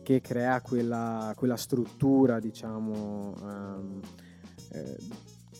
che 0.05 0.21
crea 0.21 0.61
quella, 0.61 1.33
quella 1.37 1.57
struttura, 1.57 2.39
diciamo, 2.39 3.35
ehm, 3.41 4.01
eh, 4.75 4.97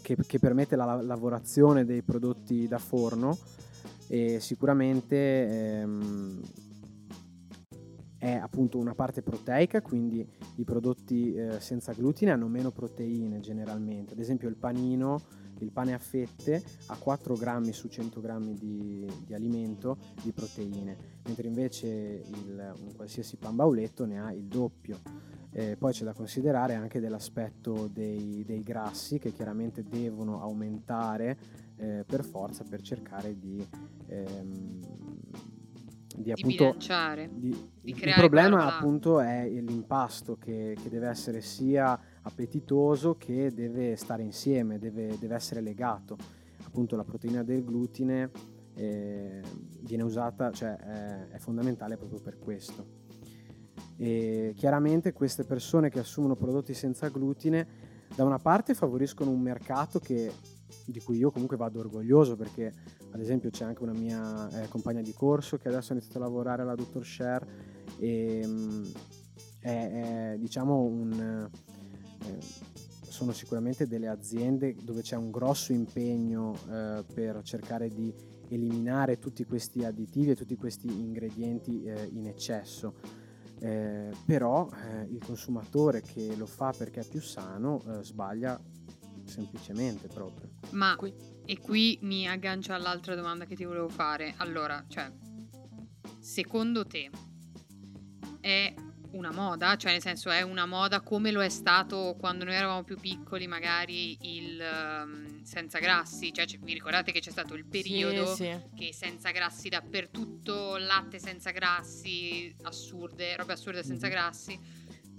che, 0.01 0.17
che 0.25 0.39
permette 0.39 0.77
la 0.77 0.85
la- 0.85 1.03
lavorazione 1.03 1.85
dei 1.85 2.03
prodotti 2.03 2.69
da 2.69 2.79
forno 2.79 3.37
e 4.07 4.39
sicuramente 4.39 5.81
ehm, 5.81 6.41
è 8.23 8.35
appunto 8.35 8.79
una 8.79 8.95
parte 8.95 9.21
proteica, 9.21 9.83
quindi 9.83 10.25
i 10.55 10.63
prodotti 10.63 11.35
eh, 11.35 11.59
senza 11.59 11.93
glutine 11.93 12.31
hanno 12.31 12.47
meno 12.47 12.71
proteine 12.71 13.41
generalmente. 13.41 14.13
Ad 14.13 14.21
esempio 14.21 14.49
il 14.49 14.55
panino, 14.55 15.21
il 15.59 15.73
pane 15.73 15.93
a 15.93 15.99
fette 15.99 16.63
ha 16.87 16.97
4 16.97 17.35
grammi 17.35 17.73
su 17.73 17.89
100 17.89 18.21
grammi 18.21 18.55
di, 18.55 19.11
di 19.27 19.35
alimento 19.35 19.99
di 20.23 20.31
proteine, 20.31 20.97
mentre 21.25 21.49
invece 21.49 21.89
il- 21.89 22.73
un 22.87 22.95
qualsiasi 22.95 23.35
pan 23.39 23.57
bauletto 23.57 24.05
ne 24.05 24.21
ha 24.21 24.33
il 24.33 24.45
doppio. 24.45 25.01
Eh, 25.51 25.77
poi 25.77 25.93
c'è 25.93 26.05
da 26.05 26.13
considerare 26.13 26.75
anche 26.75 27.01
dell'aspetto 27.01 27.89
dei, 27.93 28.45
dei 28.47 28.61
grassi 28.63 29.19
che 29.19 29.33
chiaramente 29.33 29.83
devono 29.83 30.41
aumentare 30.41 31.37
eh, 31.77 32.05
per 32.07 32.25
forza 32.25 32.63
per 32.63 32.83
cercare 32.83 33.37
di, 33.37 33.67
ehm, 34.07 34.81
di 36.17 36.31
appunto 36.33 36.65
di- 37.33 37.71
di 37.81 37.91
il 37.91 37.95
problema 38.19 38.57
quella- 38.57 38.77
appunto 38.77 39.21
è 39.21 39.49
l'impasto 39.49 40.37
che, 40.37 40.77
che 40.81 40.89
deve 40.89 41.09
essere 41.09 41.41
sia 41.41 41.99
appetitoso 42.23 43.17
che 43.17 43.53
deve 43.53 43.97
stare 43.97 44.23
insieme, 44.23 44.79
deve, 44.79 45.17
deve 45.19 45.35
essere 45.35 45.61
legato. 45.61 46.17
Appunto 46.65 46.97
la 46.97 47.05
proteina 47.05 47.43
del 47.43 47.65
glutine 47.65 48.31
eh, 48.75 49.43
viene 49.81 50.03
usata, 50.03 50.51
cioè 50.51 50.75
è, 50.77 51.29
è 51.29 51.39
fondamentale 51.39 51.97
proprio 51.97 52.21
per 52.21 52.39
questo. 52.39 53.01
E 53.97 54.53
chiaramente 54.57 55.13
queste 55.13 55.45
persone 55.45 55.91
che 55.91 55.99
assumono 56.01 56.35
prodotti 56.37 56.75
senza 56.75 57.09
glutine 57.09 57.67
da 58.15 58.25
una 58.25 58.39
parte 58.39 58.75
favoriscono 58.75 59.31
un 59.31 59.41
mercato 59.41 59.99
che- 59.99 60.33
di 60.87 61.01
cui 61.01 61.19
io 61.19 61.31
comunque 61.31 61.57
vado 61.57 61.79
orgoglioso 61.81 62.35
perché 62.37 62.73
ad 63.13 63.21
esempio 63.21 63.51
c'è 63.51 63.65
anche 63.65 63.83
una 63.83 63.93
mia 63.93 64.49
eh, 64.51 64.69
compagna 64.69 65.03
di 65.03 65.13
corso 65.13 65.57
che 65.59 65.69
adesso 65.69 65.93
ha 65.93 65.97
iniziato 65.97 66.19
a 66.19 66.23
lavorare 66.23 66.63
alla 66.63 66.75
Dr. 66.75 67.05
Share 67.05 67.47
e 67.99 68.43
mm, 68.45 68.85
è, 69.61 70.33
è, 70.33 70.39
diciamo 70.39 70.81
un 70.83 71.49
eh, 72.25 72.81
sono 73.13 73.33
sicuramente 73.33 73.87
delle 73.87 74.09
aziende 74.09 74.75
dove 74.83 75.03
c'è 75.03 75.17
un 75.17 75.31
grosso 75.31 75.73
impegno 75.73 76.55
eh, 76.71 77.05
per 77.13 77.43
cercare 77.43 77.89
di 77.89 78.13
eliminare 78.49 79.19
tutti 79.19 79.45
questi 79.45 79.85
additivi 79.85 80.31
e 80.31 80.37
tutti 80.37 80.57
questi 80.57 80.89
ingredienti 80.89 81.85
eh, 81.85 82.09
in 82.11 82.27
eccesso. 82.27 82.95
Eh, 83.61 84.11
però 84.27 84.69
eh, 84.69 85.05
il 85.13 85.23
consumatore 85.25 86.01
che 86.01 86.35
lo 86.37 86.47
fa 86.47 86.75
perché 86.77 87.01
è 87.01 87.07
più 87.07 87.21
sano 87.21 87.81
eh, 87.87 88.03
sbaglia 88.03 88.61
semplicemente 89.25 90.09
proprio. 90.09 90.49
Ma 90.71 90.97
Qui. 90.97 91.15
E 91.45 91.59
qui 91.59 91.99
mi 92.03 92.29
aggancio 92.29 92.73
all'altra 92.73 93.15
domanda 93.15 93.45
che 93.45 93.55
ti 93.57 93.65
volevo 93.65 93.89
fare. 93.89 94.35
Allora, 94.39 94.85
cioè, 94.89 95.11
secondo 96.21 96.87
te 96.87 97.11
è 98.41 98.75
una 99.13 99.31
moda? 99.31 99.77
Cioè, 99.77 99.93
nel 99.93 100.01
senso, 100.01 100.31
è 100.31 100.41
una 100.43 100.65
moda 100.67 101.01
come 101.03 101.31
lo 101.31 101.43
è 101.43 101.49
stato 101.51 102.17
quando 102.19 102.45
noi 102.45 102.55
eravamo 102.55 102.83
più 102.83 102.99
piccoli, 102.99 103.47
magari 103.47 104.17
il 104.39 104.59
ehm, 104.61 105.43
senza 105.43 105.79
grassi? 105.81 106.33
Cioè, 106.33 106.47
c- 106.47 106.59
vi 106.61 106.73
ricordate 106.73 107.13
che 107.13 107.21
c'è 107.21 107.31
stato 107.31 107.55
il 107.55 107.67
periodo 107.67 108.27
Sì, 108.35 108.45
sì. 108.45 108.61
che 108.75 108.93
senza 108.95 109.31
grassi 109.31 109.69
dappertutto, 109.69 110.79
latte 110.79 111.19
senza 111.19 111.51
grassi, 111.51 112.55
assurde, 112.63 113.37
robe 113.37 113.53
assurde 113.53 113.83
senza 113.83 114.07
Mhm. 114.07 114.13
grassi. 114.13 114.59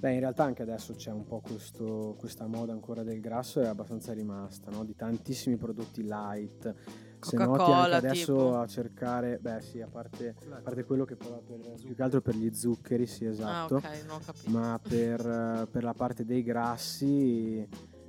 Beh, 0.03 0.11
in 0.15 0.19
realtà 0.19 0.43
anche 0.43 0.63
adesso 0.63 0.95
c'è 0.95 1.11
un 1.11 1.23
po' 1.25 1.39
questo- 1.39 2.17
questa 2.19 2.45
moda 2.45 2.73
ancora 2.73 3.03
del 3.03 3.21
grasso, 3.21 3.61
è 3.61 3.67
abbastanza 3.67 4.11
rimasta, 4.11 4.69
no? 4.69 4.83
Di 4.83 4.97
tantissimi 4.97 5.55
prodotti 5.55 6.03
light. 6.03 6.75
Se 7.21 7.37
noti 7.37 7.71
anche 7.71 7.95
adesso 7.95 8.33
tipo. 8.35 8.57
a 8.57 8.67
cercare, 8.67 9.37
beh 9.39 9.61
sì, 9.61 9.79
a 9.79 9.87
parte, 9.87 10.35
a 10.51 10.59
parte 10.61 10.83
quello 10.83 11.05
che 11.05 11.15
però 11.15 11.39
per, 11.39 11.57
più 11.81 11.95
che 11.95 12.03
altro 12.03 12.19
per 12.19 12.35
gli 12.35 12.53
zuccheri, 12.53 13.05
sì 13.07 13.23
Ah, 13.27 13.29
esatto, 13.29 13.75
ok, 13.75 13.83
non 14.05 14.15
ho 14.17 14.19
capito. 14.25 14.49
ma 14.49 14.77
per, 14.85 15.67
per 15.71 15.83
la 15.85 15.93
parte 15.93 16.25
dei 16.25 16.43
grassi, 16.43 17.65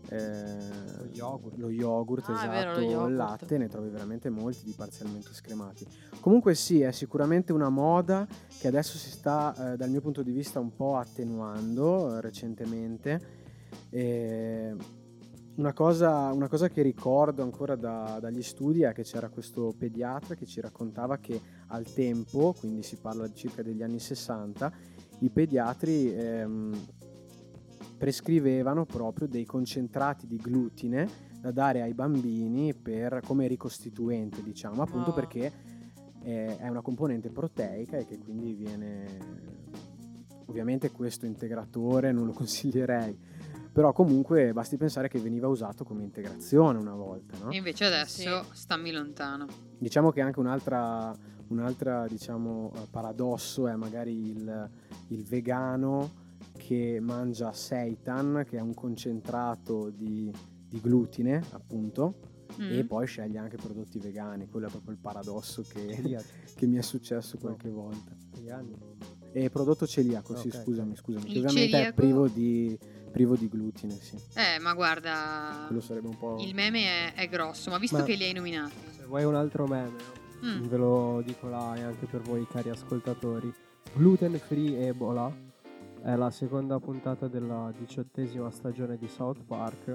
eh, 0.09 0.99
Lo 0.99 1.07
yogurt. 1.13 1.57
lo 1.59 1.71
yogurt, 1.71 2.29
Ah, 2.29 2.33
esatto, 2.35 2.81
vero, 2.81 3.01
lo 3.01 3.07
il 3.09 3.15
latte, 3.15 3.59
ne 3.59 3.69
trovi 3.69 3.89
veramente 3.89 4.31
molti 4.31 4.65
di 4.65 4.73
parzialmente 4.77 5.33
scremati. 5.33 5.87
Comunque 6.21 6.55
sì, 6.55 6.81
è 6.81 6.93
sicuramente 6.93 7.53
una 7.53 7.69
moda 7.69 8.27
che 8.59 8.69
adesso 8.69 8.97
si 8.99 9.11
sta, 9.11 9.73
eh, 9.73 9.77
dal 9.77 9.91
mio 9.91 10.01
punto 10.01 10.23
di 10.23 10.33
vista, 10.33 10.61
un 10.61 10.75
po' 10.75 10.97
attenuando 10.97 12.17
eh, 12.17 12.21
recentemente. 12.21 13.43
E 13.91 14.75
una, 15.57 15.73
cosa, 15.73 16.33
una 16.33 16.49
cosa 16.49 16.69
che 16.69 16.83
ricordo 16.83 17.43
ancora 17.43 17.77
da- 17.77 18.19
dagli 18.21 18.43
studi 18.43 18.83
è 18.83 18.93
che 18.93 19.03
c'era 19.05 19.29
questo 19.29 19.73
pediatra 19.77 20.35
che 20.35 20.47
ci 20.47 20.61
raccontava 20.61 21.19
che 21.19 21.41
al 21.69 21.85
tempo, 21.93 22.55
quindi 22.59 22.83
si 22.83 22.97
parla 22.97 23.31
circa 23.33 23.63
degli 23.63 23.83
anni 23.83 24.01
60, 24.01 24.73
i 25.21 25.31
pediatri 25.31 26.13
ehm, 26.13 26.73
prescrivevano 27.97 28.85
proprio 28.85 29.27
dei 29.29 29.45
concentrati 29.45 30.27
di 30.27 30.37
glutine 30.37 31.09
da 31.41 31.51
dare 31.51 31.83
ai 31.83 31.93
bambini 31.95 32.75
per- 32.75 33.21
come 33.25 33.47
ricostituente, 33.47 34.43
diciamo, 34.43 34.83
appunto 34.83 35.11
Ah. 35.11 35.15
perché 35.15 35.53
eh, 36.23 36.57
è 36.57 36.69
una 36.69 36.81
componente 36.81 37.29
proteica 37.31 37.99
e 37.99 38.07
che 38.07 38.19
quindi 38.19 38.55
viene 38.55 39.07
ovviamente 40.47 40.91
questo 40.91 41.27
integratore 41.27 42.13
non 42.13 42.27
lo 42.27 42.33
consiglierei 42.33 43.19
però 43.73 43.93
comunque 43.93 44.53
basti 44.53 44.77
pensare 44.77 45.09
che 45.09 45.19
veniva 45.19 45.49
usato 45.49 45.85
come 45.85 46.03
integrazione 46.05 46.79
una 46.79 46.95
volta 46.95 47.37
no? 47.43 47.51
E 47.51 47.57
invece 47.57 47.85
adesso 47.87 48.45
stammi 48.53 48.93
lontano. 48.93 49.47
diciamo 49.77 50.13
che 50.13 50.21
anche 50.21 50.39
un'altra, 50.39 51.13
un'altra 51.49 52.07
diciamo, 52.07 52.71
paradosso 52.91 53.67
è 53.67 53.75
magari 53.75 54.29
il, 54.31 54.71
il 55.09 55.25
vegano 55.25 56.23
che 56.57 56.99
mangia 57.01 57.53
seitan 57.53 58.45
che 58.49 58.57
è 58.59 58.61
un 58.61 58.75
concentrato 58.75 59.91
di, 59.91 60.31
di 60.69 60.81
glutine 60.81 61.43
appunto 61.53 62.33
Mm. 62.61 62.71
e 62.71 62.85
poi 62.85 63.05
sceglie 63.05 63.39
anche 63.39 63.57
prodotti 63.57 63.99
vegani 63.99 64.47
quello 64.49 64.69
è 64.69 64.71
proprio 64.71 64.93
il 64.93 64.99
paradosso 65.01 65.63
che, 65.67 66.21
che 66.55 66.67
mi 66.69 66.77
è 66.77 66.83
successo 66.83 67.37
qualche 67.37 67.69
volta 67.69 68.15
Gli 68.41 68.49
anni. 68.49 68.77
e 69.33 69.51
prodotto 69.51 69.89
celiaco, 69.89 70.37
sì, 70.37 70.49
Ok, 70.55 70.63
scusami, 70.63 70.95
scusami. 70.95 71.31
Il 71.33 71.39
ovviamente 71.39 71.63
è 71.65 71.71
celiaco- 71.71 71.95
privo 71.97 72.29
di, 72.29 72.79
privo 73.11 73.35
di 73.35 73.49
glutine, 73.49 73.97
sì. 73.99 74.17
Eh, 74.35 74.61
ma 74.61 74.73
guarda, 74.75 75.65
Quello 75.67 75.81
sarebbe 75.81 76.07
un 76.07 76.17
po'. 76.17 76.37
il 76.39 76.55
meme 76.55 77.13
è, 77.13 77.15
è 77.15 77.29
grosso, 77.29 77.71
ma 77.71 77.79
visto 77.79 77.97
Ma- 77.97 78.05
che 78.05 78.15
li 78.15 78.23
hai 78.23 78.33
nominati, 78.33 78.75
Se 78.99 79.05
vuoi 79.05 79.25
un 79.25 79.35
altro 79.35 79.67
meme, 79.67 79.97
no? 80.43 80.49
Mm. 80.49 80.67
ve 80.69 80.77
lo 80.77 81.23
dico 81.27 81.49
là 81.49 81.75
e 81.75 81.83
anche 81.83 82.07
per 82.07 82.21
voi 82.21 82.47
cari 82.47 82.69
ascoltatori. 82.71 83.53
Gluten 83.95 84.39
Free 84.39 84.87
Ebola 84.87 85.35
è 86.05 86.17
la 86.17 86.31
seconda 86.31 86.79
puntata 86.79 87.29
della 87.29 87.73
diciottesima 87.77 88.51
stagione 88.51 88.99
di 88.99 89.09
South 89.09 89.43
Park. 89.43 89.95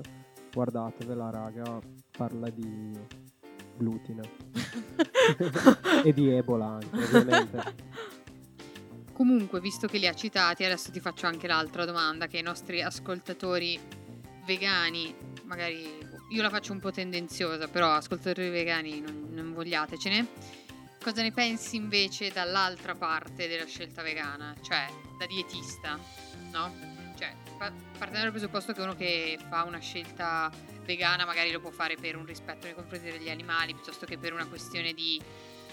Guardatevela 0.51 1.29
raga, 1.29 1.79
parla 2.17 2.49
di 2.49 2.91
glutine 3.77 4.27
e 6.03 6.11
di 6.11 6.31
Ebola 6.31 6.65
anche 6.65 6.97
ovviamente. 6.97 7.75
Comunque, 9.13 9.59
visto 9.59 9.85
che 9.85 9.99
li 9.99 10.07
ha 10.07 10.13
citati, 10.13 10.63
adesso 10.63 10.91
ti 10.91 10.99
faccio 10.99 11.27
anche 11.27 11.45
l'altra 11.45 11.85
domanda 11.85 12.25
che 12.25 12.39
i 12.39 12.41
nostri 12.41 12.81
ascoltatori 12.81 13.79
vegani, 14.45 15.13
magari 15.43 16.07
io 16.29 16.41
la 16.41 16.49
faccio 16.49 16.71
un 16.71 16.79
po' 16.79 16.89
tendenziosa, 16.89 17.67
però 17.67 17.91
ascoltatori 17.91 18.49
vegani 18.49 18.99
non, 18.99 19.27
non 19.29 19.53
vogliatecene. 19.53 20.27
Cosa 21.03 21.21
ne 21.21 21.31
pensi 21.31 21.75
invece 21.75 22.31
dall'altra 22.31 22.95
parte 22.95 23.47
della 23.47 23.65
scelta 23.65 24.01
vegana, 24.01 24.55
cioè 24.61 24.87
da 25.19 25.25
dietista, 25.27 25.99
no? 26.51 26.73
Cioè, 27.17 27.35
pa- 27.57 27.71
partendo 27.97 28.21
dal 28.23 28.31
presupposto 28.31 28.71
che 28.71 28.81
uno 28.81 28.95
che 28.95 29.37
fa 29.49 29.63
una 29.65 29.79
scelta 29.79 30.49
vegana 30.85 31.25
magari 31.25 31.51
lo 31.51 31.59
può 31.59 31.69
fare 31.71 31.95
per 31.97 32.15
un 32.15 32.25
rispetto 32.25 32.65
nei 32.65 32.73
confronti 32.73 33.11
degli 33.11 33.29
animali 33.29 33.73
piuttosto 33.73 34.05
che 34.05 34.17
per 34.17 34.31
una 34.33 34.47
questione 34.47 34.93
di 34.93 35.21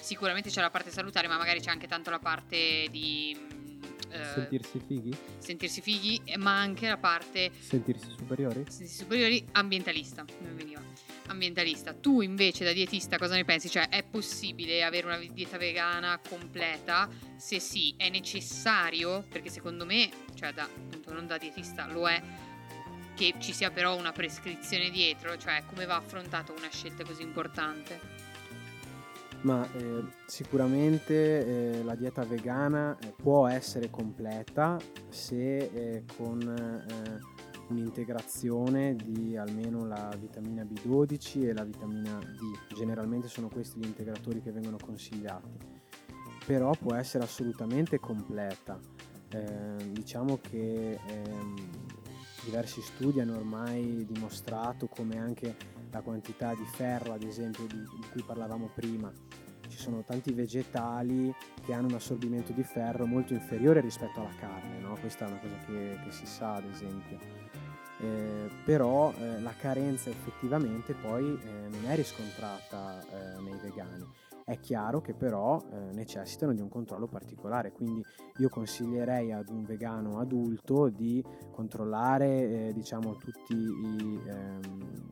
sicuramente 0.00 0.50
c'è 0.50 0.60
la 0.60 0.70
parte 0.70 0.90
salutare, 0.90 1.28
ma 1.28 1.38
magari 1.38 1.60
c'è 1.60 1.70
anche 1.70 1.86
tanto 1.86 2.10
la 2.10 2.18
parte 2.18 2.88
di 2.90 3.36
mm, 3.38 4.10
eh, 4.10 4.24
Sentirsi 4.34 4.80
fighi? 4.84 5.16
sentirsi 5.38 5.80
fighi, 5.80 6.20
ma 6.38 6.58
anche 6.58 6.88
la 6.88 6.96
parte 6.98 7.50
Sentirsi 7.58 8.10
superiori? 8.16 8.64
sentirsi 8.68 8.96
superiori 8.96 9.46
ambientalista. 9.52 10.24
Mi 10.40 10.52
veniva. 10.54 10.82
Ambientalista. 11.28 11.92
Tu 11.94 12.20
invece 12.20 12.64
da 12.64 12.72
dietista 12.72 13.18
cosa 13.18 13.34
ne 13.34 13.44
pensi? 13.44 13.68
Cioè 13.68 13.88
è 13.88 14.02
possibile 14.02 14.84
avere 14.84 15.06
una 15.06 15.18
dieta 15.18 15.58
vegana 15.58 16.20
completa? 16.26 17.08
Se 17.36 17.58
sì, 17.60 17.94
è 17.96 18.08
necessario? 18.08 19.24
Perché 19.28 19.50
secondo 19.50 19.84
me, 19.84 20.08
cioè 20.34 20.52
da, 20.52 20.64
appunto 20.64 21.12
non 21.12 21.26
da 21.26 21.38
dietista, 21.38 21.86
lo 21.86 22.08
è 22.08 22.22
che 23.14 23.34
ci 23.38 23.52
sia 23.52 23.70
però 23.70 23.96
una 23.96 24.12
prescrizione 24.12 24.90
dietro, 24.90 25.36
cioè 25.38 25.62
come 25.66 25.86
va 25.86 25.96
affrontata 25.96 26.52
una 26.52 26.68
scelta 26.70 27.02
così 27.02 27.22
importante? 27.22 27.98
Ma 29.42 29.66
eh, 29.72 30.04
sicuramente 30.26 31.78
eh, 31.78 31.82
la 31.82 31.94
dieta 31.94 32.24
vegana 32.24 32.96
eh, 32.98 33.12
può 33.16 33.46
essere 33.46 33.90
completa 33.90 34.78
se 35.08 35.56
eh, 35.56 36.04
con 36.16 36.40
eh, 36.42 37.35
un'integrazione 37.68 38.94
di 38.94 39.36
almeno 39.36 39.86
la 39.86 40.14
vitamina 40.18 40.62
B12 40.62 41.48
e 41.48 41.52
la 41.52 41.64
vitamina 41.64 42.18
D. 42.18 42.74
Generalmente 42.74 43.28
sono 43.28 43.48
questi 43.48 43.80
gli 43.80 43.86
integratori 43.86 44.40
che 44.40 44.52
vengono 44.52 44.76
consigliati. 44.82 45.74
Però 46.46 46.72
può 46.78 46.94
essere 46.94 47.24
assolutamente 47.24 47.98
completa. 47.98 48.78
Eh, 49.30 49.90
diciamo 49.90 50.38
che 50.40 51.00
ehm, 51.04 51.54
diversi 52.44 52.80
studi 52.80 53.20
hanno 53.20 53.36
ormai 53.36 54.06
dimostrato 54.08 54.86
come 54.86 55.18
anche 55.18 55.56
la 55.90 56.00
quantità 56.02 56.54
di 56.54 56.64
ferro, 56.64 57.12
ad 57.12 57.22
esempio, 57.22 57.66
di, 57.66 57.78
di 57.78 58.06
cui 58.12 58.22
parlavamo 58.22 58.70
prima, 58.74 59.12
ci 59.68 59.78
sono 59.78 60.04
tanti 60.04 60.32
vegetali 60.32 61.34
che 61.64 61.72
hanno 61.72 61.88
un 61.88 61.94
assorbimento 61.94 62.52
di 62.52 62.62
ferro 62.62 63.06
molto 63.06 63.32
inferiore 63.32 63.80
rispetto 63.80 64.20
alla 64.20 64.34
carne, 64.38 64.78
no? 64.78 64.96
questa 65.00 65.26
è 65.26 65.28
una 65.28 65.38
cosa 65.38 65.56
che, 65.66 65.98
che 66.04 66.12
si 66.12 66.26
sa 66.26 66.54
ad 66.54 66.64
esempio. 66.64 67.18
Eh, 67.98 68.50
però 68.64 69.12
eh, 69.12 69.40
la 69.40 69.54
carenza 69.56 70.10
effettivamente 70.10 70.92
poi 70.94 71.38
eh, 71.42 71.68
non 71.68 71.86
è 71.86 71.94
riscontrata 71.94 73.00
eh, 73.00 73.40
nei 73.40 73.58
vegani. 73.62 74.04
È 74.44 74.60
chiaro 74.60 75.00
che 75.00 75.12
però 75.12 75.60
eh, 75.72 75.92
necessitano 75.92 76.52
di 76.52 76.60
un 76.60 76.68
controllo 76.68 77.08
particolare, 77.08 77.72
quindi 77.72 78.00
io 78.36 78.48
consiglierei 78.48 79.32
ad 79.32 79.48
un 79.48 79.64
vegano 79.64 80.20
adulto 80.20 80.88
di 80.88 81.24
controllare 81.50 82.68
eh, 82.68 82.72
diciamo 82.72 83.16
tutti 83.16 83.54
i, 83.54 84.20
ehm, 84.24 85.08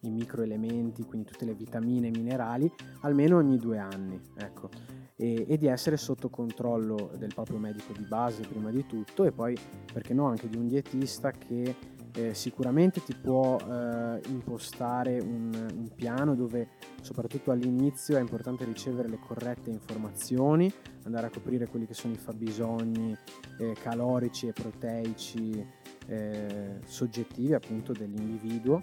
i 0.00 0.10
microelementi, 0.10 1.04
quindi 1.04 1.30
tutte 1.30 1.44
le 1.44 1.54
vitamine 1.54 2.08
e 2.08 2.10
minerali, 2.10 2.68
almeno 3.02 3.36
ogni 3.36 3.58
due 3.58 3.78
anni, 3.78 4.20
ecco. 4.36 4.68
E, 5.14 5.46
e, 5.48 5.56
di 5.56 5.66
essere 5.66 5.96
sotto 5.96 6.28
controllo 6.28 7.10
del 7.16 7.32
proprio 7.34 7.58
medico 7.58 7.92
di 7.92 8.04
base 8.04 8.42
prima 8.42 8.70
di 8.70 8.86
tutto 8.86 9.24
e 9.24 9.32
poi, 9.32 9.56
perché 9.92 10.14
no, 10.14 10.26
anche 10.26 10.48
di 10.48 10.56
un 10.56 10.68
dietista 10.68 11.30
che 11.32 11.74
eh, 12.14 12.34
sicuramente 12.34 13.02
ti 13.02 13.14
può 13.14 13.56
eh, 13.56 14.20
impostare 14.28 15.18
un, 15.20 15.50
un, 15.52 15.90
piano 15.94 16.34
dove 16.34 16.68
soprattutto 17.00 17.50
all'inizio 17.50 18.16
è 18.16 18.20
importante 18.20 18.64
ricevere 18.64 19.08
le 19.08 19.18
corrette 19.18 19.70
informazioni, 19.70 20.72
andare 21.04 21.26
a 21.26 21.30
coprire 21.30 21.66
quelli 21.68 21.86
che 21.86 21.94
sono 21.94 22.14
i 22.14 22.18
fabbisogni 22.18 23.16
eh, 23.58 23.74
calorici 23.80 24.48
e 24.48 24.52
proteici 24.52 25.66
eh, 26.06 26.78
soggettivi 26.84 27.54
appunto 27.54 27.92
dell'individuo 27.92 28.80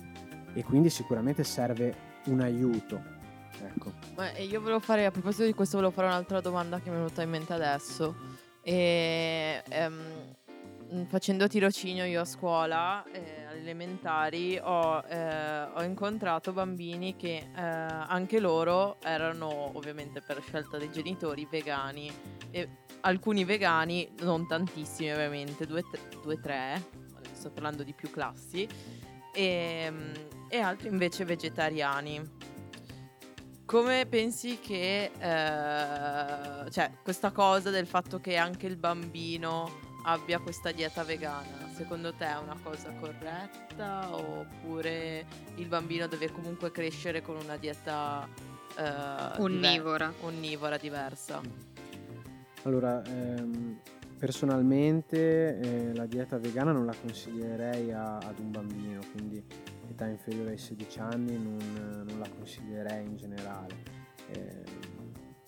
e 0.53 0.63
quindi 0.63 0.89
sicuramente 0.89 1.43
serve 1.43 1.93
un 2.27 2.41
aiuto. 2.41 3.13
Ecco. 3.61 3.93
Ma 4.15 4.37
io 4.37 4.59
volevo 4.59 4.79
fare, 4.79 5.05
a 5.05 5.11
proposito 5.11 5.45
di 5.45 5.53
questo, 5.53 5.77
volevo 5.77 5.93
fare 5.93 6.07
un'altra 6.07 6.41
domanda 6.41 6.79
che 6.79 6.89
mi 6.89 6.95
è 6.95 6.99
venuta 6.99 7.21
in 7.21 7.29
mente 7.29 7.53
adesso. 7.53 8.15
E, 8.61 9.61
ehm, 9.69 9.97
facendo 11.07 11.47
tirocinio 11.47 12.05
io 12.05 12.21
a 12.21 12.25
scuola, 12.25 13.03
eh, 13.11 13.45
elementari, 13.57 14.57
ho, 14.61 15.03
eh, 15.07 15.63
ho, 15.63 15.83
incontrato 15.83 16.53
bambini 16.53 17.15
che 17.15 17.37
eh, 17.37 17.61
anche 17.61 18.39
loro 18.39 18.97
erano, 19.01 19.71
ovviamente 19.77 20.21
per 20.21 20.41
scelta 20.41 20.77
dei 20.77 20.91
genitori, 20.91 21.47
vegani. 21.49 22.11
E 22.51 22.69
alcuni 23.01 23.43
vegani, 23.43 24.09
non 24.21 24.47
tantissimi 24.47 25.11
ovviamente, 25.11 25.65
due 25.65 25.83
o 26.25 26.39
tre, 26.39 26.81
sto 27.31 27.51
parlando 27.51 27.83
di 27.83 27.93
più 27.93 28.09
classi. 28.09 28.67
E, 29.33 29.93
e 30.47 30.59
altri 30.59 30.87
invece 30.87 31.25
vegetariani. 31.25 32.43
Come 33.65 34.05
pensi 34.05 34.59
che 34.59 35.11
eh, 35.17 36.71
cioè, 36.71 36.91
questa 37.01 37.31
cosa 37.31 37.71
del 37.71 37.87
fatto 37.87 38.19
che 38.19 38.37
anche 38.37 38.67
il 38.67 38.77
bambino 38.77 39.84
abbia 40.05 40.39
questa 40.39 40.71
dieta 40.71 41.03
vegana, 41.03 41.67
secondo 41.73 42.13
te 42.13 42.25
è 42.25 42.37
una 42.37 42.57
cosa 42.61 42.91
corretta 42.99 44.15
oppure 44.15 45.25
il 45.55 45.67
bambino 45.67 46.07
deve 46.07 46.31
comunque 46.31 46.71
crescere 46.71 47.21
con 47.21 47.35
una 47.37 47.57
dieta 47.57 48.27
eh, 48.77 49.41
onnivora. 49.41 50.07
Diver- 50.07 50.23
onnivora 50.23 50.77
diversa? 50.77 51.41
Allora, 52.63 53.03
ehm, 53.03 53.79
personalmente 54.17 55.59
eh, 55.59 55.93
la 55.95 56.05
dieta 56.05 56.37
vegana 56.37 56.71
non 56.71 56.85
la 56.85 56.95
consiglierei 56.99 57.91
a, 57.91 58.17
ad 58.17 58.39
un 58.39 58.51
bambino, 58.51 59.01
quindi 59.11 59.43
età 59.89 60.05
inferiore 60.05 60.51
ai 60.51 60.57
16 60.57 60.99
anni 60.99 61.37
non, 61.37 62.03
non 62.07 62.19
la 62.19 62.29
consiglierei 62.29 63.05
in 63.05 63.17
generale. 63.17 63.93
Eh, 64.27 64.63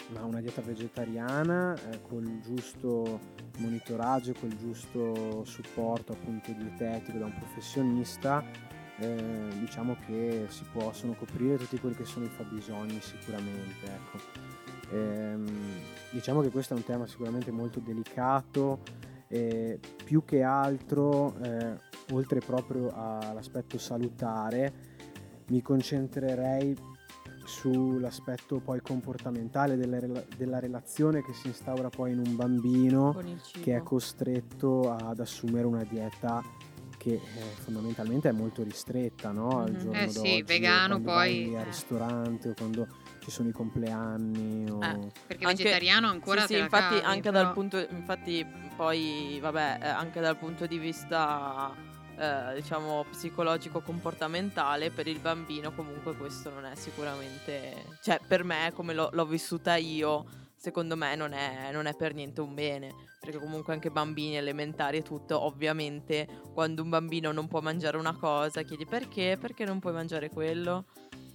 ma 0.09 0.23
una 0.23 0.39
dieta 0.41 0.61
vegetariana 0.61 1.75
eh, 1.89 2.01
col 2.01 2.39
giusto 2.39 3.19
monitoraggio, 3.57 4.33
col 4.39 4.55
giusto 4.55 5.43
supporto 5.45 6.13
appunto 6.13 6.51
dietetico 6.51 7.17
da 7.17 7.25
un 7.25 7.33
professionista, 7.37 8.43
eh, 8.99 9.47
diciamo 9.59 9.97
che 10.05 10.45
si 10.49 10.63
possono 10.71 11.13
coprire 11.13 11.57
tutti 11.57 11.79
quelli 11.79 11.95
che 11.95 12.05
sono 12.05 12.25
i 12.25 12.29
fabbisogni 12.29 12.99
sicuramente. 13.01 13.85
Ecco. 13.85 14.19
Ehm, 14.91 15.45
diciamo 16.11 16.41
che 16.41 16.49
questo 16.49 16.73
è 16.73 16.77
un 16.77 16.83
tema 16.83 17.05
sicuramente 17.07 17.51
molto 17.51 17.79
delicato, 17.79 18.79
eh, 19.27 19.79
più 20.03 20.23
che 20.23 20.41
altro 20.41 21.35
eh, 21.41 21.75
oltre 22.11 22.39
proprio 22.39 22.91
all'aspetto 22.93 23.77
salutare, 23.77 24.95
mi 25.47 25.61
concentrerei 25.61 26.75
sull'aspetto 27.47 28.59
poi 28.59 28.81
comportamentale 28.81 29.77
della, 29.77 29.99
della, 30.35 30.59
relazione 30.59 31.23
che 31.23 31.33
si 31.33 31.47
instaura 31.47 31.89
poi 31.89 32.11
in 32.11 32.19
un 32.19 32.35
bambino 32.35 33.17
che 33.61 33.75
è 33.75 33.81
costretto 33.81 34.91
ad 34.91 35.19
assumere 35.19 35.65
una 35.65 35.83
dieta 35.83 36.43
che 36.97 37.13
eh, 37.13 37.21
fondamentalmente 37.63 38.27
è 38.27 38.31
molto 38.33 38.63
ristretta 38.63 39.31
no? 39.31 39.61
al 39.61 39.71
mm-hmm. 39.71 39.79
giorno 39.79 39.99
eh 39.99 40.05
d'oggi, 40.07 40.35
sì, 40.35 40.43
vegano 40.43 40.99
poi 40.99 41.55
al 41.55 41.61
eh. 41.61 41.63
ristorante 41.63 42.49
o 42.49 42.53
quando 42.53 42.87
ci 43.19 43.31
sono 43.31 43.47
i 43.47 43.53
compleanni 43.53 44.69
o... 44.69 44.83
eh, 44.83 45.11
perché 45.27 45.45
anche, 45.45 45.63
vegetariano 45.63 46.09
ancora 46.09 46.41
sì, 46.41 46.55
sì 46.55 46.59
infatti 46.59 46.99
cavi, 46.99 47.05
anche 47.05 47.31
però... 47.31 47.43
dal 47.43 47.53
punto 47.53 47.77
infatti 47.77 48.45
poi 48.75 49.39
vabbè 49.41 49.79
eh, 49.81 49.87
anche 49.87 50.19
dal 50.19 50.37
punto 50.37 50.65
di 50.65 50.77
vista 50.77 51.73
eh, 52.17 52.55
diciamo 52.55 53.05
psicologico 53.11 53.81
comportamentale 53.81 54.89
per 54.89 55.07
il 55.07 55.19
bambino 55.19 55.71
comunque 55.71 56.15
questo 56.15 56.49
non 56.49 56.65
è 56.65 56.75
sicuramente 56.75 57.85
cioè 58.01 58.19
per 58.25 58.43
me 58.43 58.71
come 58.73 58.93
l'ho, 58.95 59.09
l'ho 59.11 59.25
vissuta 59.25 59.75
io 59.75 60.25
secondo 60.55 60.95
me 60.95 61.15
non 61.15 61.33
è, 61.33 61.69
non 61.71 61.85
è, 61.85 61.95
per 61.95 62.15
niente 62.15 62.41
un 62.41 62.55
bene 62.55 62.91
perché 63.19 63.37
comunque 63.37 63.73
anche 63.73 63.91
bambini 63.91 64.35
elementari 64.35 64.97
e 64.97 65.03
tutto 65.03 65.39
ovviamente 65.39 66.27
quando 66.53 66.81
un 66.81 66.89
bambino 66.89 67.31
non 67.31 67.47
può 67.47 67.61
mangiare 67.61 67.97
una 67.97 68.15
cosa 68.15 68.63
chiedi 68.63 68.87
perché 68.87 69.37
perché 69.39 69.63
non 69.63 69.79
puoi 69.79 69.93
mangiare 69.93 70.29
quello 70.29 70.85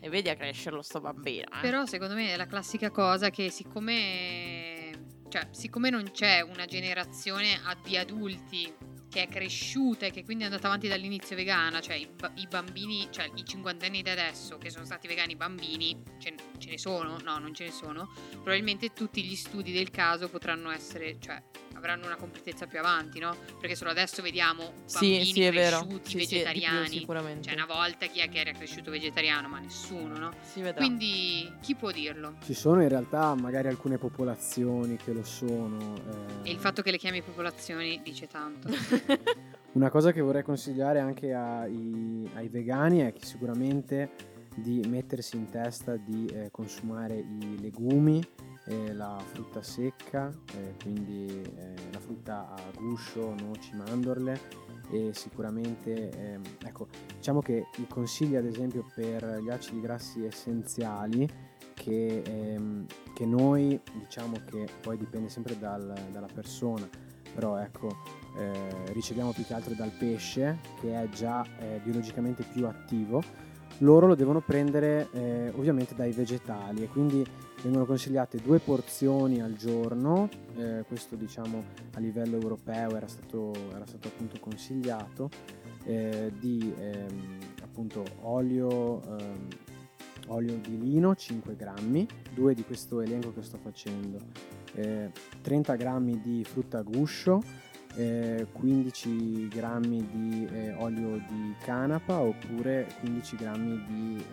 E 0.00 0.08
vedi 0.08 0.28
a 0.30 0.34
crescerlo 0.34 0.82
sto 0.82 1.00
bambino. 1.00 1.44
Eh? 1.44 1.60
Però 1.60 1.86
secondo 1.86 2.14
me 2.14 2.32
è 2.32 2.36
la 2.36 2.48
classica 2.48 2.90
cosa 2.90 3.30
che 3.30 3.50
siccome, 3.50 4.90
cioè, 5.28 5.46
siccome 5.52 5.90
non 5.90 6.10
c'è 6.10 6.40
una 6.40 6.64
generazione 6.66 7.60
di 7.84 7.96
adulti 7.96 8.90
che 9.12 9.24
è 9.24 9.28
cresciuta 9.28 10.06
e 10.06 10.10
che 10.10 10.24
quindi 10.24 10.44
è 10.44 10.46
andata 10.46 10.68
avanti 10.68 10.88
dall'inizio 10.88 11.36
vegana, 11.36 11.82
cioè 11.82 11.96
i, 11.96 12.08
i 12.36 12.46
bambini, 12.48 13.08
cioè 13.10 13.30
i 13.34 13.44
cinquantenni 13.44 14.00
di 14.00 14.08
adesso 14.08 14.56
che 14.56 14.70
sono 14.70 14.86
stati 14.86 15.06
vegani 15.06 15.36
bambini, 15.36 16.02
ce, 16.18 16.34
ce 16.56 16.70
ne 16.70 16.78
sono? 16.78 17.18
No, 17.22 17.38
non 17.38 17.52
ce 17.52 17.66
ne 17.66 17.72
sono. 17.72 18.10
Probabilmente 18.30 18.94
tutti 18.94 19.22
gli 19.22 19.36
studi 19.36 19.70
del 19.70 19.90
caso 19.90 20.30
potranno 20.30 20.70
essere, 20.70 21.18
cioè 21.20 21.42
avranno 21.82 22.06
una 22.06 22.14
completezza 22.16 22.66
più 22.66 22.78
avanti, 22.78 23.18
no? 23.18 23.34
Perché 23.60 23.74
solo 23.74 23.90
adesso 23.90 24.22
vediamo 24.22 24.72
Sì, 24.84 24.98
bambini 25.10 25.24
sì, 25.24 25.42
è 25.42 25.52
vero. 25.52 25.78
cresciuti 25.80 26.10
Sì, 26.10 26.18
sì, 26.24 26.34
vegetariani. 26.34 26.88
sicuramente. 26.88 27.42
cioè 27.48 27.54
una 27.54 27.66
volta 27.66 28.06
chi 28.06 28.20
è 28.20 28.28
che 28.28 28.38
era 28.38 28.52
cresciuto 28.52 28.90
vegetariano? 28.92 29.48
Ma 29.48 29.58
nessuno, 29.58 30.16
no? 30.16 30.30
Si 30.42 30.60
vedrà. 30.60 30.76
Quindi 30.84 31.52
chi 31.60 31.74
può 31.74 31.90
dirlo? 31.90 32.36
Ci 32.44 32.54
sono 32.54 32.82
in 32.82 32.88
realtà 32.88 33.34
magari 33.34 33.66
alcune 33.68 33.98
popolazioni 33.98 34.96
che 34.96 35.12
lo 35.12 35.24
sono. 35.24 35.96
eh, 36.42 36.48
E 36.48 36.52
il 36.52 36.58
fatto 36.58 36.82
che 36.82 36.90
le 36.92 36.98
chiami 36.98 37.20
popolazioni 37.22 38.00
dice 38.02 38.28
tanto. 38.28 38.68
Una 39.72 39.88
cosa 39.90 40.12
che 40.12 40.20
vorrei 40.20 40.42
consigliare 40.42 41.00
anche 41.00 41.32
ai, 41.32 42.28
ai 42.34 42.48
vegani 42.48 42.98
è 43.00 43.12
che 43.12 43.24
sicuramente 43.24 44.10
di 44.54 44.82
mettersi 44.86 45.36
in 45.36 45.48
testa 45.48 45.96
di 45.96 46.26
eh, 46.26 46.50
consumare 46.50 47.16
i 47.16 47.58
legumi, 47.58 48.22
eh, 48.66 48.92
la 48.92 49.18
frutta 49.24 49.62
secca, 49.62 50.30
eh, 50.54 50.74
quindi 50.82 51.42
la 51.90 52.00
frutta 52.00 52.54
a 52.54 52.60
guscio, 52.76 53.34
noci, 53.34 53.74
mandorle 53.74 54.62
e 54.90 55.12
sicuramente 55.14 56.10
ehm, 56.10 56.42
ecco 56.64 56.86
diciamo 57.16 57.40
che 57.40 57.66
i 57.76 57.86
consigli 57.88 58.36
ad 58.36 58.44
esempio 58.44 58.84
per 58.94 59.40
gli 59.42 59.48
acidi 59.48 59.80
grassi 59.80 60.24
essenziali 60.24 61.26
che, 61.74 62.22
ehm, 62.24 62.86
che 63.14 63.24
noi 63.24 63.80
diciamo 63.94 64.36
che 64.44 64.66
poi 64.80 64.98
dipende 64.98 65.28
sempre 65.28 65.58
dal- 65.58 65.94
dalla 66.12 66.28
persona 66.32 66.88
però 67.34 67.56
ecco 67.56 67.88
eh, 68.36 68.92
riceviamo 68.92 69.32
più 69.32 69.44
che 69.44 69.54
altro 69.54 69.74
dal 69.74 69.90
pesce 69.90 70.58
che 70.80 70.94
è 70.94 71.08
già 71.08 71.44
eh, 71.58 71.80
biologicamente 71.82 72.44
più 72.44 72.66
attivo 72.66 73.22
loro 73.78 74.06
lo 74.06 74.14
devono 74.14 74.40
prendere 74.40 75.08
eh, 75.12 75.50
ovviamente 75.56 75.94
dai 75.94 76.12
vegetali 76.12 76.82
e 76.82 76.88
quindi 76.88 77.24
vengono 77.62 77.86
consigliate 77.86 78.38
due 78.38 78.58
porzioni 78.58 79.40
al 79.40 79.54
giorno 79.54 80.28
eh, 80.56 80.84
questo 80.86 81.14
diciamo 81.14 81.62
a 81.94 82.00
livello 82.00 82.36
europeo 82.36 82.96
era 82.96 83.06
stato, 83.06 83.52
era 83.74 83.86
stato 83.86 84.08
appunto 84.08 84.38
consigliato 84.40 85.30
eh, 85.84 86.32
di 86.38 86.74
ehm, 86.76 87.38
appunto 87.62 88.04
olio 88.22 89.02
ehm, 89.02 89.48
olio 90.28 90.56
di 90.56 90.78
lino 90.78 91.14
5 91.14 91.56
grammi 91.56 92.06
due 92.34 92.54
di 92.54 92.64
questo 92.64 93.00
elenco 93.00 93.32
che 93.32 93.42
sto 93.42 93.58
facendo 93.58 94.18
eh, 94.74 95.10
30 95.40 95.74
grammi 95.76 96.20
di 96.20 96.44
frutta 96.44 96.78
a 96.78 96.82
guscio 96.82 97.42
eh, 97.94 98.46
15 98.50 99.48
grammi 99.48 100.06
di 100.10 100.48
eh, 100.50 100.72
olio 100.74 101.16
di 101.28 101.54
canapa 101.62 102.18
oppure 102.20 102.88
15 103.00 103.36
grammi 103.36 103.84
di 103.86 104.24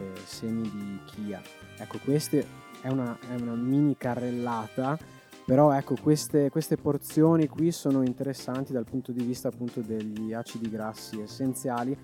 eh, 0.00 0.20
semi 0.24 0.62
di 0.62 1.00
chia 1.04 1.40
ecco 1.76 1.98
queste 2.02 2.46
è 2.80 2.88
una, 2.88 3.16
è 3.28 3.34
una 3.34 3.54
mini 3.54 3.96
carrellata 3.96 4.98
però 5.44 5.72
ecco 5.72 5.96
queste, 6.00 6.48
queste 6.50 6.76
porzioni 6.76 7.46
qui 7.48 7.72
sono 7.72 8.02
interessanti 8.02 8.72
dal 8.72 8.84
punto 8.84 9.12
di 9.12 9.22
vista 9.22 9.48
appunto 9.48 9.80
degli 9.80 10.32
acidi 10.32 10.70
grassi 10.70 11.20
essenziali 11.20 11.96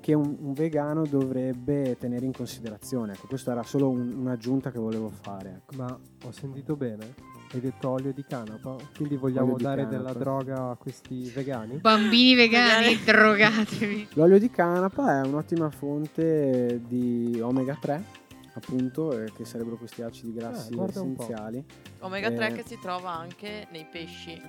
che 0.00 0.14
un, 0.14 0.36
un 0.40 0.52
vegano 0.52 1.04
dovrebbe 1.04 1.96
tenere 1.98 2.24
in 2.24 2.32
considerazione 2.32 3.12
ecco 3.12 3.26
questa 3.26 3.52
era 3.52 3.62
solo 3.62 3.88
un- 3.88 4.14
un'aggiunta 4.16 4.70
che 4.70 4.78
volevo 4.78 5.10
fare 5.10 5.62
ecco. 5.62 5.76
Ma 5.76 5.98
ho 6.24 6.32
sentito 6.32 6.76
bene? 6.76 7.14
Hai 7.52 7.60
detto 7.60 7.88
olio 7.88 8.12
di 8.12 8.24
canapa? 8.24 8.76
Quindi 8.94 9.16
vogliamo 9.16 9.56
dare 9.56 9.82
canapa. 9.82 9.96
della 9.96 10.12
droga 10.12 10.70
a 10.70 10.76
questi 10.76 11.28
vegani? 11.34 11.78
Bambini 11.78 12.34
vegani, 12.36 12.96
drogatevi. 13.02 14.08
L'olio 14.14 14.38
di 14.38 14.50
canapa 14.50 15.20
è 15.20 15.26
un'ottima 15.26 15.68
fonte 15.70 16.80
di 16.86 17.40
omega 17.42 17.76
3, 17.80 18.04
appunto, 18.54 19.20
eh, 19.20 19.32
che 19.34 19.44
sarebbero 19.44 19.76
questi 19.76 20.00
acidi 20.02 20.32
grassi 20.32 20.72
Eh, 20.72 20.76
po'. 20.76 20.84
essenziali. 20.86 21.64
Omega 22.00 22.30
3 22.30 22.46
Eh. 22.50 22.52
che 22.52 22.62
si 22.64 22.78
trova 22.80 23.10
anche 23.18 23.66
nei 23.72 23.86
pesci. 23.90 24.40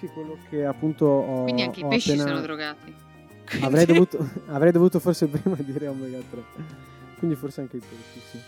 Sì, 0.00 0.06
quello 0.08 0.36
che 0.48 0.64
appunto 0.64 1.04
ho, 1.06 1.42
Quindi 1.44 1.62
anche 1.62 1.80
i 1.80 1.86
pesci 1.86 2.10
appena- 2.12 2.26
sono 2.30 2.40
drogati. 2.40 2.92
Avrei 3.60 3.86
dovuto, 3.86 4.18
avrei 4.50 4.72
dovuto 4.72 4.98
forse 4.98 5.28
prima 5.28 5.54
dire 5.60 5.86
omega 5.86 6.18
3. 6.28 6.42
Quindi 7.18 7.36
forse 7.36 7.60
anche 7.60 7.76
i 7.76 7.80
pesci, 7.80 8.20
sì. 8.28 8.38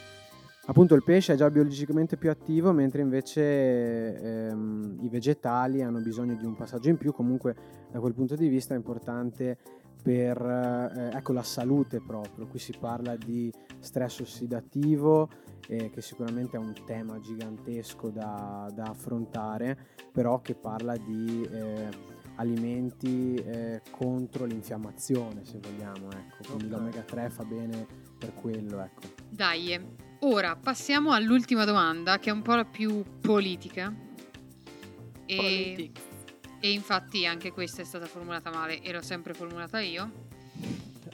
Appunto 0.65 0.95
il 0.95 1.03
pesce 1.03 1.33
è 1.33 1.37
già 1.37 1.51
biologicamente 1.51 2.17
più 2.17 2.31
attivo, 2.31 2.73
mentre 2.73 3.03
invece 3.03 4.15
ehm, 4.49 4.99
i 5.03 5.09
vegetali 5.09 5.83
hanno 5.83 6.01
bisogno 6.01 6.37
di 6.37 6.45
un 6.45 6.55
passaggio 6.55 6.89
in 6.89 6.97
più. 6.97 7.13
Comunque 7.13 7.55
da 7.91 7.99
quel 7.99 8.15
punto 8.15 8.37
di 8.37 8.47
vista 8.47 8.73
è 8.75 8.77
importante 8.77 9.59
per 10.01 10.41
eh, 10.41 11.17
ecco, 11.17 11.33
la 11.33 11.43
salute 11.43 12.01
proprio. 12.01 12.47
Qui 12.47 12.61
si 12.61 12.75
parla 12.79 13.17
di 13.17 13.53
stress 13.81 14.21
ossidativo, 14.21 15.29
eh, 15.67 15.91
che 15.91 16.01
sicuramente 16.01 16.57
è 16.57 16.61
un 16.61 16.75
tema 16.87 17.19
gigantesco 17.19 18.11
da, 18.11 18.71
da 18.73 18.85
affrontare, 18.85 19.77
però 20.13 20.41
che 20.43 20.55
parla 20.55 20.97
di 20.97 21.43
eh, 21.51 21.89
alimenti 22.37 23.35
eh, 23.35 23.83
contro 23.91 24.45
l'infiammazione, 24.45 25.45
se 25.45 25.59
vogliamo. 25.61 26.09
Ecco. 26.13 26.45
Quindi 26.47 26.67
Ok. 26.67 26.71
l'omega 26.71 27.01
3 27.01 27.31
fa 27.31 27.45
bene 27.45 27.85
per 28.17 28.33
quello. 28.35 28.81
Ecco. 28.81 29.01
Dai, 29.29 29.73
eh. 29.73 30.11
Ora 30.25 30.57
passiamo 30.57 31.12
all'ultima 31.12 31.64
domanda 31.64 32.18
che 32.18 32.31
è 32.31 32.33
un 32.33 32.43
po' 32.43 32.55
la 32.55 32.64
più 32.64 33.03
politica. 33.20 33.93
E, 35.27 35.37
Politics. 35.37 36.01
e 36.61 36.73
infatti 36.73 37.27
anche 37.27 37.53
questa 37.53 37.83
è 37.83 37.85
stata 37.85 38.07
formulata 38.07 38.51
male 38.51 38.81
e 38.81 38.93
l'ho 38.93 39.03
sempre 39.03 39.35
formulata 39.35 39.81
io. 39.81 40.11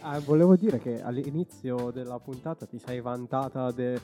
Ah, 0.00 0.20
volevo 0.20 0.54
dire 0.54 0.78
che 0.78 1.02
all'inizio 1.02 1.90
della 1.90 2.18
puntata 2.20 2.66
ti 2.66 2.78
sei 2.78 3.00
vantata 3.00 3.72
di 3.72 3.94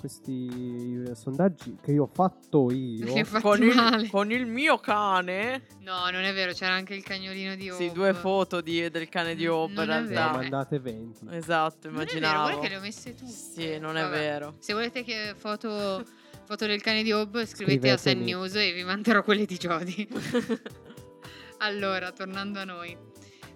questi 0.00 1.04
eh, 1.06 1.14
sondaggi 1.14 1.76
che 1.82 1.92
io 1.92 2.04
ho 2.04 2.10
fatto 2.12 2.70
io. 2.72 3.06
Con 3.42 3.62
il, 3.62 4.08
con 4.10 4.30
il 4.32 4.46
mio 4.46 4.78
cane. 4.78 5.66
No, 5.80 6.08
non 6.10 6.22
è 6.22 6.32
vero, 6.32 6.52
c'era 6.52 6.72
anche 6.72 6.94
il 6.94 7.02
cagnolino 7.02 7.54
di 7.56 7.64
Sì, 7.64 7.84
Hope. 7.84 7.92
due 7.92 8.14
foto 8.14 8.62
di- 8.62 8.88
del 8.88 9.08
cane 9.10 9.34
di 9.34 9.46
Hope 9.46 9.68
in 9.72 9.74
Non 9.74 9.86
Ne 9.86 9.92
realtà. 10.08 10.26
vero. 10.28 10.36
mandate 10.38 10.78
20. 10.78 11.26
Esatto, 11.30 11.90
Non 11.90 12.00
è 12.00 12.04
vero, 12.04 12.16
immaginavo. 12.18 12.58
che 12.60 12.68
le 12.68 12.76
ho 12.76 12.80
messe 12.80 13.14
tutte. 13.14 13.30
Sì, 13.30 13.78
non 13.78 13.96
è 13.98 14.02
Vabbè. 14.02 14.16
vero. 14.16 14.54
Se 14.60 14.72
volete 14.72 15.04
che 15.04 15.34
foto, 15.36 16.02
foto 16.46 16.66
del 16.66 16.80
cane 16.80 17.02
di 17.02 17.12
Hope, 17.12 17.44
scrivete 17.44 17.90
a 17.90 17.96
Sen. 17.98 18.20
News 18.22 18.54
e 18.54 18.72
vi 18.72 18.82
manderò 18.82 19.22
quelle 19.22 19.44
di 19.44 19.56
Jody. 19.58 20.08
allora, 21.58 22.10
tornando 22.12 22.60
a 22.60 22.64
noi. 22.64 22.96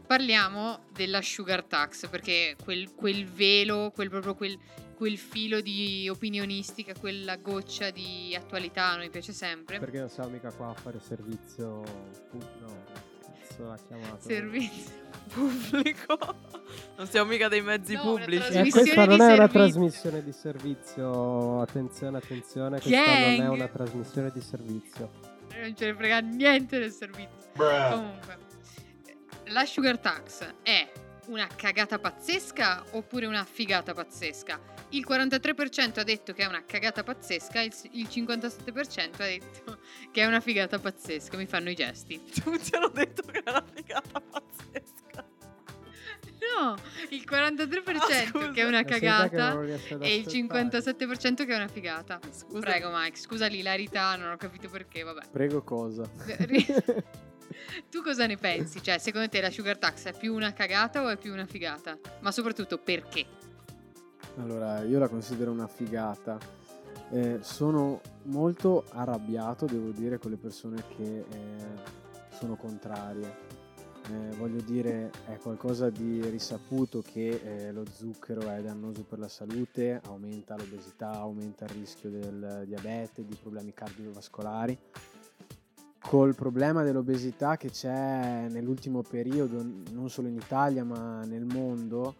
Parliamo 0.08 0.84
della 0.90 1.20
sugar 1.20 1.62
tax, 1.64 2.08
perché 2.08 2.56
quel, 2.64 2.94
quel 2.94 3.26
velo, 3.26 3.92
quel, 3.94 4.08
proprio 4.08 4.34
quel, 4.34 4.58
quel 4.94 5.18
filo 5.18 5.60
di 5.60 6.08
opinionistica, 6.08 6.94
quella 6.98 7.36
goccia 7.36 7.90
di 7.90 8.34
attualità 8.34 8.86
a 8.92 8.96
noi 8.96 9.10
piace 9.10 9.32
sempre. 9.34 9.78
Perché 9.78 9.98
non 9.98 10.08
siamo 10.08 10.30
mica 10.30 10.50
qua 10.50 10.68
a 10.70 10.72
fare 10.72 10.98
servizio. 10.98 11.82
pu- 12.30 12.38
No, 12.38 12.84
cazzo 13.22 13.62
l'ha 13.64 13.78
chiamato. 13.86 14.18
Servizio. 14.26 14.92
Pubblico. 15.28 16.18
Non 16.96 17.06
siamo 17.06 17.30
mica 17.30 17.48
dei 17.48 17.60
mezzi 17.60 17.92
No, 17.92 18.12
una 18.14 18.20
pubblici. 18.24 18.52
Eh, 18.54 18.70
questa 18.70 19.04
non 19.04 19.20
è 19.20 19.24
una 19.24 19.26
servizio. 19.26 19.48
trasmissione 19.60 20.24
di 20.24 20.32
servizio. 20.32 21.60
Attenzione, 21.60 22.16
attenzione. 22.16 22.80
Questa 22.80 22.96
non 23.04 23.36
Gang. 23.36 23.40
è 23.42 23.48
una 23.48 23.68
trasmissione 23.68 24.30
di 24.32 24.40
servizio. 24.40 25.10
non 25.60 25.76
ce 25.76 25.84
ne 25.84 25.94
frega 25.94 26.18
niente 26.20 26.78
del 26.78 26.92
servizio. 26.92 27.50
Comunque, 27.54 28.46
la 29.48 29.64
sugar 29.64 29.98
tax 29.98 30.54
è 30.62 30.90
una 31.26 31.46
cagata 31.54 31.98
pazzesca 31.98 32.84
oppure 32.92 33.26
una 33.26 33.44
figata 33.44 33.92
pazzesca? 33.92 34.76
Il 34.90 35.06
43% 35.06 36.00
ha 36.00 36.02
detto 36.02 36.32
che 36.32 36.42
è 36.42 36.46
una 36.46 36.64
cagata 36.64 37.02
pazzesca, 37.02 37.60
il 37.60 37.72
il 37.92 38.08
57% 38.10 39.22
ha 39.22 39.26
detto 39.26 39.78
che 40.10 40.22
è 40.22 40.26
una 40.26 40.40
figata 40.40 40.78
pazzesca. 40.78 41.36
Mi 41.36 41.46
fanno 41.46 41.70
i 41.70 41.74
gesti. 41.74 42.22
Tutti 42.32 42.74
hanno 42.74 42.88
detto 42.88 43.22
che 43.22 43.40
è 43.42 43.50
una 43.50 43.64
figata 43.74 44.20
pazzesca. 44.20 45.26
No, 46.56 46.74
il 47.10 47.24
43% 47.28 48.38
Ah, 48.38 48.50
che 48.52 48.62
è 48.62 48.64
una 48.64 48.82
cagata 48.82 49.60
e 50.00 50.16
il 50.16 50.26
ascoltare. 50.26 50.70
57% 50.72 51.46
che 51.46 51.52
è 51.52 51.56
una 51.56 51.68
figata. 51.68 52.18
Scusa. 52.30 52.60
Prego 52.60 52.90
Mike, 52.90 53.18
scusa 53.18 53.46
l'ilarità, 53.46 54.16
non 54.16 54.32
ho 54.32 54.36
capito 54.36 54.68
perché, 54.68 55.02
vabbè. 55.02 55.28
Prego 55.30 55.62
cosa? 55.62 56.08
Tu 57.90 58.02
cosa 58.02 58.26
ne 58.26 58.36
pensi? 58.36 58.82
Cioè, 58.82 58.98
secondo 58.98 59.28
te 59.28 59.40
la 59.40 59.50
sugar 59.50 59.78
tax 59.78 60.06
è 60.06 60.16
più 60.16 60.34
una 60.34 60.52
cagata 60.52 61.02
o 61.02 61.08
è 61.08 61.16
più 61.16 61.32
una 61.32 61.46
figata? 61.46 61.98
Ma 62.20 62.30
soprattutto 62.30 62.78
perché? 62.78 63.26
Allora, 64.36 64.82
io 64.82 64.98
la 64.98 65.08
considero 65.08 65.50
una 65.50 65.66
figata. 65.66 66.38
Eh, 67.10 67.38
sono 67.40 68.00
molto 68.24 68.84
arrabbiato, 68.92 69.64
devo 69.66 69.90
dire, 69.90 70.18
con 70.18 70.30
le 70.30 70.36
persone 70.36 70.82
che 70.96 71.18
eh, 71.20 71.26
sono 72.30 72.56
contrarie. 72.56 73.46
eh, 74.10 74.36
voglio 74.36 74.60
dire, 74.62 75.10
è 75.26 75.36
qualcosa 75.36 75.90
di 75.90 76.22
risaputo 76.28 77.02
che 77.02 77.40
eh, 77.42 77.72
lo 77.72 77.84
zucchero 77.90 78.48
è 78.48 78.60
dannoso 78.62 79.02
per 79.04 79.18
la 79.18 79.28
salute, 79.28 80.00
aumenta 80.06 80.56
l'obesità, 80.56 81.10
aumenta 81.12 81.64
il 81.64 81.70
rischio 81.70 82.08
del 82.10 82.64
diabete, 82.66 83.24
di 83.24 83.36
problemi 83.40 83.72
cardiovascolari. 83.74 84.78
Col 86.00 86.34
problema 86.34 86.82
dell'obesità 86.82 87.56
che 87.56 87.70
c'è 87.70 88.46
nell'ultimo 88.48 89.02
periodo, 89.02 89.62
non 89.92 90.08
solo 90.08 90.28
in 90.28 90.36
Italia 90.36 90.84
ma 90.84 91.24
nel 91.24 91.44
mondo, 91.44 92.14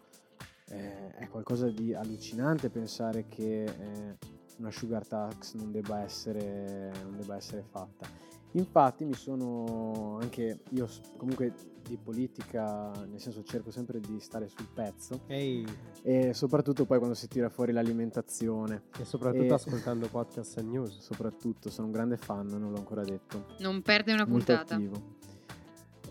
eh, 0.69 1.11
è 1.15 1.27
qualcosa 1.27 1.69
di 1.69 1.93
allucinante 1.93 2.69
pensare 2.69 3.27
che 3.27 3.63
eh, 3.63 4.17
una 4.57 4.71
sugar 4.71 5.07
tax 5.07 5.55
non 5.55 5.71
debba 5.71 6.01
essere, 6.01 6.91
non 7.03 7.15
debba 7.17 7.35
essere 7.35 7.63
fatta. 7.63 8.07
Infatti 8.53 9.05
mi 9.05 9.13
sono 9.13 10.17
anche 10.19 10.61
io 10.71 10.87
comunque 11.17 11.53
di 11.87 11.97
politica, 11.97 12.91
nel 13.07 13.19
senso 13.19 13.43
cerco 13.43 13.69
sempre 13.71 13.99
di 13.99 14.19
stare 14.19 14.47
sul 14.47 14.67
pezzo 14.73 15.21
Ehi, 15.27 15.65
e 16.03 16.33
soprattutto 16.33 16.85
poi 16.85 16.97
quando 16.97 17.15
si 17.15 17.27
tira 17.27 17.49
fuori 17.49 17.71
l'alimentazione. 17.71 18.83
e 18.99 19.05
soprattutto 19.05 19.43
E- 19.43 19.53
ascoltando 19.53 20.07
podcast 20.07 20.57
e 20.57 20.61
news. 20.63 20.97
Soprattutto 20.99 21.69
sono 21.69 21.87
un 21.87 21.93
grande 21.93 22.17
fan, 22.17 22.47
non 22.47 22.71
l'ho 22.71 22.77
ancora 22.77 23.03
detto. 23.03 23.45
Non 23.59 23.81
perde 23.81 24.13
una 24.13 24.25
molto 24.25 24.45
puntata. 24.53 24.75
attivo. 24.75 25.01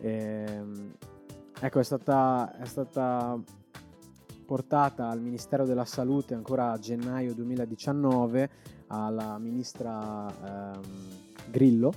Ehm, 0.01 0.95
ecco, 1.61 1.79
è 1.81 1.85
stata, 1.85 2.57
è 2.57 2.65
stata 2.67 3.41
portata 4.47 5.09
al 5.09 5.21
Ministero 5.21 5.67
della 5.67 5.85
Salute 5.85 6.35
ancora 6.35 6.71
a 6.73 6.79
gennaio 6.79 7.35
2019 7.35 8.51
alla 8.89 9.39
ministra 9.39 10.73
ehm, 10.75 10.83
Grillo. 11.51 11.93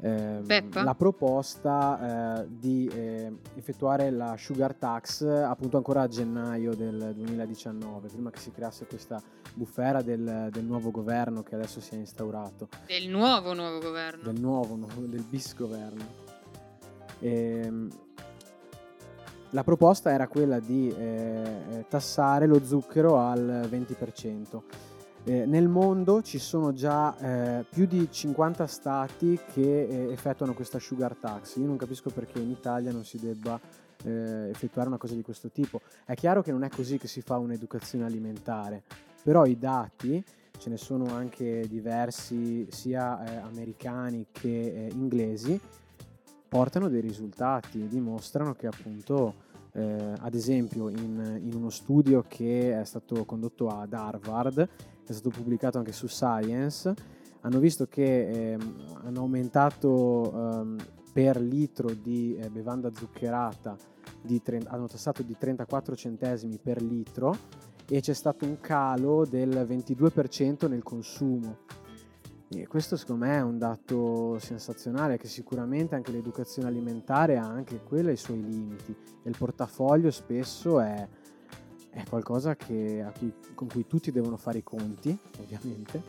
ehm, 0.00 0.44
Peppa? 0.46 0.82
la 0.82 0.94
proposta 0.94 2.42
eh, 2.42 2.46
di 2.48 2.86
eh, 2.92 3.32
effettuare 3.56 4.10
la 4.10 4.34
sugar 4.36 4.74
tax 4.74 5.24
appunto 5.24 5.76
ancora 5.78 6.02
a 6.02 6.08
gennaio 6.08 6.74
del 6.74 7.12
2019 7.14 8.08
prima 8.08 8.30
che 8.30 8.38
si 8.40 8.50
creasse 8.50 8.84
questa 8.86 9.22
bufera 9.54 10.02
del, 10.02 10.48
del 10.50 10.64
nuovo 10.64 10.90
governo 10.90 11.42
che 11.42 11.54
adesso 11.54 11.80
si 11.80 11.94
è 11.94 11.98
instaurato 11.98 12.68
Del 12.86 13.08
nuovo 13.08 13.54
nuovo 13.54 13.78
governo. 13.78 14.30
del 14.30 14.40
nuovo, 14.40 14.76
no? 14.76 14.88
del 15.06 15.22
bis 15.22 15.54
governo. 15.54 16.04
Ehm, 17.20 17.88
la 19.50 19.62
proposta 19.62 20.10
era 20.10 20.26
quella 20.26 20.58
di 20.58 20.88
eh, 20.92 20.96
eh, 21.70 21.84
tassare 21.88 22.46
lo 22.46 22.62
zucchero 22.64 23.18
al 23.20 23.68
20%. 23.70 24.62
Eh, 25.26 25.46
nel 25.46 25.68
mondo 25.68 26.20
ci 26.20 26.38
sono 26.38 26.74
già 26.74 27.16
eh, 27.16 27.64
più 27.66 27.86
di 27.86 28.08
50 28.10 28.66
stati 28.66 29.40
che 29.54 29.84
eh, 29.84 30.12
effettuano 30.12 30.52
questa 30.52 30.78
sugar 30.78 31.14
tax. 31.16 31.56
Io 31.56 31.66
non 31.66 31.78
capisco 31.78 32.10
perché 32.10 32.40
in 32.40 32.50
Italia 32.50 32.92
non 32.92 33.06
si 33.06 33.18
debba 33.18 33.58
eh, 34.04 34.50
effettuare 34.50 34.88
una 34.88 34.98
cosa 34.98 35.14
di 35.14 35.22
questo 35.22 35.48
tipo. 35.50 35.80
È 36.04 36.12
chiaro 36.14 36.42
che 36.42 36.52
non 36.52 36.62
è 36.62 36.68
così 36.68 36.98
che 36.98 37.08
si 37.08 37.22
fa 37.22 37.38
un'educazione 37.38 38.04
alimentare, 38.04 38.82
però 39.22 39.46
i 39.46 39.56
dati 39.56 40.22
ce 40.58 40.68
ne 40.68 40.76
sono 40.76 41.06
anche 41.06 41.66
diversi 41.68 42.66
sia 42.70 43.24
eh, 43.24 43.36
americani 43.36 44.26
che 44.30 44.48
eh, 44.48 44.90
inglesi 44.92 45.58
portano 46.46 46.88
dei 46.88 47.00
risultati 47.00 47.88
dimostrano 47.88 48.54
che 48.54 48.66
appunto 48.66 49.34
eh, 49.72 50.12
ad 50.18 50.34
esempio 50.34 50.88
in, 50.90 51.40
in 51.42 51.54
uno 51.54 51.70
studio 51.70 52.24
che 52.28 52.78
è 52.78 52.84
stato 52.84 53.24
condotto 53.24 53.68
ad 53.68 53.92
Harvard 53.94 54.68
è 55.12 55.16
stato 55.16 55.30
pubblicato 55.30 55.78
anche 55.78 55.92
su 55.92 56.06
Science 56.06 56.94
hanno 57.44 57.58
visto 57.58 57.86
che 57.86 58.52
ehm, 58.52 59.00
hanno 59.04 59.20
aumentato 59.20 60.32
ehm, 60.32 60.76
per 61.12 61.40
litro 61.40 61.90
di 61.90 62.36
eh, 62.36 62.48
bevanda 62.48 62.90
zuccherata 62.92 63.76
di 64.20 64.40
tre- 64.42 64.62
hanno 64.66 64.86
tassato 64.86 65.22
di 65.22 65.36
34 65.36 65.94
centesimi 65.94 66.58
per 66.58 66.82
litro 66.82 67.36
e 67.86 68.00
c'è 68.00 68.14
stato 68.14 68.46
un 68.46 68.58
calo 68.60 69.26
del 69.26 69.50
22% 69.68 70.68
nel 70.68 70.82
consumo. 70.82 71.58
E 72.48 72.66
questo 72.66 72.96
secondo 72.96 73.26
me 73.26 73.36
è 73.36 73.42
un 73.42 73.58
dato 73.58 74.38
sensazionale 74.38 75.18
che 75.18 75.28
sicuramente 75.28 75.94
anche 75.94 76.12
l'educazione 76.12 76.68
alimentare 76.68 77.36
ha 77.36 77.46
anche 77.46 77.82
quella 77.82 78.10
i 78.10 78.16
suoi 78.16 78.42
limiti 78.42 78.96
e 79.22 79.28
il 79.28 79.36
portafoglio 79.36 80.10
spesso 80.10 80.80
è, 80.80 81.06
è 81.94 82.02
qualcosa 82.08 82.56
che- 82.56 83.04
cui- 83.18 83.32
con 83.54 83.68
cui 83.68 83.86
tutti 83.86 84.10
devono 84.10 84.36
fare 84.36 84.58
i 84.58 84.62
conti 84.62 85.16
ovviamente 85.38 86.02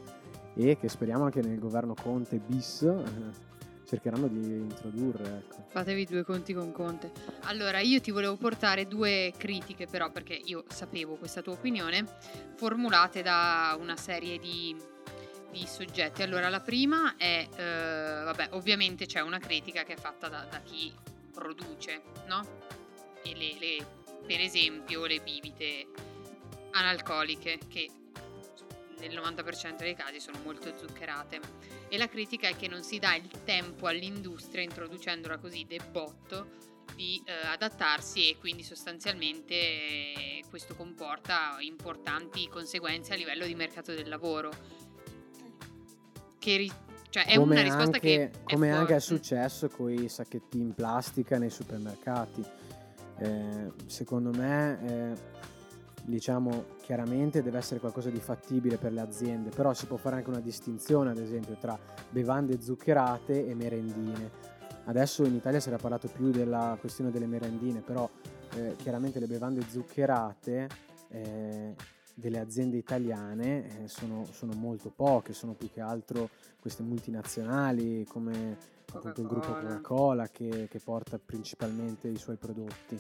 e 0.56 0.78
che 0.78 0.90
speriamo 0.90 1.24
anche 1.26 1.42
nel 1.42 1.60
governo 1.60 1.94
Conte 1.94 2.38
bis 2.38 2.82
eh, 2.82 3.54
cercheranno 3.86 4.28
di 4.28 4.40
introdurre. 4.40 5.44
Ecco. 5.48 5.66
Fatevi 5.70 6.06
due 6.06 6.24
conti 6.24 6.54
con 6.54 6.72
Conte. 6.72 7.12
Allora, 7.44 7.80
io 7.82 8.02
ti 8.02 8.10
volevo 8.10 8.36
portare 8.36 8.88
due 8.88 9.32
critiche, 9.38 9.86
però, 9.86 10.10
perché 10.12 10.34
io 10.34 10.64
sapevo 10.70 11.16
questa 11.18 11.42
tua 11.44 11.54
opinione, 11.54 12.04
formulate 12.56 13.22
da 13.22 13.78
una 13.80 13.96
serie 13.96 14.40
di, 14.40 14.76
di 15.52 15.66
soggetti. 15.68 16.24
Allora, 16.24 16.50
la 16.50 16.62
prima 16.62 17.16
è, 17.16 17.48
eh, 17.56 18.24
vabbè, 18.24 18.50
ovviamente 18.54 19.06
c'è 19.06 19.20
una 19.22 19.38
critica 19.38 19.84
che 19.84 19.94
è 19.94 19.98
fatta 19.98 20.30
da, 20.30 20.48
da 20.50 20.60
chi 20.62 20.92
produce, 21.32 22.02
no? 22.28 22.44
E 23.24 23.36
le, 23.36 23.56
le- 23.60 23.86
per 24.26 24.40
esempio, 24.40 25.06
le 25.06 25.20
bibite 25.20 25.88
analcoliche, 26.72 27.60
che 27.68 27.90
nel 29.00 29.16
90% 29.16 29.78
dei 29.78 29.96
casi 29.96 30.20
sono 30.20 30.40
molto 30.44 30.76
zuccherate 30.76 31.40
e 31.90 31.98
la 31.98 32.08
critica 32.08 32.48
è 32.48 32.56
che 32.56 32.68
non 32.68 32.82
si 32.82 32.98
dà 32.98 33.16
il 33.16 33.30
tempo 33.44 33.88
all'industria 33.88 34.64
introducendola 34.64 35.38
così 35.38 35.66
de 35.68 35.80
botto 35.92 36.74
di 36.96 37.22
eh, 37.26 37.48
adattarsi 37.48 38.30
e 38.30 38.38
quindi 38.38 38.64
sostanzialmente 38.64 39.54
eh, 39.54 40.44
questo 40.50 40.76
comporta 40.76 41.58
importanti 41.60 42.48
conseguenze 42.48 43.14
a 43.14 43.18
livello 43.18 43.46
di 43.46 43.54
mercato 43.54 43.94
del 43.94 44.08
lavoro. 44.08 44.52
Che 46.40 46.58
ri- 46.58 46.72
cioè 47.10 47.26
è 47.26 47.36
una 47.36 47.62
risposta 47.62 47.96
anche, 47.96 48.00
che 48.00 48.32
come 48.44 48.72
anche 48.72 48.96
è 48.96 49.00
successo 49.00 49.68
con 49.70 49.92
i 49.92 50.10
sacchetti 50.10 50.58
in 50.58 50.74
plastica 50.74 51.38
nei 51.38 51.50
supermercati. 51.50 52.44
Eh, 53.18 53.72
secondo 53.86 54.32
me, 54.32 54.80
eh, 54.86 55.14
diciamo 56.04 56.66
chiaramente 56.82 57.42
deve 57.42 57.58
essere 57.58 57.80
qualcosa 57.80 58.10
di 58.10 58.20
fattibile 58.20 58.78
per 58.78 58.92
le 58.94 59.02
aziende, 59.02 59.50
però 59.50 59.74
si 59.74 59.88
può 59.88 59.98
fare 59.98 60.18
anche 60.18 60.30
una 60.30 60.40
distinzione, 60.40 61.12
ad 61.12 61.18
esempio, 61.18 61.58
tra 61.58 61.78
bevande 62.10 62.62
zuccherate 62.62 63.48
e 63.48 63.56
merendine. 63.56 64.54
Adesso 64.86 65.26
in 65.26 65.34
Italia 65.34 65.60
si 65.60 65.70
era 65.70 65.78
parlato 65.78 66.08
più 66.08 66.30
della 66.30 66.78
questione 66.80 67.10
delle 67.10 67.26
merendine, 67.26 67.82
però 67.82 68.08
eh, 68.56 68.76
chiaramente 68.78 69.20
le 69.20 69.26
bevande 69.26 69.62
zuccherate 69.68 70.70
eh, 71.10 71.76
delle 72.14 72.40
aziende 72.40 72.78
italiane 72.78 73.84
eh, 73.84 73.88
sono, 73.88 74.26
sono 74.32 74.54
molto 74.54 74.92
poche, 74.96 75.34
sono 75.34 75.54
più 75.54 75.70
che 75.72 75.82
altro 75.82 76.30
queste 76.60 76.84
multinazionali 76.84 78.06
come 78.06 78.58
appunto 78.98 79.22
il 79.22 79.28
gruppo 79.28 79.54
Coca-Cola. 79.54 80.28
Che, 80.28 80.68
che 80.70 80.80
porta 80.80 81.20
principalmente 81.24 82.08
i 82.08 82.18
suoi 82.18 82.38
prodotti. 82.38 83.00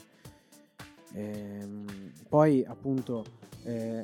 Ehm, 1.14 2.12
poi 2.28 2.64
appunto 2.66 3.24
eh, 3.64 4.04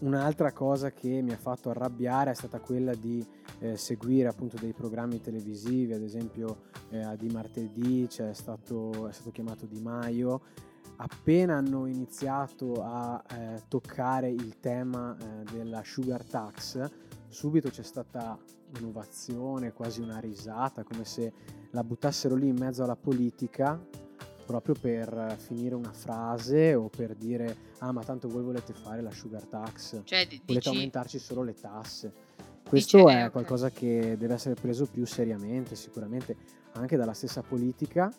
un'altra 0.00 0.52
cosa 0.52 0.92
che 0.92 1.22
mi 1.22 1.32
ha 1.32 1.36
fatto 1.36 1.70
arrabbiare 1.70 2.32
è 2.32 2.34
stata 2.34 2.60
quella 2.60 2.94
di 2.94 3.24
eh, 3.60 3.76
seguire 3.76 4.28
appunto 4.28 4.56
dei 4.58 4.72
programmi 4.72 5.20
televisivi, 5.20 5.92
ad 5.92 6.02
esempio 6.02 6.68
eh, 6.90 7.02
a 7.02 7.14
Di 7.16 7.28
Martedì 7.28 8.06
c'è 8.08 8.32
stato, 8.34 9.08
è 9.08 9.12
stato 9.12 9.30
chiamato 9.30 9.66
Di 9.66 9.80
Maio. 9.80 10.40
Appena 10.96 11.56
hanno 11.56 11.86
iniziato 11.86 12.82
a 12.82 13.22
eh, 13.30 13.62
toccare 13.68 14.28
il 14.28 14.58
tema 14.60 15.16
eh, 15.16 15.44
della 15.50 15.82
sugar 15.82 16.24
tax, 16.24 16.90
subito 17.28 17.70
c'è 17.70 17.82
stata 17.82 18.38
un'ovazione, 18.78 19.72
quasi 19.72 20.00
una 20.00 20.18
risata, 20.18 20.82
come 20.82 21.04
se 21.04 21.32
la 21.70 21.84
buttassero 21.84 22.34
lì 22.34 22.48
in 22.48 22.56
mezzo 22.56 22.82
alla 22.82 22.96
politica 22.96 23.80
proprio 24.50 24.74
per 24.74 25.36
finire 25.38 25.76
una 25.76 25.92
frase 25.92 26.74
o 26.74 26.88
per 26.88 27.14
dire 27.14 27.68
ah 27.78 27.92
ma 27.92 28.02
tanto 28.02 28.26
voi 28.26 28.42
volete 28.42 28.72
fare 28.72 29.00
la 29.00 29.12
sugar 29.12 29.44
tax, 29.44 30.00
Cioè, 30.02 30.26
di- 30.26 30.42
volete 30.44 30.54
dici, 30.54 30.68
aumentarci 30.68 31.18
solo 31.20 31.42
le 31.44 31.54
tasse. 31.54 32.12
Questo 32.68 33.08
eh, 33.08 33.14
è 33.14 33.24
ok. 33.26 33.30
qualcosa 33.30 33.70
che 33.70 34.16
deve 34.18 34.34
essere 34.34 34.54
preso 34.54 34.86
più 34.86 35.06
seriamente, 35.06 35.76
sicuramente 35.76 36.36
anche 36.72 36.96
dalla 36.96 37.12
stessa 37.14 37.42
politica 37.42 38.12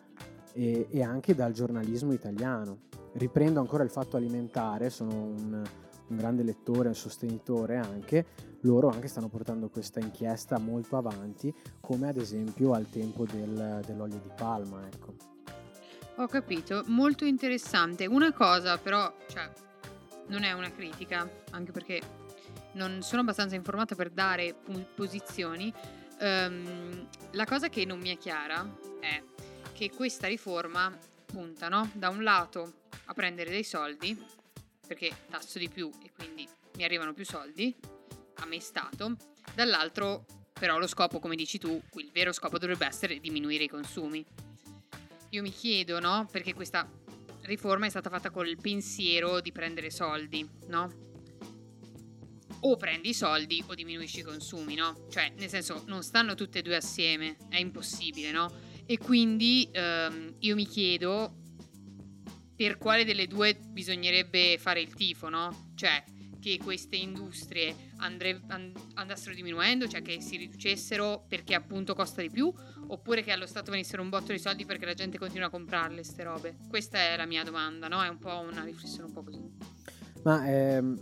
e, 0.54 0.88
e 0.89 1.04
anche 1.04 1.36
dal 1.36 1.52
giornalismo 1.52 2.14
italiano. 2.14 2.80
Riprendo 3.14 3.60
ancora 3.60 3.84
il 3.84 3.89
fatto 3.89 4.16
alimentare, 4.16 4.89
sono 4.89 5.12
un, 5.12 5.64
un 6.12 6.18
grande 6.18 6.43
lettore, 6.43 6.89
un 6.89 6.95
sostenitore 6.95 7.78
anche, 7.78 8.26
loro 8.62 8.89
anche 8.89 9.07
stanno 9.07 9.30
portando 9.30 9.70
questa 9.70 9.99
inchiesta 9.99 10.59
molto 10.59 10.97
avanti, 10.97 11.53
come 11.80 12.09
ad 12.09 12.18
esempio 12.18 12.74
al 12.74 12.89
tempo 12.89 13.26
del- 13.26 13.82
dell'olio 13.86 14.20
di 14.20 14.30
palma. 14.36 14.86
Ecco. 14.86 15.16
Ho 16.18 16.28
capito, 16.28 16.84
molto 16.88 17.26
interessante. 17.26 18.05
Una 18.05 18.32
cosa 18.34 18.78
però, 18.78 19.12
cioè, 19.28 19.49
non 20.28 20.43
è 20.43 20.51
una 20.51 20.72
critica, 20.72 21.28
anche 21.51 21.72
perché 21.72 22.01
non 22.74 23.01
sono 23.01 23.22
abbastanza 23.22 23.55
informata 23.55 23.95
per 23.95 24.09
dare 24.09 24.55
posizioni. 24.93 25.74
Ehm, 26.20 27.07
la 27.32 27.45
cosa 27.45 27.70
che 27.70 27.86
non 27.86 27.99
mi 27.99 28.09
è 28.09 28.18
chiara 28.18 28.70
è 28.99 29.24
che 29.74 29.89
questa 29.89 30.28
riforma 30.28 30.95
punta, 31.26 31.70
no? 31.70 31.89
Da 31.93 32.09
un 32.09 32.22
lato 32.22 32.74
a 33.05 33.14
prendere 33.14 33.49
dei 33.49 33.64
soldi, 33.64 34.16
perché 34.92 35.16
tasso 35.30 35.58
di 35.58 35.70
più 35.70 35.89
e 36.04 36.12
quindi 36.14 36.46
mi 36.76 36.84
arrivano 36.84 37.14
più 37.14 37.24
soldi, 37.24 37.74
a 38.36 38.46
me 38.46 38.60
Stato, 38.60 39.16
dall'altro 39.56 40.26
però 40.52 40.78
lo 40.78 40.86
scopo, 40.86 41.20
come 41.20 41.38
dici 41.38 41.58
tu, 41.58 41.82
il 41.96 42.12
vero 42.12 42.34
scopo 42.34 42.58
dovrebbe 42.58 42.86
essere 42.86 43.22
diminuire 43.22 43.64
i 43.64 43.68
consumi. 43.70 44.26
Io 45.30 45.42
mi 45.42 45.50
chiedo, 45.50 46.02
no? 46.02 46.28
Perché 46.30 46.54
questa 46.54 46.92
riforma 47.44 47.86
è 47.86 47.89
stata 47.89 48.10
fatta 48.10 48.32
col 48.32 48.58
pensiero 48.62 49.39
di 49.39 49.54
prendere 49.54 49.89
soldi, 49.92 50.48
no? 50.68 51.10
O 52.60 52.76
prendi 52.76 53.10
i 53.10 53.14
soldi 53.14 53.64
o 53.66 53.74
diminuisci 53.74 54.20
i 54.20 54.24
consumi, 54.24 54.76
no? 54.76 55.08
Cioè, 55.10 55.32
nel 55.38 55.48
senso, 55.48 55.84
non 55.88 56.04
stanno 56.04 56.36
tutte 56.36 56.60
e 56.60 56.62
due 56.64 56.76
assieme, 56.76 57.38
è 57.48 57.58
impossibile, 57.58 58.32
no? 58.32 58.52
E 58.86 58.98
quindi 58.98 59.70
ehm, 59.72 60.36
io 60.39 60.54
mi 60.54 60.68
chiedo 60.68 61.39
per 62.56 62.78
quale 62.78 63.06
delle 63.06 63.28
due 63.28 63.56
bisognerebbe 63.56 64.58
fare 64.60 64.82
il 64.82 64.93
tifo, 64.93 65.30
no? 65.30 65.72
Cioè, 65.76 66.04
che 66.41 66.60
queste 66.62 66.95
industrie 66.95 67.74
andre- 67.97 68.41
and- 68.47 68.76
andassero 68.95 69.34
diminuendo, 69.34 69.88
cioè 69.88 70.02
che 70.02 70.20
si 70.22 70.36
riducessero 70.38 71.24
perché 71.28 71.54
appunto 71.54 71.93
costa 71.93 72.22
di 72.22 72.30
più, 72.30 72.52
oppure 72.88 73.22
che 73.22 73.32
allo 73.32 73.45
Stato 73.45 73.72
venissero 73.72 74.02
un 74.02 74.10
botto 74.10 74.32
di 74.32 74.39
soldi 74.39 74.66
perché 74.66 74.86
la 74.86 74.95
gente 74.95 75.18
continua 75.18 75.47
a 75.47 75.49
comprarle 75.49 75.95
queste 75.95 76.24
robe? 76.24 76.58
Questa 76.68 76.97
è 76.97 77.16
la 77.16 77.26
mia 77.26 77.43
domanda, 77.43 77.88
no? 77.88 78.04
È 78.04 78.10
un 78.10 78.18
po' 78.18 78.43
una 78.52 78.64
riflessione 78.64 79.06
un 79.06 79.14
po' 79.14 79.24
così. 79.24 79.39
Ma 80.24 80.47
ehm, 80.47 80.99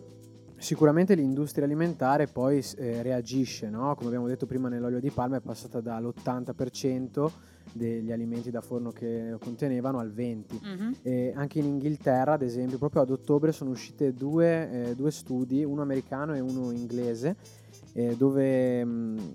sicuramente 0.58 1.16
l'industria 1.16 1.66
alimentare 1.66 2.28
poi 2.28 2.64
eh, 2.78 3.02
reagisce, 3.02 3.70
no? 3.70 3.96
Come 3.96 4.08
abbiamo 4.08 4.28
detto 4.28 4.46
prima 4.46 4.68
nell'olio 4.68 5.00
di 5.00 5.10
palma 5.10 5.38
è 5.38 5.42
passata 5.42 5.80
dall'80% 5.80 7.32
degli 7.74 8.12
alimenti 8.12 8.50
da 8.52 8.62
forno 8.62 8.92
che 8.92 9.36
contenevano 9.40 10.00
al 10.00 10.12
20%. 10.12 10.60
Mhm. 10.62 10.96
E 11.02 11.34
anche 11.36 11.60
in 11.60 11.66
Inghilterra, 11.66 12.34
ad 12.34 12.42
esempio, 12.42 12.78
proprio 12.78 13.02
ad 13.02 13.10
ottobre 13.10 13.52
sono 13.52 13.72
uscite 13.72 14.14
due, 14.14 14.90
eh, 14.90 14.96
due 14.96 15.12
studi, 15.12 15.64
uno 15.64 15.82
americano 15.82 16.36
e 16.36 16.40
uno 16.40 16.72
inglese, 16.72 17.36
eh, 17.94 18.16
dove, 18.16 18.84
mh, 18.84 19.34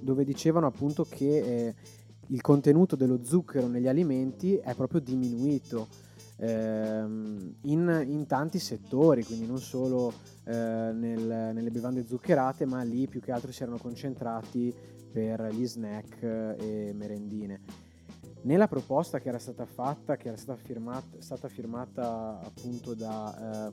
dove 0.00 0.24
dicevano 0.24 0.66
appunto 0.66 1.06
che 1.08 1.38
eh, 1.38 1.74
il 2.28 2.40
contenuto 2.40 2.96
dello 2.96 3.20
zucchero 3.22 3.66
negli 3.68 3.86
alimenti 3.88 4.56
è 4.56 4.74
proprio 4.74 5.00
diminuito 5.00 5.86
ehm, 6.38 7.54
in, 7.62 8.04
in 8.06 8.26
tanti 8.26 8.58
settori, 8.58 9.24
quindi 9.24 9.46
non 9.46 9.58
solo 9.58 10.12
eh, 10.44 10.52
nel- 10.52 11.50
nelle 11.54 11.70
bevande 11.70 12.04
zuccherate, 12.06 12.64
ma 12.66 12.82
lì 12.82 13.06
più 13.06 13.20
che 13.20 13.32
altro 13.32 13.52
si 13.52 13.62
erano 13.62 13.78
concentrati 13.78 14.74
per 15.16 15.48
gli 15.50 15.66
snack 15.66 16.22
eh, 16.22 16.56
e 16.58 16.92
merendine. 16.92 17.60
Nella 18.42 18.68
proposta 18.68 19.18
che 19.18 19.28
era 19.28 19.38
stata 19.38 19.64
fatta, 19.64 20.18
che 20.18 20.28
era 20.28 20.36
stata 20.36 20.60
firmata, 20.62 21.20
stata 21.20 21.48
firmata 21.48 22.38
appunto 22.44 22.92
da 22.92 23.72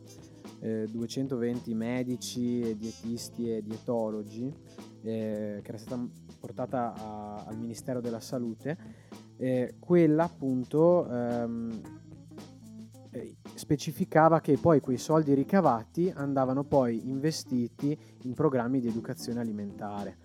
eh, 0.61 0.83
eh, 0.83 0.87
220 0.87 1.73
medici, 1.73 2.61
e 2.61 2.77
dietisti 2.77 3.53
e 3.53 3.61
dietologi, 3.61 4.49
eh, 5.01 5.59
che 5.61 5.67
era 5.67 5.77
stata 5.77 6.01
portata 6.39 6.93
a- 6.93 7.43
al 7.45 7.57
Ministero 7.57 7.99
della 7.99 8.21
Salute, 8.21 8.77
eh, 9.35 9.75
quella 9.79 10.23
appunto 10.23 11.09
ehm, 11.09 11.81
eh, 13.11 13.35
specificava 13.53 14.39
che 14.39 14.57
poi 14.57 14.79
quei 14.79 14.97
soldi 14.97 15.33
ricavati 15.33 16.09
andavano 16.15 16.63
poi 16.63 17.09
investiti 17.09 17.99
in 18.21 18.33
programmi 18.33 18.79
di 18.79 18.87
educazione 18.87 19.41
alimentare. 19.41 20.22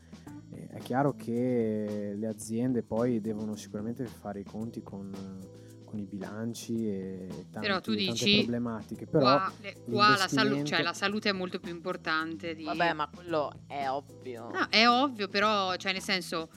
È 0.78 0.80
chiaro 0.80 1.16
che 1.16 2.14
le 2.16 2.26
aziende 2.28 2.84
poi 2.84 3.20
devono 3.20 3.56
sicuramente 3.56 4.06
fare 4.06 4.38
i 4.40 4.44
conti 4.44 4.80
con, 4.80 5.10
con 5.84 5.98
i 5.98 6.04
bilanci 6.04 6.88
e 6.88 7.26
tanti- 7.50 7.66
Però 7.66 7.80
tu 7.80 7.94
tante 7.96 8.12
dici, 8.12 8.36
problematiche, 8.38 9.06
però 9.08 9.22
qua, 9.24 9.52
le- 9.60 9.76
qua 9.90 10.16
la, 10.16 10.28
salu- 10.28 10.62
cioè, 10.62 10.82
la 10.82 10.92
salute 10.92 11.30
è 11.30 11.32
molto 11.32 11.58
più 11.58 11.72
importante 11.72 12.54
di... 12.54 12.62
Vabbè, 12.62 12.92
ma 12.92 13.10
quello 13.12 13.64
è 13.66 13.90
ovvio. 13.90 14.50
No, 14.52 14.68
è 14.70 14.86
ovvio, 14.88 15.26
però, 15.26 15.74
cioè, 15.74 15.90
nel 15.90 16.00
senso, 16.00 16.48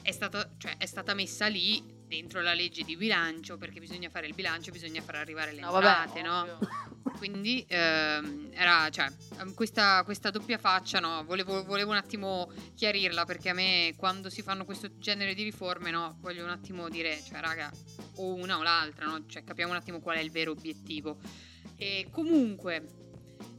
è 0.00 0.10
stata, 0.10 0.48
cioè, 0.56 0.78
è 0.78 0.86
stata 0.86 1.12
messa 1.12 1.48
lì 1.48 1.84
dentro 2.08 2.40
la 2.40 2.54
legge 2.54 2.82
di 2.82 2.96
bilancio 2.96 3.56
perché 3.56 3.78
bisogna 3.78 4.08
fare 4.08 4.26
il 4.26 4.34
bilancio, 4.34 4.72
bisogna 4.72 5.00
far 5.02 5.16
arrivare 5.16 5.52
le 5.52 5.60
No, 5.60 5.70
vabbè, 5.70 5.86
entrate, 5.86 6.22
no? 6.22 6.40
ovvio. 6.40 6.58
Quindi 7.18 7.64
ehm, 7.68 8.50
era, 8.52 8.88
cioè, 8.90 9.10
ehm, 9.40 9.54
questa, 9.54 10.02
questa 10.04 10.30
doppia 10.30 10.56
faccia, 10.56 11.00
no? 11.00 11.24
Volevo, 11.24 11.64
volevo 11.64 11.90
un 11.90 11.96
attimo 11.96 12.50
chiarirla 12.74 13.24
perché 13.24 13.50
a 13.50 13.54
me 13.54 13.94
quando 13.96 14.30
si 14.30 14.40
fanno 14.40 14.64
questo 14.64 14.98
genere 14.98 15.34
di 15.34 15.42
riforme, 15.42 15.90
no? 15.90 16.16
Voglio 16.20 16.44
un 16.44 16.50
attimo 16.50 16.88
dire, 16.88 17.20
cioè, 17.20 17.40
raga, 17.40 17.70
o 18.16 18.34
una 18.34 18.58
o 18.58 18.62
l'altra, 18.62 19.06
no? 19.06 19.26
Cioè, 19.26 19.44
capiamo 19.44 19.72
un 19.72 19.78
attimo 19.78 20.00
qual 20.00 20.16
è 20.16 20.20
il 20.20 20.30
vero 20.30 20.52
obiettivo. 20.52 21.18
E 21.76 22.08
comunque, 22.10 22.84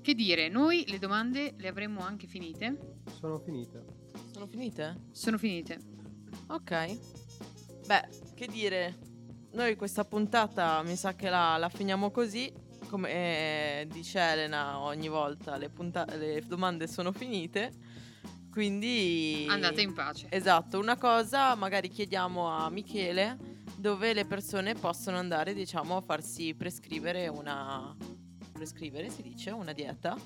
che 0.02 0.14
dire, 0.14 0.48
noi 0.48 0.86
le 0.88 0.98
domande 1.00 1.54
le 1.58 1.68
avremmo 1.68 2.02
anche 2.02 2.28
finite. 2.28 2.96
Sono 3.20 3.40
finite. 3.40 3.84
Sono 4.32 4.48
finite? 4.48 5.02
Sono 5.12 5.38
finite. 5.38 5.80
Ok. 6.48 6.98
Beh, 7.86 8.08
che 8.40 8.48
dire, 8.48 8.98
noi 9.52 9.76
questa 9.76 10.06
puntata 10.06 10.82
mi 10.84 10.96
sa 10.96 11.14
che 11.14 11.30
la, 11.30 11.58
la 11.58 11.68
finiamo 11.68 12.10
così. 12.10 12.50
Come 12.88 13.12
eh, 13.12 13.88
dice 13.92 14.18
Elena 14.18 14.80
ogni 14.80 15.10
volta, 15.10 15.58
le, 15.58 15.68
punta- 15.68 16.06
le 16.16 16.42
domande 16.48 16.88
sono 16.88 17.12
finite. 17.12 17.74
Quindi... 18.50 19.46
Andate 19.50 19.82
in 19.82 19.92
pace. 19.92 20.28
Esatto, 20.30 20.80
una 20.80 20.96
cosa 20.96 21.54
magari 21.56 21.90
chiediamo 21.90 22.48
a 22.48 22.70
Michele 22.70 23.38
dove 23.76 24.14
le 24.14 24.24
persone 24.24 24.74
possono 24.74 25.18
andare, 25.18 25.54
diciamo, 25.54 25.98
a 25.98 26.02
farsi 26.02 26.56
prescrivere 26.56 27.28
una... 27.28 27.94
Prescrivere 28.54 29.10
si 29.10 29.22
dice, 29.22 29.52
una 29.52 29.74
dieta. 29.74 30.18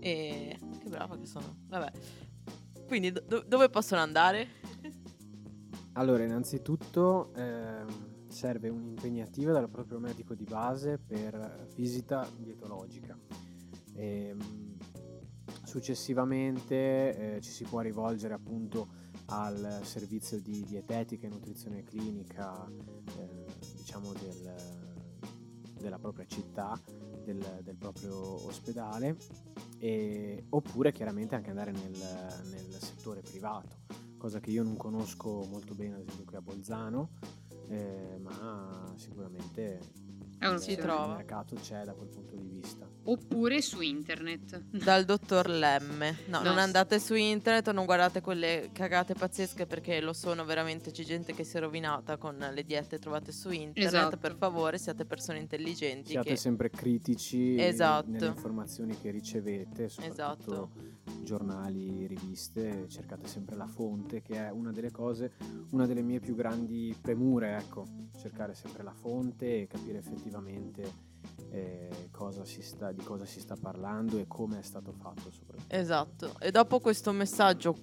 E... 0.00 0.58
Che 0.82 0.88
brava 0.88 1.18
che 1.18 1.26
sono. 1.26 1.56
Vabbè. 1.66 1.92
Quindi 2.86 3.12
do- 3.12 3.44
dove 3.46 3.68
possono 3.68 4.00
andare? 4.00 4.62
Allora, 5.96 6.24
innanzitutto 6.24 7.32
ehm, 7.34 8.26
serve 8.26 8.68
un'impegnativa 8.68 9.52
dal 9.52 9.68
proprio 9.68 10.00
medico 10.00 10.34
di 10.34 10.42
base 10.42 10.98
per 10.98 11.68
visita 11.76 12.28
dietologica. 12.36 13.16
Ehm, 13.94 14.76
successivamente 15.62 17.36
eh, 17.36 17.40
ci 17.40 17.52
si 17.52 17.62
può 17.62 17.78
rivolgere 17.78 18.34
appunto 18.34 19.02
al 19.26 19.80
servizio 19.84 20.40
di 20.40 20.64
dietetica 20.64 21.26
e 21.28 21.30
nutrizione 21.30 21.84
clinica 21.84 22.66
eh, 23.16 23.44
diciamo 23.76 24.12
del- 24.14 24.54
della 25.78 25.98
propria 25.98 26.26
città, 26.26 26.76
del, 27.22 27.60
del 27.62 27.76
proprio 27.76 28.44
ospedale 28.46 29.16
e- 29.78 30.44
oppure 30.48 30.90
chiaramente 30.90 31.36
anche 31.36 31.50
andare 31.50 31.70
nel, 31.70 31.92
nel 32.50 32.80
settore 32.80 33.20
privato 33.20 33.93
cosa 34.24 34.40
che 34.40 34.50
io 34.50 34.62
non 34.62 34.78
conosco 34.78 35.44
molto 35.50 35.74
bene, 35.74 35.96
ad 35.96 36.00
esempio 36.00 36.24
qui 36.24 36.36
a 36.36 36.40
Bolzano, 36.40 37.10
eh, 37.68 38.16
ma 38.22 38.90
sicuramente 38.96 39.80
trova. 40.78 41.10
il 41.10 41.16
mercato 41.18 41.56
c'è 41.56 41.84
da 41.84 41.92
quel 41.92 42.08
punto 42.08 42.34
di 42.34 42.48
vista. 42.48 42.88
Oppure 43.06 43.60
su 43.60 43.80
internet. 43.80 44.62
Dal 44.70 45.04
dottor 45.04 45.48
Lemme. 45.48 46.18
No, 46.26 46.38
No, 46.38 46.42
non 46.42 46.58
andate 46.58 46.98
su 46.98 47.14
internet 47.14 47.68
o 47.68 47.72
non 47.72 47.84
guardate 47.84 48.20
quelle 48.20 48.70
cagate 48.72 49.14
pazzesche 49.14 49.66
perché 49.66 50.00
lo 50.00 50.12
sono 50.12 50.44
veramente. 50.44 50.90
C'è 50.90 51.04
gente 51.04 51.34
che 51.34 51.44
si 51.44 51.56
è 51.56 51.60
rovinata 51.60 52.16
con 52.16 52.36
le 52.36 52.64
diete 52.64 52.98
trovate 52.98 53.30
su 53.30 53.50
internet. 53.50 53.94
Esatto. 53.94 54.16
Per 54.16 54.36
favore, 54.36 54.78
siate 54.78 55.04
persone 55.04 55.38
intelligenti. 55.38 56.10
Siate 56.10 56.30
che... 56.30 56.36
sempre 56.36 56.70
critici 56.70 57.56
Esatto. 57.58 58.10
nelle 58.10 58.26
informazioni 58.26 58.98
che 58.98 59.10
ricevete, 59.10 59.88
soprattutto 59.88 60.12
Esatto. 60.12 60.70
giornali, 61.22 62.06
riviste, 62.06 62.86
cercate 62.88 63.26
sempre 63.28 63.56
la 63.56 63.66
fonte, 63.66 64.22
che 64.22 64.34
è 64.46 64.50
una 64.50 64.72
delle 64.72 64.90
cose, 64.90 65.32
una 65.70 65.86
delle 65.86 66.02
mie 66.02 66.20
più 66.20 66.34
grandi 66.34 66.96
premure, 67.00 67.56
ecco, 67.56 67.86
cercare 68.18 68.54
sempre 68.54 68.82
la 68.82 68.92
fonte 68.92 69.62
e 69.62 69.66
capire 69.66 69.98
effettivamente 69.98 71.12
eh, 71.50 72.08
cosa 72.10 72.44
si 72.44 72.62
sta, 72.62 72.92
di 72.92 73.02
cosa 73.02 73.24
si 73.24 73.40
sta 73.40 73.56
parlando 73.60 74.18
e 74.18 74.26
come 74.26 74.58
è 74.58 74.62
stato 74.62 74.92
fatto 74.92 75.30
soprattutto. 75.30 75.74
Esatto. 75.74 76.34
E 76.40 76.50
dopo 76.50 76.80
questo 76.80 77.12
messaggio 77.12 77.76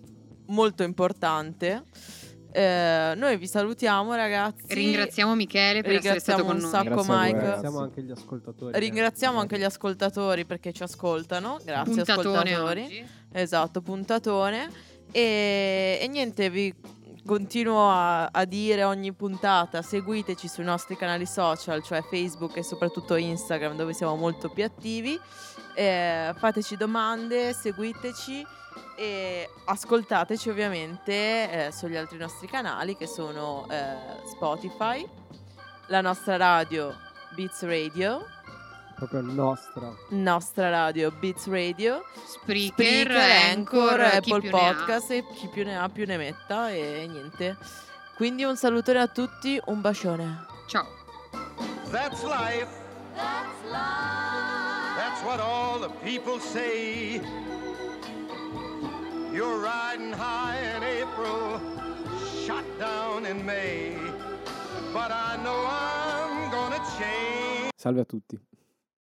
molto 0.48 0.84
importante, 0.84 1.84
eh, 2.52 3.14
noi 3.16 3.38
vi 3.38 3.48
salutiamo, 3.48 4.14
ragazzi. 4.14 4.74
Ringraziamo 4.74 5.36
Michele 5.36 5.82
per 5.82 5.94
essere 5.96 6.20
stato 6.20 6.42
Ringraziamo 6.42 6.46
con 6.46 6.56
un 6.56 6.62
noi. 6.62 7.30
sacco. 7.30 7.38
Ringraziamo 7.40 7.80
anche 7.80 8.02
gli 8.04 8.12
ascoltatori. 8.12 8.80
Ringraziamo 8.80 9.36
che- 9.36 9.42
anche 9.42 9.58
gli 9.60 9.64
ascoltatori 9.64 10.46
perché 10.46 10.74
ci 10.74 10.84
ascoltano. 10.84 11.60
Grazie 11.64 11.94
Puntatone 11.94 12.30
ascoltatori. 12.52 12.84
oggi. 12.84 13.06
Esatto, 13.32 13.82
puntatone. 13.82 14.70
E, 15.14 16.00
e 16.02 16.08
niente, 16.08 16.50
vi 16.50 16.74
continuo 17.32 17.90
a, 17.90 18.26
a 18.26 18.44
dire 18.44 18.84
ogni 18.84 19.14
puntata, 19.14 19.82
seguiteci 19.82 20.50
sui 20.50 20.66
nostri 20.66 20.98
canali 20.98 21.26
social, 21.26 21.82
cioè 21.82 22.02
Facebook 22.02 22.58
e 22.58 22.62
soprattutto 22.62 23.16
Instagram, 23.16 23.78
dove 23.78 23.94
siamo 23.94 24.18
molto 24.18 24.50
più 24.50 24.66
attivi. 24.66 25.18
Eh, 25.74 26.34
fateci 26.36 26.76
domande, 26.76 27.54
seguiteci 27.54 28.46
E 28.98 29.50
ascoltateci 29.64 30.50
ovviamente 30.50 31.68
eh, 31.68 31.72
sugli 31.72 31.96
altri 31.96 32.18
nostri 32.18 32.48
canali 32.48 32.98
che 32.98 33.08
sono 33.08 33.66
eh, 33.70 33.96
Spotify, 34.26 35.08
la 35.88 36.02
nostra 36.02 36.36
radio 36.36 36.94
Beats 37.34 37.64
Radio, 37.64 38.26
Proprio 39.02 39.22
nostra. 39.22 39.92
nostra 40.10 40.70
radio 40.70 41.10
Beats 41.10 41.48
Radio, 41.48 42.04
Spreaker, 42.24 43.08
Spreaker, 43.08 43.18
Anchor, 43.50 44.00
Apple 44.00 44.42
più 44.42 44.52
ne 44.52 44.60
ha. 44.60 44.74
Podcast 44.76 45.10
e 45.10 45.24
chi 45.34 45.48
più 45.48 45.64
ne 45.64 45.76
ha 45.76 45.90
più 45.90 46.06
ne 46.06 46.18
metta 46.18 46.70
e 46.70 47.08
niente. 47.10 47.58
Quindi 48.16 48.44
un 48.44 48.56
salutone 48.56 49.00
a 49.00 49.08
tutti, 49.08 49.60
un 49.66 49.82
bacione. 49.82 50.46
Ciao. 50.68 50.86
That's 51.90 52.22
life. 52.22 52.68
That's 53.16 53.64
life. 53.72 54.96
That's 54.96 55.24
what 55.24 55.40
all 55.40 55.80
the 55.80 55.90
people 56.04 56.40
say. 56.40 57.20
You're 59.34 59.60
riding 59.60 60.14
high 60.14 60.60
in 60.76 60.84
April, 60.84 61.60
shot 62.46 62.66
down 62.78 63.26
in 63.26 63.44
May. 63.44 63.96
But 64.94 65.10
I 65.10 65.38
know 65.42 65.66
I'm 65.66 66.52
gonna 66.52 66.80
change. 67.00 67.72
Salve 67.76 68.02
a 68.02 68.06
tutti. 68.06 68.40